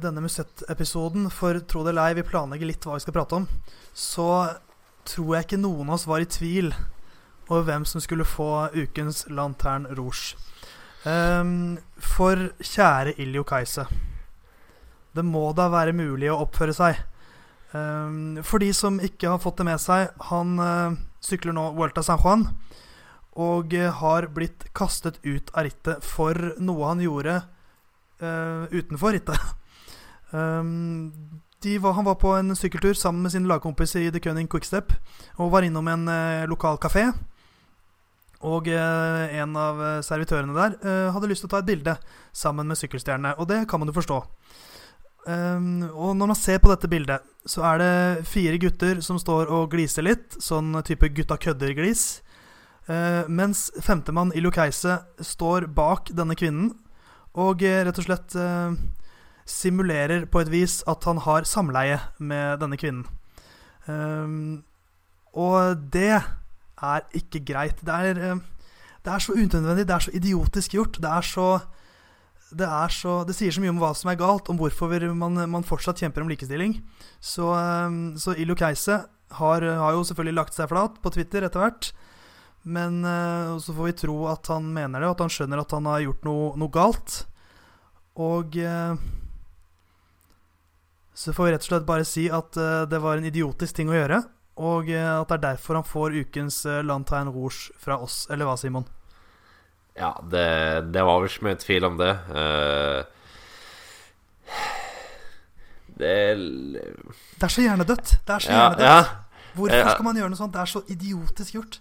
denne 0.00 0.22
Musett-episoden 0.24 1.28
for 1.32 1.58
tro 1.68 1.82
det 1.84 1.92
eller 1.92 2.14
ei, 2.14 2.20
vi 2.20 2.28
planlegger 2.28 2.70
litt 2.70 2.86
hva 2.86 2.96
vi 2.96 3.04
skal 3.04 3.16
prate 3.16 3.42
om, 3.42 3.48
så 3.92 4.28
tror 5.04 5.34
jeg 5.36 5.48
ikke 5.48 5.60
noen 5.60 5.90
av 5.90 5.98
oss 5.98 6.08
var 6.08 6.24
i 6.24 6.30
tvil 6.30 6.72
over 7.50 7.66
hvem 7.68 7.84
som 7.84 8.00
skulle 8.00 8.24
få 8.24 8.70
ukens 8.72 9.26
Lantern 9.28 9.84
Rouge. 9.92 10.38
Um, 11.04 11.76
for 12.00 12.48
kjære 12.64 13.18
Iljo 13.20 13.44
Kajse. 13.44 13.84
Det 15.14 15.24
må 15.26 15.46
da 15.56 15.68
være 15.72 15.94
mulig 15.96 16.30
å 16.32 16.40
oppføre 16.44 16.74
seg. 16.74 16.98
Um, 17.74 18.40
for 18.46 18.62
de 18.62 18.70
som 18.74 19.00
ikke 19.02 19.30
har 19.32 19.42
fått 19.42 19.60
det 19.60 19.68
med 19.68 19.82
seg, 19.82 20.10
han 20.30 20.58
uh, 20.58 20.96
sykler 21.24 21.54
nå 21.56 21.70
Vuelta 21.78 22.02
San 22.06 22.20
Juan. 22.22 22.48
Og 23.38 23.74
uh, 23.74 23.90
har 24.00 24.28
blitt 24.34 24.66
kastet 24.76 25.20
ut 25.26 25.50
av 25.54 25.68
rittet 25.68 26.06
for 26.06 26.54
noe 26.62 26.90
han 26.90 27.02
gjorde 27.02 27.40
uh, 28.22 28.66
utenfor 28.74 29.16
rittet. 29.16 29.54
um, 30.32 31.40
var, 31.64 31.94
han 31.96 32.04
var 32.04 32.18
på 32.20 32.34
en 32.36 32.52
sykkeltur 32.58 32.92
sammen 32.98 33.24
med 33.24 33.32
sine 33.32 33.48
lagkompiser 33.48 34.04
i 34.04 34.10
The 34.12 34.20
Cunning 34.20 34.50
Quickstep 34.52 34.90
og 35.40 35.54
var 35.54 35.64
innom 35.64 35.86
en 35.88 36.10
lokal 36.50 36.76
kafé. 36.76 37.06
Og 38.44 38.68
eh, 38.68 39.36
en 39.40 39.56
av 39.56 39.80
eh, 39.80 40.00
servitørene 40.04 40.54
der 40.56 40.76
eh, 40.84 41.10
hadde 41.14 41.30
lyst 41.30 41.44
til 41.44 41.48
å 41.48 41.54
ta 41.54 41.62
et 41.62 41.68
bilde 41.68 41.96
sammen 42.36 42.68
med 42.68 42.78
sykkelstjernene. 42.80 43.36
Og 43.40 43.48
det 43.48 43.64
kan 43.70 43.80
man 43.80 43.88
jo 43.88 43.96
forstå. 43.96 44.20
Um, 45.24 45.86
og 45.96 46.12
når 46.18 46.28
man 46.34 46.36
ser 46.36 46.60
på 46.60 46.68
dette 46.68 46.88
bildet, 46.90 47.24
så 47.48 47.62
er 47.64 47.80
det 47.80 48.26
fire 48.28 48.58
gutter 48.60 49.00
som 49.04 49.16
står 49.20 49.48
og 49.52 49.70
gliser 49.72 50.04
litt. 50.04 50.36
Sånn 50.42 50.74
type 50.84 51.08
gutta 51.16 51.38
kødder-glis. 51.40 52.20
Uh, 52.84 53.24
mens 53.32 53.70
femtemann 53.80 54.34
Iljo 54.36 54.52
Keise 54.52 54.98
står 55.24 55.70
bak 55.72 56.10
denne 56.12 56.36
kvinnen 56.36 56.74
og 57.40 57.64
uh, 57.64 57.78
rett 57.88 58.00
og 58.02 58.04
slett 58.04 58.36
uh, 58.36 58.76
simulerer 59.48 60.26
på 60.28 60.42
et 60.44 60.52
vis 60.52 60.82
at 60.88 61.08
han 61.08 61.22
har 61.24 61.48
samleie 61.48 62.02
med 62.20 62.60
denne 62.60 62.76
kvinnen. 62.80 63.06
Um, 63.88 64.60
og 65.32 65.88
det 65.92 66.18
er 66.20 67.08
ikke 67.16 67.40
greit. 67.48 67.80
Det 67.80 67.94
er, 67.94 68.20
det 69.04 69.12
er 69.12 69.24
så 69.24 69.32
unødvendig, 69.32 69.88
det 69.88 69.96
er 69.96 70.04
så 70.04 70.12
idiotisk 70.14 70.76
gjort. 70.76 71.00
Det 71.00 71.10
er 71.10 71.26
så 71.26 71.48
det, 72.58 72.68
så, 72.94 73.18
det 73.26 73.36
sier 73.36 73.54
så 73.54 73.62
mye 73.62 73.72
om 73.74 73.80
hva 73.82 73.92
som 73.96 74.10
er 74.12 74.20
galt, 74.20 74.48
om 74.50 74.58
hvorfor 74.60 74.92
man, 75.16 75.38
man 75.50 75.66
fortsatt 75.66 76.00
kjemper 76.02 76.24
om 76.24 76.30
likestilling. 76.30 76.78
Så, 77.18 77.50
eh, 77.54 77.98
så 78.20 78.36
Iljo 78.38 78.56
Keise 78.58 79.04
har, 79.38 79.62
har, 79.64 79.92
jo 79.96 80.04
selvfølgelig 80.06 80.38
lagt 80.38 80.56
seg 80.56 80.70
flat 80.70 81.00
på 81.02 81.12
Twitter 81.14 81.46
etter 81.46 81.64
hvert. 81.64 81.90
Men 82.64 83.02
eh, 83.04 83.54
så 83.60 83.74
får 83.76 83.90
vi 83.90 83.98
tro 84.04 84.18
at 84.32 84.48
han 84.52 84.70
mener 84.72 85.02
det, 85.02 85.10
og 85.10 85.16
at 85.16 85.26
han 85.26 85.34
skjønner 85.34 85.64
at 85.64 85.76
han 85.76 85.90
har 85.90 86.06
gjort 86.06 86.28
noe, 86.28 86.52
noe 86.60 86.74
galt. 86.74 87.24
Og 88.14 88.54
så 91.14 91.32
får 91.34 91.46
vi 91.46 91.52
rett 91.54 91.64
og 91.64 91.70
slett 91.72 91.86
bare 91.88 92.06
si 92.06 92.28
at 92.30 92.54
det 92.86 93.00
var 93.02 93.18
en 93.18 93.26
idiotisk 93.26 93.74
ting 93.74 93.90
å 93.90 93.96
gjøre. 93.96 94.20
Og 94.62 94.90
eh, 94.94 95.14
at 95.18 95.30
det 95.30 95.38
er 95.40 95.46
derfor 95.50 95.80
han 95.80 95.88
får 95.88 96.20
ukens 96.22 96.62
landtegn 96.86 97.32
Rouge 97.34 97.74
fra 97.80 97.98
oss, 98.02 98.24
eller 98.30 98.46
hva, 98.46 98.54
Simon? 98.60 98.86
Ja, 99.94 100.12
det, 100.30 100.46
det 100.94 101.04
var 101.06 101.20
vel 101.22 101.30
ikke 101.30 101.46
mye 101.46 101.58
tvil 101.62 101.86
om 101.86 101.98
det. 102.00 102.12
Uh, 102.30 103.04
det 106.00 106.14
Det 106.34 107.46
er 107.46 107.54
så 107.54 107.66
hjernedødt. 107.66 108.16
Det 108.26 108.34
er 108.34 108.46
så 108.46 108.50
ja, 108.50 108.62
hjernedødt. 108.62 108.88
Ja. 108.88 109.50
Hvorfor 109.54 109.90
skal 109.94 110.08
man 110.08 110.18
gjøre 110.18 110.32
noe 110.32 110.40
sånt? 110.40 110.54
Det 110.54 110.62
er 110.64 110.72
så 110.72 110.82
idiotisk 110.90 111.58
gjort. 111.60 111.78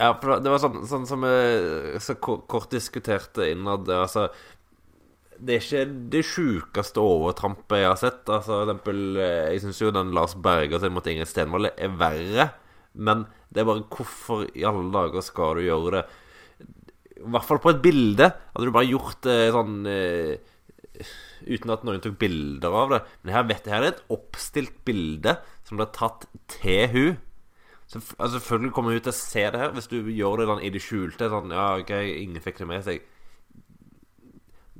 Ja, 0.00 0.10
for 0.18 0.40
det 0.42 0.50
var 0.50 0.58
sånn, 0.58 0.80
sånn 0.90 1.04
som 1.06 1.22
vi 1.22 2.00
så 2.02 2.16
kort 2.18 2.72
diskuterte 2.72 3.46
innad. 3.52 3.86
Altså 3.94 4.26
det 5.42 5.56
er 5.56 5.64
ikke 5.64 6.08
det 6.12 6.22
sjukeste 6.26 7.02
overtrampet 7.02 7.80
jeg 7.80 7.88
har 7.88 7.98
sett. 7.98 8.22
Altså, 8.28 8.60
for 8.60 8.68
eksempel, 8.68 9.00
eh, 9.18 9.52
jeg 9.54 9.62
syns 9.64 9.80
jo 9.82 9.92
den 9.94 10.12
Lars 10.14 10.36
Berger 10.38 10.82
sin 10.82 10.94
mot 10.94 11.06
Ingrid 11.10 11.30
Stenvold 11.30 11.72
er 11.72 11.96
verre. 11.98 12.48
Men 12.94 13.26
det 13.50 13.62
er 13.62 13.68
bare 13.68 13.86
hvorfor 13.90 14.44
i 14.54 14.66
alle 14.68 14.92
dager 14.94 15.24
skal 15.24 15.58
du 15.58 15.66
gjøre 15.66 15.96
det? 15.96 16.04
I 17.18 17.32
hvert 17.34 17.48
fall 17.48 17.60
på 17.62 17.72
et 17.72 17.82
bilde. 17.84 18.30
Hadde 18.54 18.68
du 18.68 18.74
bare 18.74 18.90
gjort 18.90 19.20
det 19.26 19.38
sånn 19.54 19.82
eh, 19.90 21.04
uten 21.48 21.74
at 21.74 21.84
noen 21.86 22.02
tok 22.04 22.16
bilder 22.20 22.78
av 22.82 22.94
det. 22.94 23.02
Men 23.22 23.36
her, 23.36 23.46
vet 23.50 23.68
her 23.70 23.82
er 23.82 23.92
et 23.92 24.02
oppstilt 24.14 24.78
bilde 24.86 25.36
som 25.66 25.80
ble 25.80 25.88
tatt 25.94 26.26
til 26.58 26.88
hun 26.92 27.20
så, 27.90 28.00
altså, 28.16 28.38
Selvfølgelig 28.38 28.72
kommer 28.72 28.94
hun 28.94 29.02
til 29.04 29.12
å 29.12 29.18
se 29.18 29.42
det 29.52 29.58
her 29.60 29.72
hvis 29.76 29.90
du 29.90 29.98
gjør 30.14 30.40
det 30.40 30.46
sånn 30.48 30.62
i 30.64 30.70
det 30.72 30.80
skjulte. 30.80 31.28
Sånn, 31.32 31.52
ja, 31.52 31.66
ok, 31.82 31.92
ingen 32.22 32.44
fikk 32.44 32.62
det 32.62 32.70
med 32.70 32.86
seg 32.86 33.02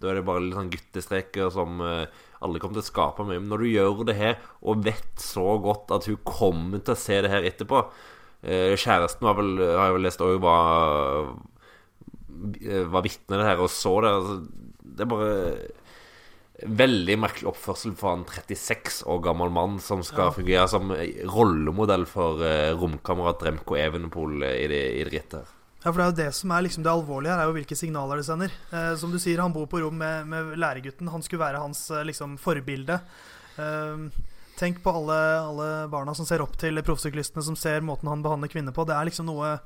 da 0.03 0.11
er 0.11 0.19
det 0.19 0.27
bare 0.27 0.43
litt 0.43 0.57
sånn 0.59 0.73
guttestreker 0.73 1.51
som 1.55 1.83
eh, 1.87 2.23
alle 2.43 2.61
kommer 2.61 2.79
til 2.79 2.83
å 2.83 2.89
skape 2.89 3.27
mye. 3.27 3.39
Men 3.39 3.53
når 3.53 3.63
du 3.63 3.69
gjør 3.71 4.03
det 4.09 4.19
her, 4.19 4.41
og 4.67 4.83
vet 4.87 5.23
så 5.23 5.47
godt 5.63 5.95
at 5.95 6.09
hun 6.11 6.19
kommer 6.27 6.83
til 6.83 6.97
å 6.97 6.99
se 6.99 7.21
det 7.23 7.31
her 7.31 7.47
etterpå 7.47 7.85
eh, 8.43 8.75
Kjæresten 8.75 9.29
var 9.29 9.39
vel, 9.39 9.55
har 9.63 9.91
jeg 9.91 9.97
vel 9.99 10.07
lest 10.09 10.25
òg, 10.27 10.41
var, 10.43 11.31
var 12.91 13.05
vitne 13.05 13.45
her 13.45 13.61
og 13.63 13.71
så 13.71 13.95
det. 14.05 14.13
Altså, 14.19 14.37
det 14.83 15.05
er 15.05 15.11
bare 15.13 15.33
veldig 16.83 17.17
merkelig 17.19 17.49
oppførsel 17.51 17.95
for 17.99 18.15
en 18.15 18.27
36 18.29 19.03
år 19.11 19.23
gammel 19.25 19.51
mann 19.51 19.81
som 19.83 20.05
skal 20.07 20.29
ja. 20.29 20.35
fungere 20.37 20.69
som 20.71 20.93
rollemodell 21.35 22.07
for 22.07 22.45
romkamerat 22.79 23.43
Remco 23.49 23.79
Evenepool 23.81 24.45
i 24.47 24.69
det, 24.71 24.85
i 24.95 25.03
det 25.03 25.11
rittet 25.11 25.41
her. 25.41 25.59
Ja, 25.83 25.91
for 25.91 25.99
Det 25.99 26.05
er 26.05 26.11
jo 26.11 26.19
det 26.21 26.33
som 26.39 26.53
er 26.55 26.63
liksom 26.63 26.85
det 26.85 26.93
alvorlige 26.93 27.35
her, 27.35 27.43
er 27.43 27.51
jo 27.51 27.57
hvilke 27.57 27.79
signaler 27.79 28.21
det 28.21 28.27
sender. 28.29 28.53
Eh, 28.71 28.93
som 28.99 29.11
du 29.11 29.19
sier, 29.19 29.41
han 29.43 29.55
bor 29.55 29.67
på 29.67 29.81
rom 29.83 29.97
med, 29.99 30.29
med 30.31 30.55
læregutten. 30.55 31.11
Han 31.11 31.25
skulle 31.27 31.43
være 31.43 31.63
hans 31.63 31.89
eh, 31.91 32.05
liksom, 32.07 32.37
forbilde. 32.39 33.01
Eh, 33.59 34.05
tenk 34.61 34.79
på 34.85 34.95
alle, 34.95 35.19
alle, 35.43 35.69
barna 35.91 36.15
som 36.15 36.29
ser 36.29 36.45
opp 36.45 36.55
til 36.61 36.79
proffsyklistene, 36.87 37.43
som 37.43 37.59
ser 37.59 37.83
måten 37.83 38.11
han 38.13 38.23
behandler 38.23 38.53
kvinner 38.53 38.75
på. 38.75 38.87
Det 38.87 38.95
er 38.95 39.11
liksom 39.11 39.27
noe 39.27 39.57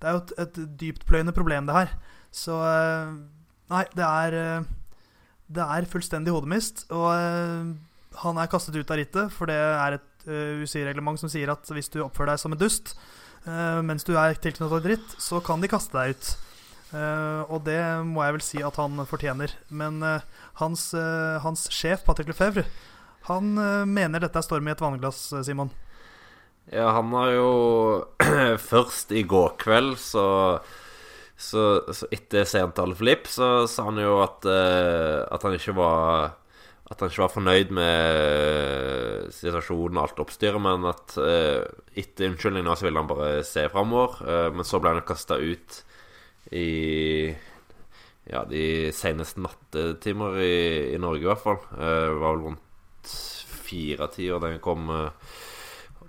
Det 0.00 0.08
er 0.08 0.16
jo 0.16 0.22
et, 0.24 0.32
et 0.46 0.62
dyptpløyende 0.80 1.36
problem, 1.36 1.68
det 1.68 1.76
her. 1.76 1.92
Så 2.36 2.60
eh, 2.60 3.14
Nei, 3.66 3.82
det 3.96 4.06
er 4.06 4.36
eh, 4.38 4.66
det 5.46 5.62
er 5.62 5.86
fullstendig 5.90 6.34
hodemist. 6.34 6.84
Og 6.94 7.08
eh, 7.14 7.70
han 8.22 8.40
er 8.40 8.50
kastet 8.50 8.76
ut 8.76 8.90
av 8.90 8.98
rittet, 9.00 9.32
for 9.34 9.50
det 9.50 9.58
er 9.58 9.98
et 9.98 10.26
uh, 10.26 10.62
UCI-reglement 10.64 11.20
som 11.20 11.28
sier 11.28 11.50
at 11.52 11.68
hvis 11.68 11.90
du 11.92 12.00
oppfører 12.00 12.32
deg 12.32 12.40
som 12.40 12.54
en 12.54 12.58
dust 12.58 12.94
uh, 13.44 13.82
mens 13.84 14.06
du 14.08 14.14
er 14.16 14.38
tilknyttet 14.40 14.78
et 14.78 14.88
ritt, 14.94 15.16
så 15.20 15.42
kan 15.44 15.60
de 15.60 15.68
kaste 15.68 15.92
deg 15.92 16.14
ut. 16.16 16.30
Uh, 16.94 17.44
og 17.52 17.60
det 17.66 17.76
må 18.08 18.24
jeg 18.24 18.36
vel 18.38 18.46
si 18.46 18.62
at 18.64 18.80
han 18.80 19.04
fortjener. 19.04 19.52
Men 19.68 20.00
hans, 20.62 20.88
hans, 21.44 21.66
sjef, 21.74 22.06
Patrick 22.06 22.32
Lefebvre, 22.32 22.64
han 23.28 23.52
mener 23.90 24.22
dette 24.22 24.40
er 24.40 24.46
storm 24.46 24.70
i 24.70 24.72
et 24.72 24.80
vannglass, 24.80 25.28
Simon. 25.44 25.68
Ja, 26.72 26.88
han 26.96 27.12
har 27.12 27.30
jo 27.34 27.50
Først 28.70 29.12
i 29.12 29.26
går 29.28 29.58
kveld, 29.60 29.98
så 30.00 30.24
så, 31.36 31.62
så 31.92 32.08
etter 32.14 32.46
seertallet 32.48 32.96
for 32.96 33.08
Lipp, 33.08 33.28
så 33.28 33.48
sa 33.68 33.84
han 33.90 34.00
jo 34.00 34.18
at, 34.24 34.46
uh, 34.48 35.28
at 35.28 35.44
han 35.44 35.56
ikke 35.58 35.76
var 35.76 36.34
At 36.86 37.00
han 37.02 37.10
ikke 37.10 37.24
var 37.24 37.32
fornøyd 37.34 37.72
med 37.74 39.32
situasjonen 39.34 39.98
og 39.98 40.04
alt 40.04 40.20
oppstyret, 40.22 40.62
men 40.62 40.86
at 40.86 41.16
uh, 41.18 41.66
etter 41.98 42.30
unnskyldninga 42.30 42.76
så 42.78 42.86
ville 42.86 43.02
han 43.02 43.10
bare 43.10 43.42
se 43.44 43.66
framover. 43.72 44.20
Uh, 44.22 44.48
men 44.54 44.64
så 44.64 44.78
ble 44.80 44.94
han 44.94 45.02
kasta 45.06 45.40
ut 45.42 45.80
i 46.54 47.26
ja, 48.30 48.44
de 48.46 48.92
seneste 48.94 49.42
nattetimer 49.42 50.38
i, 50.38 50.54
i 50.94 51.00
Norge, 51.02 51.24
i 51.24 51.26
hvert 51.26 51.42
fall. 51.42 51.58
det 51.74 52.20
var 52.22 52.36
vel 52.36 52.44
rundt 52.44 52.62
fire-tida 53.66 54.38
den 54.46 54.62
kom. 54.62 54.86
Uh, 54.90 55.10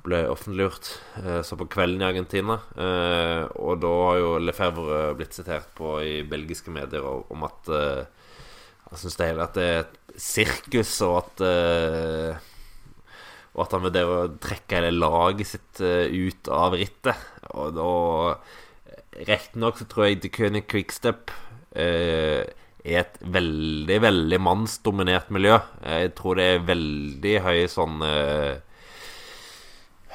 ble 0.07 0.23
offentliggjort 0.31 0.89
eh, 1.21 1.39
så 1.45 1.57
på 1.59 1.67
kvelden 1.71 2.03
i 2.03 2.07
Argentina. 2.07 2.59
Eh, 2.79 3.43
og 3.59 3.79
da 3.83 3.93
har 4.07 4.19
jo 4.21 4.33
Lefebvre 4.41 4.99
blitt 5.19 5.37
sitert 5.37 5.69
på 5.77 5.97
i 6.03 6.21
belgiske 6.27 6.73
medier 6.73 7.05
om 7.05 7.47
at 7.47 7.71
eh, 7.73 8.03
Han 8.87 8.99
syns 9.01 9.17
det 9.19 9.25
hele 9.27 9.43
at 9.43 9.57
det 9.57 9.63
er 9.67 9.81
et 9.81 9.97
sirkus, 10.23 10.93
og 11.03 11.17
at 11.19 11.41
Og 13.51 13.63
at 13.65 13.73
han 13.75 13.83
vurderer 13.83 14.21
å 14.21 14.37
trekke 14.39 14.77
hele 14.77 14.93
laget 14.95 15.49
sitt 15.49 15.81
ut 15.81 16.47
av 16.47 16.77
rittet. 16.77 17.25
Og 17.51 17.75
da 17.75 17.89
Riktignok 19.27 19.81
så 19.81 19.87
tror 19.89 20.07
jeg 20.07 20.21
The 20.21 20.31
König 20.31 20.67
Quickstep 20.69 21.33
er 21.75 22.47
et 23.01 23.17
veldig, 23.19 23.97
veldig 24.05 24.39
mannsdominert 24.45 25.33
miljø. 25.35 25.57
Jeg 25.83 26.13
tror 26.15 26.37
det 26.39 26.47
er 26.53 26.67
veldig 26.69 27.35
høy 27.43 27.65
sånn 27.73 27.99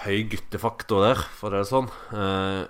høy 0.04 0.22
guttefaktor 0.32 1.04
der, 1.06 1.20
for 1.38 1.54
det 1.54 1.62
er 1.62 1.68
sånn. 1.68 1.90
Eh, 2.16 2.62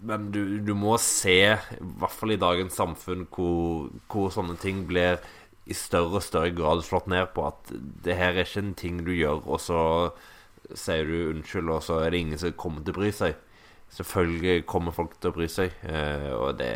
men 0.00 0.30
du, 0.32 0.40
du, 0.64 0.72
må 0.78 0.96
se, 1.02 1.36
i 1.52 1.90
hvert 2.00 2.16
fall 2.16 2.32
i 2.34 2.40
dagens 2.40 2.78
samfunn, 2.80 3.26
hvor, 3.34 3.90
hvor, 4.10 4.30
sånne 4.32 4.56
ting 4.60 4.86
blir 4.88 5.20
i 5.70 5.76
større 5.76 6.18
og 6.18 6.24
større 6.24 6.54
grad 6.56 6.82
slått 6.86 7.10
ned 7.12 7.34
på. 7.36 7.44
At 7.50 7.72
det 8.04 8.16
her 8.16 8.34
er 8.34 8.48
ikke 8.48 8.64
en 8.64 8.74
ting 8.78 9.02
du 9.04 9.12
gjør, 9.12 9.44
og 9.44 9.60
så 9.62 9.82
sier 10.70 11.06
du 11.06 11.30
unnskyld, 11.34 11.70
og 11.70 11.84
så 11.84 12.00
er 12.04 12.14
det 12.14 12.24
ingen 12.24 12.40
som 12.40 12.56
kommer 12.58 12.84
til 12.86 12.96
å 12.96 13.00
bry 13.02 13.12
seg. 13.14 13.36
Selvfølgelig 13.90 14.66
kommer 14.70 14.94
folk 14.94 15.16
til 15.18 15.32
å 15.32 15.36
bry 15.36 15.48
seg, 15.50 15.74
eh, 15.82 16.30
og 16.36 16.58
det 16.60 16.72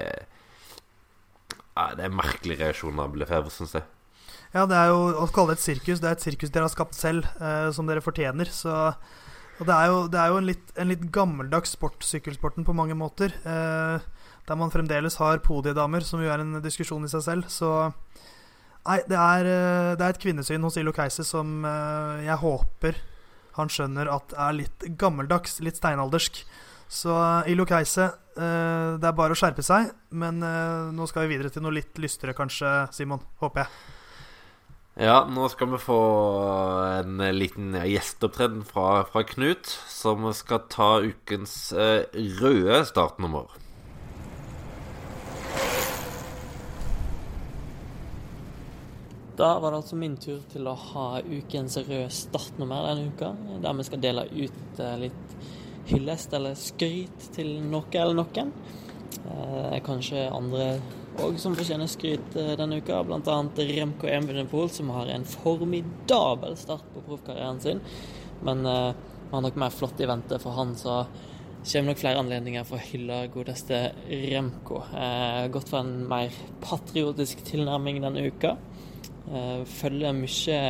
ja, 1.74 1.88
Det 1.98 2.04
er 2.06 2.14
merkelig 2.14 2.58
reaksjon 2.60 3.00
av 3.02 3.16
Lefebvre, 3.18 3.50
syns 3.50 3.74
jeg. 3.74 3.86
Ja, 4.54 4.62
det 4.70 4.76
er 4.78 4.92
jo 4.92 4.98
å 5.18 5.26
kalle 5.34 5.54
det 5.54 5.58
et 5.58 5.64
sirkus. 5.64 5.98
Det 5.98 6.06
er 6.06 6.14
et 6.14 6.22
sirkus 6.22 6.52
dere 6.54 6.68
har 6.68 6.70
skapt 6.70 6.94
selv, 6.94 7.26
eh, 7.42 7.70
som 7.74 7.88
dere 7.88 8.04
fortjener. 8.04 8.46
Så 8.46 8.70
og 9.60 9.68
det 9.68 9.74
er 9.74 9.86
jo, 9.90 10.02
det 10.10 10.20
er 10.20 10.32
jo 10.32 10.40
en, 10.40 10.48
litt, 10.48 10.74
en, 10.76 10.90
litt, 10.90 11.06
gammeldags 11.14 11.76
sport, 11.76 12.02
sykkelsporten, 12.04 12.66
på 12.66 12.76
mange 12.76 12.96
måter. 12.98 13.34
Eh, 13.46 14.28
der 14.44 14.60
man 14.60 14.72
fremdeles 14.74 15.16
har 15.22 15.42
podiedamer, 15.44 16.04
som 16.04 16.20
jo 16.20 16.32
er 16.32 16.42
en 16.42 16.58
diskusjon 16.64 17.06
i 17.06 17.12
seg 17.12 17.24
selv. 17.26 17.50
Så 17.52 17.70
Nei, 18.84 18.98
det 19.08 19.16
er, 19.16 19.46
eh, 19.48 19.90
det 19.96 20.04
er 20.04 20.12
et 20.12 20.20
kvinnesyn 20.20 20.64
hos 20.66 20.76
Ilo 20.76 20.92
Keiser 20.92 21.24
som 21.24 21.62
eh, 21.64 22.26
jeg 22.26 22.36
håper 22.42 22.98
han 23.58 23.70
skjønner 23.70 24.10
at 24.10 24.34
er 24.36 24.56
litt 24.58 24.86
gammeldags, 24.98 25.60
litt 25.64 25.78
steinaldersk. 25.78 26.42
Så 26.90 27.14
eh, 27.14 27.52
Ilo 27.54 27.66
Keise, 27.68 28.10
eh, 28.34 28.94
det 29.00 29.08
er 29.08 29.16
bare 29.16 29.34
å 29.34 29.38
skjerpe 29.38 29.64
seg. 29.64 29.92
Men 30.14 30.42
eh, 30.44 30.90
nå 30.94 31.06
skal 31.10 31.24
vi 31.24 31.36
videre 31.36 31.52
til 31.54 31.64
noe 31.64 31.74
litt 31.76 31.98
lystere, 32.02 32.36
kanskje, 32.36 32.74
Simon. 32.94 33.22
Håper 33.42 33.64
jeg. 33.64 33.93
Ja, 34.94 35.24
nå 35.26 35.48
skal 35.50 35.72
vi 35.72 35.78
få 35.82 35.94
en 37.00 37.18
liten 37.34 37.72
gjesteopptreden 37.74 38.60
fra, 38.62 39.02
fra, 39.10 39.24
Knut, 39.26 39.66
som 39.90 40.22
skal 40.30 40.60
ta 40.70 41.00
ukens 41.02 41.72
eh, 41.74 42.04
røde 42.38 42.76
startnummer. 42.86 43.50
Da 49.34 49.50
var 49.58 49.74
det 49.74 49.80
altså 49.82 49.98
min 49.98 50.14
tur 50.14 50.46
til 50.52 50.70
å 50.70 50.76
ha 50.78 51.08
ukens 51.26 51.74
røde 51.80 52.06
startnummer 52.14 52.86
denne 52.92 53.10
uka. 53.10 53.34
Der 53.66 53.74
vi 53.74 53.90
skal 53.90 54.06
dele 54.06 54.28
ut 54.30 54.78
eh, 54.78 54.96
litt 55.08 55.36
hyllest 55.90 56.38
eller 56.38 56.54
skryt 56.54 57.32
til 57.34 57.56
noe 57.66 57.90
eller 57.98 58.22
noen. 58.22 58.54
Eh, 59.22 59.78
kanskje 59.86 60.26
andre 60.32 60.68
òg 61.22 61.38
som 61.38 61.54
fortjener 61.56 61.88
skryt 61.90 62.36
eh, 62.40 62.54
denne 62.58 62.80
uka, 62.82 63.02
bl.a. 63.06 63.36
Remco 63.56 64.10
Evenepool, 64.10 64.68
som 64.72 64.90
har 64.94 65.12
en 65.14 65.26
formidabel 65.28 66.58
start 66.58 66.86
på 66.94 67.04
proffkarrieren 67.08 67.62
sin. 67.62 67.82
Men 68.44 68.66
uh, 68.66 68.90
har 69.30 69.42
nok 69.44 69.56
mer 69.58 69.72
flott 69.72 70.00
i 70.02 70.08
vente 70.08 70.38
for 70.42 70.56
han, 70.58 70.74
så 70.76 71.04
kommer 71.64 71.92
nok 71.92 72.00
flere 72.02 72.20
anledninger 72.20 72.66
for 72.68 72.76
å 72.76 72.86
hylle 72.90 73.22
godeste 73.32 73.78
Remco. 74.10 74.82
Eh, 74.92 75.46
gått 75.52 75.70
for 75.72 75.80
en 75.80 76.04
mer 76.10 76.34
patriotisk 76.64 77.40
tilnærming 77.48 78.02
denne 78.04 78.26
uka. 78.28 78.54
Eh, 79.32 79.62
følger 79.78 80.12
mye, 80.18 80.60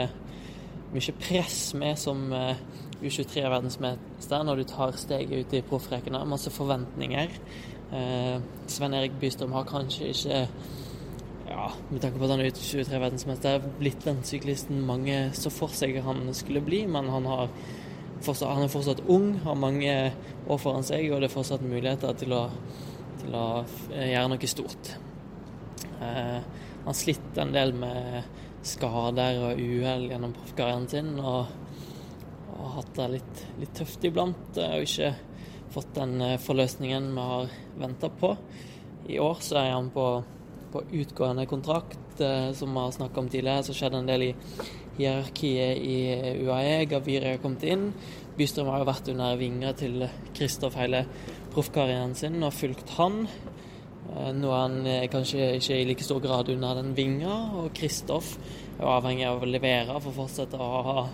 mye 0.94 1.16
press 1.18 1.58
med 1.80 1.98
som 1.98 2.28
eh, 2.32 2.62
U23-verdensmester 3.02 4.46
når 4.46 4.62
du 4.62 4.68
tar 4.70 4.94
steget 5.00 5.34
ut 5.34 5.56
i 5.58 5.64
proffrekene. 5.66 6.22
Masse 6.30 6.52
forventninger. 6.54 7.34
Eh, 7.94 8.40
Sven 8.66 8.96
Erik 8.96 9.14
Bystrøm 9.20 9.54
har 9.54 9.66
kanskje 9.68 10.10
ikke 10.10 10.40
ja, 11.48 11.66
med 11.90 12.00
tanke 12.02 12.18
på 12.18 12.26
at 12.26 12.32
han 12.34 12.42
er 12.42 12.54
23-verdensmester, 12.56 13.66
blitt 13.78 14.04
den 14.06 14.22
syklisten 14.26 14.80
mange 14.88 15.28
så 15.36 15.52
for 15.52 15.74
seg 15.76 16.00
han 16.02 16.26
skulle 16.34 16.64
bli. 16.64 16.84
Men 16.90 17.10
han, 17.12 17.28
fortsatt, 18.24 18.50
han, 18.50 18.64
er 18.66 18.72
fortsatt 18.72 19.04
ung, 19.12 19.34
har 19.44 19.58
mange 19.58 19.94
år 20.48 20.60
foran 20.60 20.86
seg, 20.86 21.10
og 21.12 21.22
det 21.22 21.30
er 21.30 21.36
fortsatt 21.36 21.66
muligheter 21.66 22.16
til 22.18 22.34
å, 22.36 22.44
til 23.22 23.36
å 23.38 23.48
eh, 23.92 24.10
gjøre 24.14 24.32
noe 24.32 24.50
stort. 24.50 24.94
Eh, 26.00 26.40
han 26.84 26.90
har 26.90 26.98
slitt 26.98 27.38
en 27.40 27.54
del 27.54 27.76
med 27.78 28.40
skader 28.64 29.38
og 29.44 29.60
uhell 29.60 30.08
gjennom 30.10 30.34
proffkarrieren 30.36 30.88
sin, 30.90 31.14
og, 31.20 31.52
og, 32.56 32.66
hatt 32.78 32.92
det 32.98 33.12
litt, 33.18 33.46
litt 33.60 33.76
tøft 33.76 34.04
iblant. 34.08 34.58
og 34.58 34.88
ikke 34.88 35.12
fått 35.74 35.94
den 35.96 36.20
eh, 36.22 36.38
forløsningen 36.40 37.10
vi 37.14 37.26
har 37.30 37.52
venta 37.80 38.10
på. 38.10 38.34
I 39.10 39.18
år 39.20 39.42
så 39.44 39.58
er 39.60 39.72
han 39.74 39.90
på, 39.94 40.06
på 40.72 40.82
utgående 41.00 41.46
kontrakt. 41.50 42.20
Eh, 42.20 42.52
som 42.56 42.72
vi 42.74 42.84
har 42.84 42.94
snakka 42.94 43.20
om 43.20 43.30
tidligere, 43.30 43.64
så 43.66 43.74
skjedde 43.76 44.02
en 44.02 44.10
del 44.10 44.28
i 44.28 44.34
hierarkiet 44.98 45.80
i 45.82 45.96
UAE. 46.44 46.84
Gaviri 46.90 47.32
har 47.32 47.42
kommet 47.42 47.66
inn. 47.66 47.88
Bystrøm 48.38 48.70
har 48.70 48.82
jo 48.82 48.90
vært 48.90 49.10
under 49.12 49.38
vinger 49.38 49.74
til 49.78 50.06
Kristoff 50.34 50.78
hele 50.78 51.04
proffkarrieren 51.54 52.14
sin 52.18 52.42
og 52.42 52.54
fulgt 52.54 52.94
han. 52.98 53.24
Eh, 54.14 54.30
nå 54.36 54.52
er 54.52 54.62
han 54.62 55.10
kanskje 55.12 55.54
ikke 55.58 55.80
i 55.80 55.88
like 55.90 56.06
stor 56.06 56.22
grad 56.22 56.52
under 56.54 56.78
den 56.78 56.94
vinga, 56.96 57.34
og 57.58 57.72
Kristoff 57.74 58.36
er 58.78 58.86
avhengig 58.94 59.26
av 59.26 59.42
å 59.42 59.50
levere 59.50 59.98
for 59.98 60.12
å 60.12 60.18
fortsette 60.22 60.58
å 60.60 60.84
ha 60.86 61.08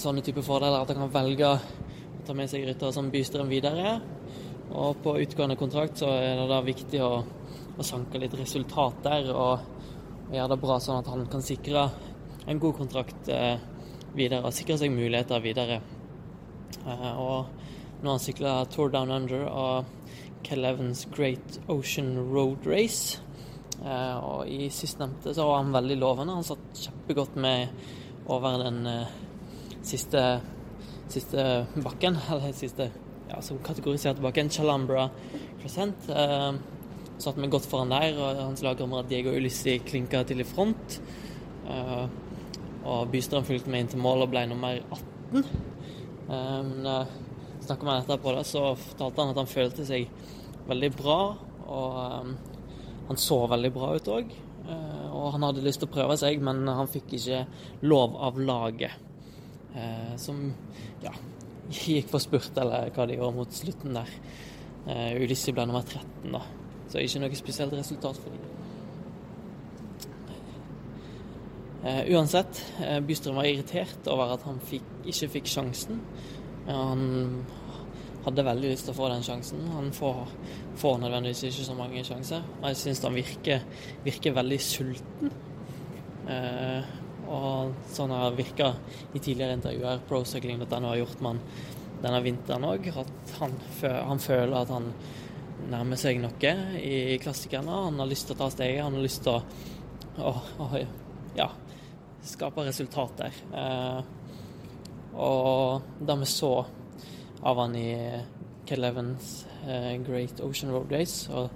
sånne 0.00 0.22
type 0.24 0.42
fordeler 0.44 0.80
at 0.80 0.90
han 0.90 1.04
kan 1.04 1.12
velge 1.12 1.50
ta 2.26 2.36
med 2.36 2.50
seg 2.50 2.64
ryttere 2.66 2.94
som 2.94 3.10
Bystrøm 3.12 3.50
videre. 3.52 3.98
Og 4.74 5.00
på 5.04 5.16
utgående 5.22 5.58
kontrakt 5.60 6.00
så 6.00 6.08
er 6.16 6.38
det 6.40 6.48
da 6.50 6.60
viktig 6.64 7.00
å, 7.04 7.12
å 7.76 7.86
sanke 7.86 8.20
litt 8.22 8.34
resultat 8.38 9.02
der 9.04 9.30
og, 9.34 9.66
og, 10.24 10.32
gjøre 10.34 10.54
det 10.54 10.60
bra, 10.62 10.78
sånn 10.80 11.02
at 11.02 11.10
han 11.12 11.26
kan 11.30 11.44
sikre 11.44 11.88
en 12.48 12.60
god 12.60 12.78
kontrakt 12.78 13.28
eh, 13.32 13.60
videre 14.16 14.48
og 14.48 14.56
sikre 14.56 14.78
seg 14.80 14.94
muligheter 14.94 15.42
videre. 15.44 15.80
Eh, 16.84 17.12
og 17.12 17.50
nå 18.00 18.08
har 18.08 18.16
han 18.16 18.24
sykla 18.24 18.56
Tour 18.72 18.90
Down 18.92 19.12
Under 19.14 19.44
og 19.48 20.08
Kell 20.44 20.64
Evans 20.68 21.06
Great 21.14 21.60
Ocean 21.72 22.16
Road 22.32 22.66
Race. 22.68 23.20
Eh, 23.84 24.16
og 24.16 24.48
i 24.48 24.68
sistnevnte 24.72 25.34
så 25.36 25.46
var 25.48 25.62
han 25.62 25.74
veldig 25.74 26.00
lovende. 26.00 26.38
Han 26.38 26.46
satt 26.46 26.82
kjempegodt 26.86 27.38
med 27.40 27.68
over 28.32 28.58
den 28.64 28.86
eh, 28.88 29.14
siste 29.84 30.24
siste 31.12 31.66
bakken, 31.74 32.18
eller 32.30 32.54
siste 32.56 32.90
ja, 33.28 33.40
som 33.42 33.58
kategoriserte 33.64 34.22
bakken, 34.24 34.50
Chalambra 34.50 35.08
Crescent. 35.62 36.08
Eh, 36.08 36.52
satt 37.18 37.38
vi 37.38 37.48
godt 37.48 37.68
foran 37.70 37.92
der, 37.94 38.18
og 38.18 38.42
hans 38.42 38.62
lagkamerat 38.64 39.08
Diego 39.10 39.34
Ulyssi 39.34 39.78
klinka 39.86 40.24
til 40.28 40.42
i 40.42 40.48
front. 40.48 41.00
Eh, 41.68 42.06
og 42.84 43.10
Bystrøm 43.12 43.46
fulgte 43.48 43.72
med 43.72 43.84
inn 43.84 43.92
til 43.94 44.02
mål 44.04 44.26
og 44.26 44.32
ble 44.34 44.44
nummer 44.50 44.80
18. 44.82 45.44
Eh, 46.28 46.62
men 46.68 46.88
eh, 46.90 47.14
snakka 47.64 47.86
med 47.86 47.94
han 47.94 48.02
etterpå, 48.04 48.34
da, 48.36 48.44
så 48.44 48.66
fortalte 48.76 49.22
han 49.22 49.32
at 49.32 49.40
han 49.40 49.50
følte 49.50 49.86
seg 49.88 50.10
veldig 50.68 50.90
bra. 50.98 51.20
Og 51.64 52.02
eh, 52.02 52.34
han 53.08 53.20
så 53.20 53.44
veldig 53.50 53.72
bra 53.72 53.94
ut 53.96 54.12
òg. 54.12 54.36
Eh, 54.64 55.08
og 55.12 55.32
han 55.34 55.46
hadde 55.48 55.64
lyst 55.64 55.82
til 55.82 55.90
å 55.90 55.94
prøve 55.94 56.16
seg, 56.20 56.42
men 56.44 56.64
han 56.68 56.90
fikk 56.90 57.16
ikke 57.18 57.44
lov 57.88 58.16
av 58.20 58.40
laget. 58.40 59.00
Eh, 59.74 60.16
som 60.16 60.52
ja, 61.02 61.12
gikk 61.70 62.10
for 62.12 62.22
spurt, 62.22 62.54
eller 62.60 62.92
hva 62.94 63.06
de 63.10 63.16
gjorde 63.18 63.38
mot 63.40 63.54
slutten 63.54 63.96
der. 63.98 64.12
Eh, 64.86 65.16
Ulysses 65.18 65.54
ble 65.54 65.66
nummer 65.66 65.82
13, 65.82 66.30
da. 66.34 66.44
Så 66.92 67.02
ikke 67.02 67.24
noe 67.24 67.38
spesielt 67.38 67.74
resultat 67.74 68.20
for 68.20 68.30
dem. 68.34 68.50
Eh, 71.84 72.14
uansett, 72.14 72.62
uh, 72.80 72.96
Bystrøm 73.04 73.36
var 73.36 73.44
irritert 73.44 74.06
over 74.08 74.30
at 74.32 74.44
han 74.46 74.56
fikk, 74.64 74.86
ikke 75.04 75.28
fikk 75.34 75.50
sjansen. 75.52 76.00
han 76.64 77.44
hadde 78.24 78.44
veldig 78.46 78.70
lyst 78.70 78.86
til 78.88 78.94
å 78.94 78.96
få 78.96 79.10
den 79.12 79.26
sjansen. 79.26 79.66
Han 79.74 79.90
får, 79.92 80.30
får 80.80 80.96
nødvendigvis 81.02 81.42
ikke 81.50 81.66
så 81.66 81.74
mange 81.76 82.04
sjanser. 82.08 82.46
Jeg 82.62 82.78
syns 82.80 83.02
han 83.04 83.18
virker, 83.18 83.66
virker, 84.06 84.32
veldig 84.32 84.60
sulten. 84.64 85.34
Og 87.30 87.74
sånn 87.92 88.12
har 88.14 88.36
virka 88.36 88.72
i 89.12 89.20
tidligere 89.20 89.58
intervjuer. 89.58 90.02
Procycling.no 90.08 90.90
har 90.90 91.00
gjort 91.00 91.22
man 91.24 91.40
denne 92.02 92.20
vinteren 92.24 92.66
òg. 92.68 92.88
At 93.00 93.36
han, 93.40 93.56
han, 93.82 94.22
føler 94.22 94.56
at 94.60 94.72
han 94.74 94.90
nærmer 95.70 96.00
seg 96.00 96.20
noe 96.22 96.54
i 96.80 97.18
klassikerne. 97.22 97.80
Han 97.88 98.02
har 98.02 98.10
lyst 98.10 98.28
til 98.28 98.36
å 98.36 98.42
ta 98.42 98.50
steget. 98.52 98.84
Han 98.84 98.98
har 98.98 99.06
lyst 99.06 99.24
til 99.24 99.34
å, 99.34 99.40
å, 100.20 100.34
å 100.66 100.68
ja, 101.38 101.48
skape 102.24 102.66
resultater. 102.66 103.42
Eh, 103.54 104.00
og 105.14 105.90
det 106.02 106.18
vi 106.24 106.30
så 106.30 106.54
av 107.44 107.60
han 107.60 107.76
i 107.76 107.90
Kelevens 108.66 109.44
eh, 109.68 109.94
Great 110.02 110.40
Ocean 110.42 110.72
Road 110.72 110.92
Race, 110.92 111.28
og 111.32 111.50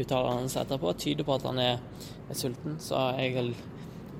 uttalelsene 0.00 0.64
etterpå, 0.64 0.92
tyder 1.00 1.26
på 1.26 1.36
at 1.38 1.46
han 1.48 1.60
er, 1.62 1.80
er 2.28 2.38
sulten. 2.38 2.76
Så 2.82 3.00
jeg, 3.18 3.54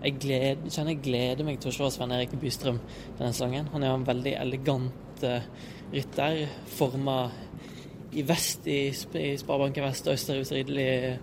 jeg 0.00 0.16
gled, 0.22 0.66
kjenner 0.72 0.94
jeg 0.94 1.04
gleder 1.04 1.46
meg 1.46 1.60
til 1.60 1.70
å 1.70 1.76
se 1.76 1.90
Svein 1.96 2.14
Erik 2.16 2.32
Bystrøm 2.40 2.80
denne 3.18 3.32
sesongen. 3.34 3.68
Han 3.74 3.84
er 3.84 3.94
en 3.94 4.08
veldig 4.08 4.34
elegant 4.40 5.24
uh, 5.28 5.44
rytter 5.92 6.44
forma 6.70 7.22
i 8.12 8.24
vest 8.26 8.66
i, 8.66 8.88
i 8.90 9.30
Sparebanken 9.38 9.86
Vest 9.86 10.08
og 10.08 10.16
Østerhus 10.16 10.50
Ridderlig 10.54 11.18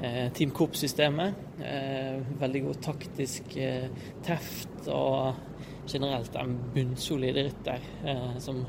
eh, 0.00 0.28
Team 0.34 0.52
Coop-systemet. 0.54 1.34
Eh, 1.58 2.20
veldig 2.40 2.62
god 2.68 2.82
taktisk 2.84 3.56
eh, 3.58 3.88
teft 4.26 4.90
og 4.94 5.34
generelt 5.88 6.36
en 6.38 6.54
bunnsolid 6.74 7.40
rytter 7.40 7.88
eh, 8.04 8.36
som, 8.42 8.62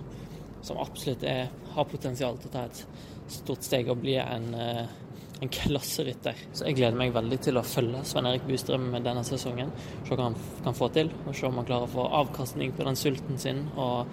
som, 0.62 0.80
absolutt 0.82 1.26
er, 1.28 1.52
har 1.76 1.90
potensial 1.92 2.40
til 2.40 2.52
å 2.52 2.56
ta 2.56 2.66
et 2.70 2.84
stort 3.30 3.66
steg 3.68 3.92
og 3.92 4.02
bli 4.02 4.18
en, 4.24 4.50
eh, 4.56 4.98
en 5.40 5.52
klasserytter. 5.54 6.42
Så 6.52 6.68
jeg 6.68 6.80
gleder 6.80 6.98
meg 7.00 7.14
veldig 7.16 7.40
til 7.46 7.60
å 7.60 7.64
følge 7.66 8.02
Svein 8.08 8.28
Erik 8.28 8.48
Bustrøm 8.48 8.90
denne 8.98 9.24
sesongen. 9.28 9.72
Se 10.04 10.16
hva 10.16 10.28
han 10.28 10.38
kan 10.66 10.76
få 10.76 10.90
til, 10.96 11.12
og 11.26 11.38
se 11.38 11.48
om 11.48 11.62
han 11.62 11.70
klarer 11.70 11.88
å 11.88 11.94
få 11.94 12.10
avkastning 12.24 12.76
på 12.76 12.88
den 12.88 13.00
sulten 13.00 13.40
sin. 13.42 13.66
og 13.78 14.10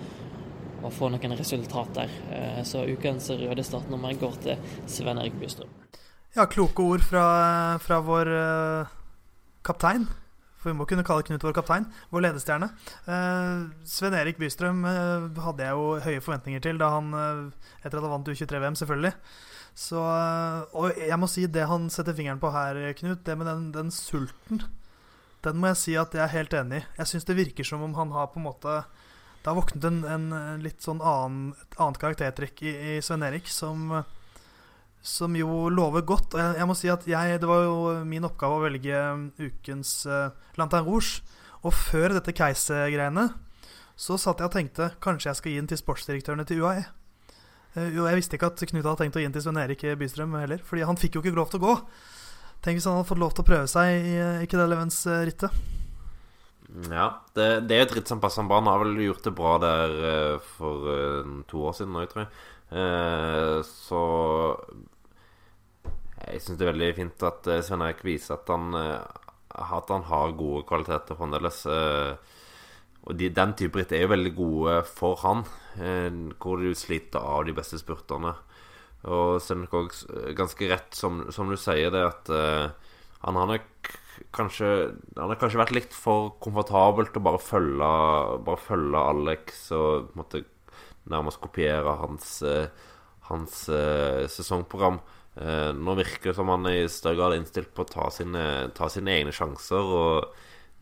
og 0.85 0.93
få 0.95 1.09
noen 1.11 1.35
resultater. 1.39 2.11
Eh, 2.31 2.61
så 2.67 2.85
ukens 2.87 3.31
røde 3.33 3.65
startnummer 3.65 4.15
går 4.21 4.37
til 4.45 4.77
Sven 4.91 5.19
Erik 5.19 5.39
Bystrøm. 5.41 5.73
Ja, 6.37 6.45
kloke 6.53 6.85
ord 6.85 7.01
fra, 7.01 7.25
fra 7.81 7.99
vår 8.05 8.29
uh, 8.29 8.95
kaptein. 9.65 10.05
For 10.61 10.69
vi 10.69 10.77
må 10.77 10.85
kunne 10.89 11.05
kalle 11.07 11.25
Knut 11.25 11.45
vår 11.47 11.57
kaptein. 11.57 11.87
Vår 12.13 12.27
ledestjerne. 12.27 12.69
Uh, 13.09 13.73
Sven 13.89 14.15
Erik 14.19 14.39
Bystrøm 14.41 14.85
uh, 14.85 15.27
hadde 15.47 15.65
jeg 15.65 15.79
jo 15.79 15.87
høye 16.05 16.25
forventninger 16.25 16.65
til 16.69 16.81
da 16.83 16.93
han, 16.99 17.09
etter 17.81 17.97
at 17.97 18.05
han 18.05 18.13
vant 18.19 18.29
U23-VM, 18.29 18.77
selvfølgelig. 18.77 19.15
Så, 19.77 20.01
og 20.01 20.97
jeg 20.97 21.19
må 21.21 21.29
si 21.29 21.45
det 21.53 21.67
han 21.69 21.91
setter 21.93 22.17
fingeren 22.17 22.41
på 22.41 22.49
her, 22.55 22.79
Knut, 22.97 23.27
det 23.27 23.35
med 23.37 23.49
den, 23.51 23.67
den 23.75 23.91
sulten, 23.93 24.63
den 25.45 25.59
må 25.61 25.69
jeg 25.75 25.81
si 25.83 25.97
at 26.01 26.17
jeg 26.17 26.25
er 26.25 26.33
helt 26.33 26.55
enig 26.57 26.81
i. 26.81 26.87
Jeg 26.97 27.11
syns 27.11 27.29
det 27.29 27.37
virker 27.37 27.67
som 27.69 27.85
om 27.85 27.93
han 27.99 28.15
har 28.17 28.31
på 28.33 28.41
en 28.41 28.49
måte 28.49 28.79
det 29.47 29.53
har 29.53 29.61
våknet 29.61 29.85
en, 29.87 29.99
en 30.03 30.31
litt 30.59 30.83
sånn 30.83 30.99
annen, 30.99 31.53
et 31.55 31.77
annet 31.79 32.01
karaktertrekk 32.03 32.65
i, 32.67 32.73
i 32.75 32.95
Svein 32.99 33.23
Erik 33.23 33.47
som, 33.47 33.93
som 34.99 35.37
jo 35.39 35.69
lover 35.71 36.03
godt. 36.03 36.35
Og 36.35 36.43
jeg, 36.43 36.57
jeg, 36.59 36.67
må 36.67 36.75
si 36.75 36.91
at 36.91 37.07
jeg, 37.07 37.37
det 37.39 37.47
var 37.47 37.63
jo 37.63 37.77
min 38.11 38.27
oppgave 38.27 38.57
å 38.57 38.65
velge 38.65 39.05
ukens 39.39 40.01
uh, 40.11 40.35
Lantern 40.59 40.83
Rouge. 40.89 41.23
Og 41.63 41.71
før 41.79 42.17
dette 42.17 42.35
Keiser-greiene 42.35 43.29
så 43.95 44.19
satt 44.19 44.43
jeg 44.43 44.51
og 44.51 44.57
tenkte 44.57 44.91
kanskje 44.99 45.31
jeg 45.31 45.39
skal 45.39 45.55
gi 45.55 45.61
den 45.61 45.71
til 45.71 45.83
sportsdirektørene 45.85 46.49
til 46.51 46.67
UAE. 46.67 46.83
Uh, 47.77 47.93
jeg 47.93 48.17
visste 48.17 48.39
ikke 48.39 48.49
at 48.49 48.63
Knut 48.71 48.87
hadde 48.87 48.99
tenkt 49.03 49.19
å 49.19 49.21
gi 49.21 49.29
den 49.29 49.35
til 49.37 49.45
Svein 49.45 49.61
Erik 49.61 49.85
Bystrøm 50.01 50.37
heller, 50.41 50.63
Fordi 50.65 50.87
han 50.89 50.97
fikk 51.01 51.19
jo 51.19 51.25
ikke 51.25 51.37
lov 51.37 51.51
til 51.53 51.61
å 51.61 51.67
gå. 51.67 51.75
Tenk 52.65 52.79
hvis 52.79 52.87
han 52.89 52.97
hadde 52.97 53.11
fått 53.11 53.21
lov 53.21 53.35
til 53.37 53.45
å 53.45 53.49
prøve 53.51 53.69
seg 53.71 53.93
i, 54.01 54.15
Ikke-det-levens-rittet. 54.47 55.63
Ja, 56.91 57.11
det, 57.37 57.47
det 57.69 57.77
er 57.77 57.85
et 57.85 57.95
ritt 57.99 58.11
som 58.11 58.21
passer 58.23 58.43
han 58.43 58.49
bra. 58.51 58.63
Han 58.63 58.71
har 58.73 58.81
vel 58.83 59.05
gjort 59.05 59.29
det 59.29 59.33
bra 59.37 59.53
der 59.63 59.93
for 60.57 60.89
to 61.47 61.61
år 61.69 61.77
siden 61.77 61.99
òg, 62.01 62.09
tror 62.11 62.25
jeg. 62.25 62.33
Så 63.69 64.01
jeg 66.25 66.43
syns 66.43 66.59
det 66.59 66.67
er 66.67 66.73
veldig 66.73 66.89
fint 66.97 67.27
at 67.29 67.47
Svein 67.69 67.85
Erik 67.87 68.03
viser 68.09 68.35
at 68.35 68.51
han, 68.51 68.75
at 68.75 69.95
han 69.95 70.09
har 70.11 70.35
gode 70.41 70.65
kvaliteter 70.67 71.21
fremdeles. 71.21 71.63
og 71.71 73.15
de, 73.21 73.31
den 73.31 73.55
type 73.61 73.79
ritt 73.79 73.95
er 73.95 74.03
jo 74.09 74.13
veldig 74.17 74.35
gode 74.41 74.81
for 74.91 75.23
han, 75.23 75.47
hvor 75.77 76.63
du 76.63 76.71
sliter 76.75 77.21
av 77.21 77.45
de 77.47 77.55
beste 77.57 77.79
spurterne. 77.81 78.33
Og 79.07 79.37
er 79.39 79.61
det 79.63 80.35
ganske 80.39 80.69
rett, 80.71 80.97
som, 80.97 81.27
som, 81.35 81.51
du 81.53 81.59
sier, 81.61 81.93
det 81.95 82.03
at 82.07 82.31
han 83.27 83.39
har 83.39 83.51
nok 83.51 83.93
kanskje 84.37 84.69
Han 85.17 85.31
har 85.31 85.39
kanskje 85.41 85.61
vært 85.61 85.75
litt 85.77 85.95
for 85.95 86.35
komfortabelt 86.43 87.17
å 87.19 87.25
bare 87.25 87.41
følge, 87.43 87.91
bare 88.47 88.63
følge 88.63 89.03
Alex 89.13 89.67
og 89.77 90.13
på 90.17 90.43
nærmest 91.13 91.41
kopiere 91.43 91.93
hans, 92.01 92.43
eh, 92.43 92.67
hans 93.29 93.69
uh, 93.71 94.27
sesongprogram. 94.31 94.99
Uh, 95.37 95.71
nå 95.77 95.95
virker 95.99 96.33
det 96.33 96.37
som 96.39 96.51
han 96.51 96.67
i 96.71 96.89
større 96.91 97.19
grad 97.21 97.37
innstilt 97.37 97.73
på 97.77 97.85
å 97.85 97.91
ta 97.91 98.09
sine, 98.11 98.43
ta 98.75 98.89
sine 98.91 99.15
egne 99.15 99.35
sjanser. 99.35 99.93
Og 100.01 100.33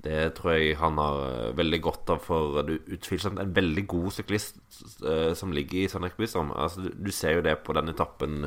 det 0.05 0.35
tror 0.37 0.55
jeg 0.55 0.77
han 0.81 0.99
har 1.01 1.55
veldig 1.57 1.81
godt 1.85 2.13
av, 2.13 2.21
for 2.27 2.61
du 2.69 2.75
utvilsomt 2.93 3.41
en 3.41 3.55
veldig 3.57 3.87
god 3.89 4.11
syklist 4.19 4.61
uh, 5.05 5.33
som 5.37 5.55
ligger 5.57 5.85
i 5.85 5.89
Sandek 5.89 6.19
Bysom. 6.21 6.53
Altså, 6.53 6.91
du, 6.93 7.11
ser 7.13 7.39
jo 7.39 7.47
det 7.47 7.57
på 7.65 7.77
den 7.77 7.93
etappen 7.93 8.45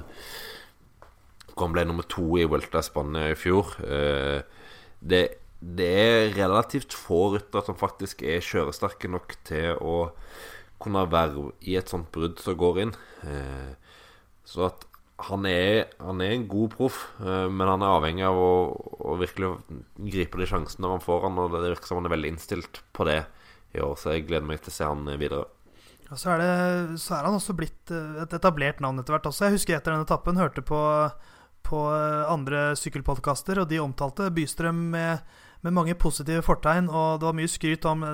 hvor 1.57 1.65
han 1.65 1.73
ble 1.73 1.87
nummer 1.89 2.05
to 2.05 2.37
i 2.37 2.45
Welta 2.45 2.83
Spania 2.85 3.31
i 3.33 3.39
fjor. 3.39 3.73
Uh, 3.81 4.45
det, 5.01 5.23
det 5.59 5.87
er 5.89 6.35
relativt 6.37 6.93
få 6.93 7.33
ryttere 7.33 7.65
som 7.65 7.79
faktisk 7.79 8.21
er 8.21 8.45
kjøresterke 8.45 9.09
nok 9.09 9.33
til 9.47 9.81
å 9.81 9.97
kunne 10.81 11.05
være 11.09 11.51
i 11.65 11.77
et 11.79 11.89
sånt 11.89 12.09
brudd 12.13 12.37
som 12.41 12.57
går 12.59 12.81
inn. 12.85 12.93
Eh, 13.25 13.71
så 14.47 14.67
at 14.69 14.85
han 15.17 15.45
er, 15.49 15.87
han 16.03 16.21
er 16.21 16.35
en 16.35 16.45
god 16.49 16.75
proff, 16.75 16.99
eh, 17.23 17.47
men 17.49 17.71
han 17.71 17.81
er 17.81 17.95
avhengig 17.95 18.25
av 18.27 18.37
å, 18.37 18.51
å 19.09 19.17
virkelig 19.17 19.55
gripe 20.13 20.37
de 20.37 20.49
sjansene 20.49 20.85
når 20.85 20.97
han 20.97 21.05
får 21.07 21.23
han, 21.25 21.39
og 21.41 21.55
det 21.55 21.71
virker 21.71 21.89
som 21.89 22.01
han 22.01 22.09
er 22.09 22.13
veldig 22.13 22.33
innstilt 22.35 22.81
på 22.93 23.07
det 23.09 23.23
i 23.73 23.81
år, 23.81 23.95
så 23.97 24.13
jeg 24.13 24.27
gleder 24.27 24.45
meg 24.49 24.61
til 24.61 24.73
å 24.73 24.77
se 24.77 24.89
han 24.89 25.09
videre. 25.17 25.47
Ja, 26.07 26.15
så, 26.15 26.35
er 26.35 26.43
det, 26.43 26.99
så 27.03 27.17
er 27.17 27.25
han 27.27 27.39
også 27.39 27.57
blitt 27.57 27.91
eh, 27.91 28.21
et 28.23 28.37
etablert 28.37 28.83
navn 28.83 29.01
etter 29.01 29.17
hvert 29.17 29.27
også. 29.31 29.47
Jeg 29.47 29.57
husker 29.57 29.79
etter 29.79 29.95
denne 29.95 30.07
etappen 30.07 30.39
hørte 30.39 30.63
på 30.65 30.79
på 31.67 31.81
eh, 31.91 32.23
andre 32.31 32.71
sykkelpodkaster, 32.79 33.61
og 33.61 33.69
de 33.71 33.81
omtalte 33.83 34.29
Bystrøm 34.33 34.79
med, 34.93 35.23
med, 35.65 35.75
mange 35.75 35.95
positive 35.99 36.43
fortegn. 36.45 36.87
Og 36.87 37.19
det 37.19 37.27
var 37.27 37.37
mye 37.37 37.51
skryt 37.51 37.87
om 37.89 38.05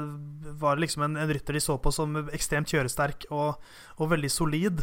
var 0.61 0.81
liksom 0.81 1.07
en, 1.07 1.19
en 1.21 1.33
rytter 1.33 1.57
de 1.57 1.63
så 1.63 1.77
på 1.81 1.93
som 1.93 2.17
ekstremt 2.33 2.71
kjøresterk 2.71 3.27
og, 3.31 3.61
og 3.99 4.13
veldig 4.13 4.31
solid. 4.31 4.81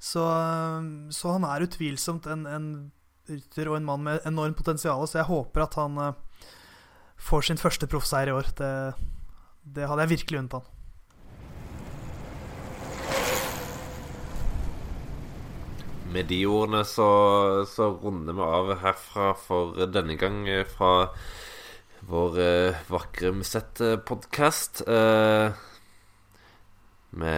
Så, 0.00 0.24
så, 1.12 1.34
han 1.36 1.44
er 1.44 1.66
utvilsomt 1.66 2.24
en, 2.32 2.46
en, 2.48 2.68
rytter 3.28 3.68
og 3.68 3.76
en 3.76 3.86
mann 3.86 4.06
med 4.06 4.24
enormt 4.26 4.56
potensial. 4.58 5.04
Så 5.06 5.20
jeg 5.20 5.28
håper 5.28 5.66
at 5.66 5.76
han 5.78 6.00
uh, 6.00 6.46
får 7.20 7.50
sin 7.50 7.60
første 7.60 7.86
proffseier 7.90 8.32
i 8.32 8.34
år. 8.34 8.48
Det, 8.56 8.72
det 9.76 9.86
hadde 9.86 10.06
jeg 10.06 10.14
virkelig 10.16 10.40
unnet 10.40 10.56
han. 10.58 10.68
Med 16.10 16.26
de 16.26 16.40
ordene 16.50 16.80
så, 16.88 17.10
så, 17.70 17.92
runder 18.02 18.34
vi 18.34 18.42
av 18.42 18.72
herfra 18.80 19.30
for 19.38 19.78
denne 19.94 20.16
gang 20.18 20.42
fra 20.72 21.12
vår 22.10 22.38
eh, 22.42 22.80
vakre 22.90 23.30
Musett-podkast. 23.36 24.82
Eh, 24.90 25.60
vi 27.10 27.30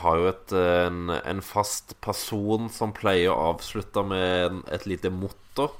har 0.00 0.18
jo 0.20 0.28
et, 0.30 0.52
en, 0.54 1.10
en, 1.16 1.40
fast 1.42 1.96
person 2.04 2.68
som 2.70 2.94
pleier 2.94 3.32
å 3.32 3.54
avslutte 3.54 4.04
med 4.06 4.60
et 4.70 4.86
lite 4.86 5.10
motto. 5.10 5.72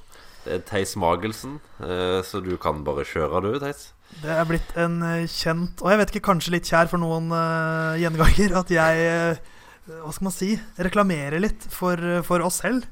Det 0.42 0.56
er 0.56 0.64
Theis 0.66 0.96
Magelsen, 0.98 1.60
eh, 1.82 2.22
så 2.26 2.42
du 2.42 2.56
kan 2.62 2.82
bare 2.86 3.06
kjøre, 3.06 3.44
du, 3.44 3.52
Theis. 3.62 3.92
Det 4.22 4.30
er 4.30 4.46
blitt 4.46 4.74
en 4.78 5.00
kjent, 5.30 5.82
og 5.82 5.92
jeg 5.92 6.00
vet 6.00 6.12
ikke, 6.12 6.26
kanskje 6.28 6.56
litt 6.56 6.70
kjær 6.70 6.90
for 6.90 7.02
noen 7.02 7.26
uh, 7.34 7.98
gjenganger, 7.98 8.54
at 8.60 8.70
jeg 8.70 9.08
uh, 9.10 9.54
hva 9.86 10.12
skal 10.14 10.28
man 10.28 10.34
si 10.34 10.52
reklamere 10.82 11.40
litt 11.42 11.66
for, 11.70 12.00
for 12.26 12.42
oss 12.46 12.60
selv. 12.64 12.86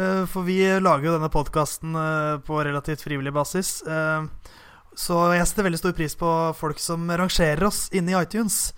Eh, 0.00 0.24
for 0.30 0.46
vi 0.48 0.62
lager 0.80 1.10
jo 1.10 1.16
denne 1.18 1.28
podkasten 1.32 1.96
på 2.46 2.60
relativt 2.64 3.04
frivillig 3.04 3.34
basis. 3.36 3.82
Så 4.98 5.16
jeg 5.36 5.44
setter 5.46 5.66
veldig 5.66 5.80
stor 5.82 5.92
pris 5.98 6.16
på 6.16 6.30
folk 6.56 6.80
som 6.80 7.04
rangerer 7.04 7.68
oss 7.68 7.84
inne 7.92 8.14
i 8.14 8.16
iTunes. 8.22 8.70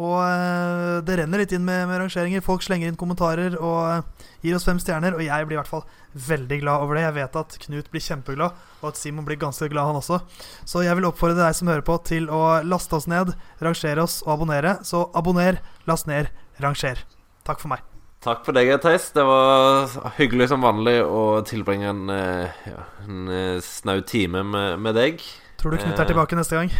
Og 0.00 1.04
det 1.04 1.18
renner 1.18 1.42
litt 1.42 1.52
inn 1.52 1.64
med, 1.66 1.84
med, 1.90 1.98
rangeringer. 2.00 2.40
Folk 2.44 2.64
slenger 2.64 2.88
inn 2.88 2.96
kommentarer 2.96 3.58
og 3.60 4.06
gir 4.40 4.56
oss 4.56 4.64
fem 4.64 4.80
stjerner. 4.80 5.18
Og 5.18 5.24
jeg 5.26 5.48
blir 5.48 5.58
i 5.58 5.60
hvert 5.60 5.68
fall 5.68 5.84
veldig 6.12 6.58
glad 6.62 6.86
over 6.86 6.96
det. 6.96 7.04
Jeg 7.04 7.16
vet 7.18 7.38
at 7.42 7.58
Knut 7.66 7.92
blir 7.92 8.04
kjempeglad, 8.04 8.64
og 8.80 8.90
at 8.90 9.00
Simon 9.00 9.28
blir 9.28 9.40
ganske 9.40 9.68
glad, 9.72 9.90
han 9.90 10.00
også. 10.00 10.22
Så 10.64 10.84
jeg 10.86 10.96
vil 10.98 11.08
oppfordre 11.08 11.44
deg 11.44 11.56
som 11.58 11.70
hører 11.72 11.86
på, 11.86 11.98
til 12.08 12.28
å 12.32 12.62
laste 12.64 12.98
oss 12.98 13.08
ned, 13.10 13.34
rangere 13.62 14.04
oss 14.04 14.20
og 14.26 14.36
abonnere. 14.38 14.78
Så 14.86 15.06
abonner, 15.18 15.60
last 15.88 16.08
ned, 16.10 16.32
ranger. 16.62 17.04
Takk 17.46 17.62
for 17.62 17.72
meg. 17.74 17.84
Takk 18.22 18.44
for 18.46 18.54
deg, 18.54 18.70
Theis. 18.84 19.08
Det 19.16 19.24
var 19.26 19.90
hyggelig 20.14 20.52
som 20.52 20.62
vanlig 20.62 21.00
å 21.02 21.42
tilbringe 21.46 21.88
en, 21.90 22.04
eh, 22.14 22.60
ja, 22.70 22.84
en 23.02 23.26
eh, 23.26 23.56
snau 23.66 23.98
time 24.06 24.44
med, 24.46 24.78
med, 24.78 24.94
deg. 24.94 25.24
Tror 25.58 25.74
du 25.74 25.80
Knut 25.82 25.96
er 25.96 26.04
eh, 26.04 26.12
tilbake 26.12 26.38
neste 26.38 26.60
gang? 26.60 26.70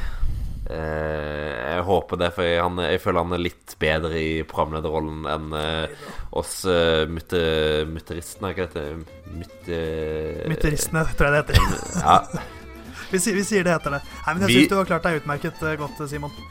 Eh, 0.70 1.74
jeg 1.74 1.84
håper 1.88 2.20
det, 2.20 2.30
for 2.36 2.46
jeg, 2.46 2.62
han, 2.62 2.78
jeg, 2.86 3.02
føler 3.02 3.24
han 3.24 3.36
er 3.36 3.42
litt 3.42 3.76
bedre 3.82 4.14
i 4.20 4.32
programlederrollen 4.48 5.26
enn 5.32 5.56
eh, 5.58 6.08
oss 6.38 6.54
uh, 6.68 7.04
mytteristene. 7.10 8.52
Hva 8.52 8.66
heter 8.66 8.88
det? 8.88 9.20
Mutter... 9.32 10.42
Mytteristene, 10.52 11.04
tror 11.18 11.28
jeg 11.28 11.46
det 11.50 11.60
heter. 11.60 12.02
ja. 12.02 12.18
vi, 13.12 13.20
vi, 13.20 13.46
sier 13.46 13.66
det 13.66 13.76
heter 13.76 13.98
det. 13.98 14.02
Nei, 14.24 14.34
men 14.34 14.46
Jeg 14.46 14.52
vi... 14.52 14.58
syns 14.60 14.74
du 14.74 14.76
har 14.80 14.90
klart 14.94 15.08
deg 15.08 15.22
utmerket 15.22 15.64
godt, 15.82 16.04
Simon. 16.10 16.42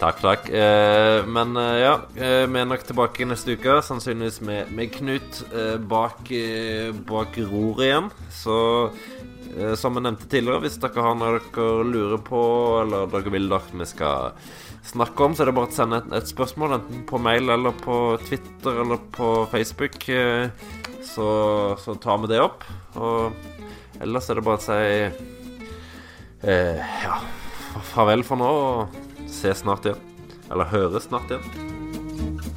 Takk, 0.00 0.20
takk. 0.22 0.46
Eh, 0.48 1.26
men 1.28 1.52
eh, 1.60 1.78
ja, 1.82 1.96
eh, 2.16 2.46
vi 2.48 2.60
er 2.62 2.68
nok 2.68 2.86
tilbake 2.88 3.26
neste 3.28 3.58
uke. 3.58 3.80
Sannsynligvis 3.84 4.40
med, 4.48 4.70
med 4.72 4.94
Knut 4.94 5.42
eh, 5.52 5.76
bak, 5.76 6.30
eh, 6.32 6.88
bak 7.04 7.36
roret 7.50 7.84
igjen. 7.90 8.08
Så 8.32 8.56
eh, 8.88 9.29
som 9.78 9.96
jeg 9.96 10.04
nevnte 10.06 10.28
tidligere, 10.30 10.62
hvis 10.64 10.78
dere 10.82 11.04
har 11.04 11.16
noe 11.18 11.38
dere 11.40 11.86
lurer 11.86 12.20
på, 12.24 12.42
eller 12.82 13.10
dere 13.10 13.32
vil 13.34 13.56
at 13.56 13.72
vi 13.74 13.86
skal 13.88 14.36
snakke 14.86 15.26
om, 15.26 15.34
så 15.34 15.44
er 15.44 15.50
det 15.50 15.56
bare 15.58 15.70
å 15.70 15.74
sende 15.74 16.00
et, 16.00 16.12
et 16.20 16.30
spørsmål, 16.30 16.76
enten 16.78 17.02
på 17.08 17.20
mail 17.22 17.52
eller 17.52 17.74
på 17.82 17.96
Twitter 18.26 18.82
eller 18.84 19.02
på 19.16 19.32
Facebook. 19.52 20.06
Så, 21.10 21.28
så 21.82 21.96
tar 22.00 22.22
vi 22.22 22.30
det 22.32 22.40
opp. 22.44 22.64
Og 23.00 23.32
ellers 24.00 24.30
er 24.30 24.38
det 24.38 24.46
bare 24.46 24.60
å 24.60 24.64
si 24.64 24.80
ja, 26.46 27.18
farvel 27.92 28.24
for 28.26 28.40
nå. 28.40 28.50
Og 28.50 29.28
se 29.30 29.54
snart 29.56 29.88
igjen. 29.88 30.06
Eller 30.50 30.70
høre 30.70 31.02
snart 31.02 31.30
igjen. 31.30 32.49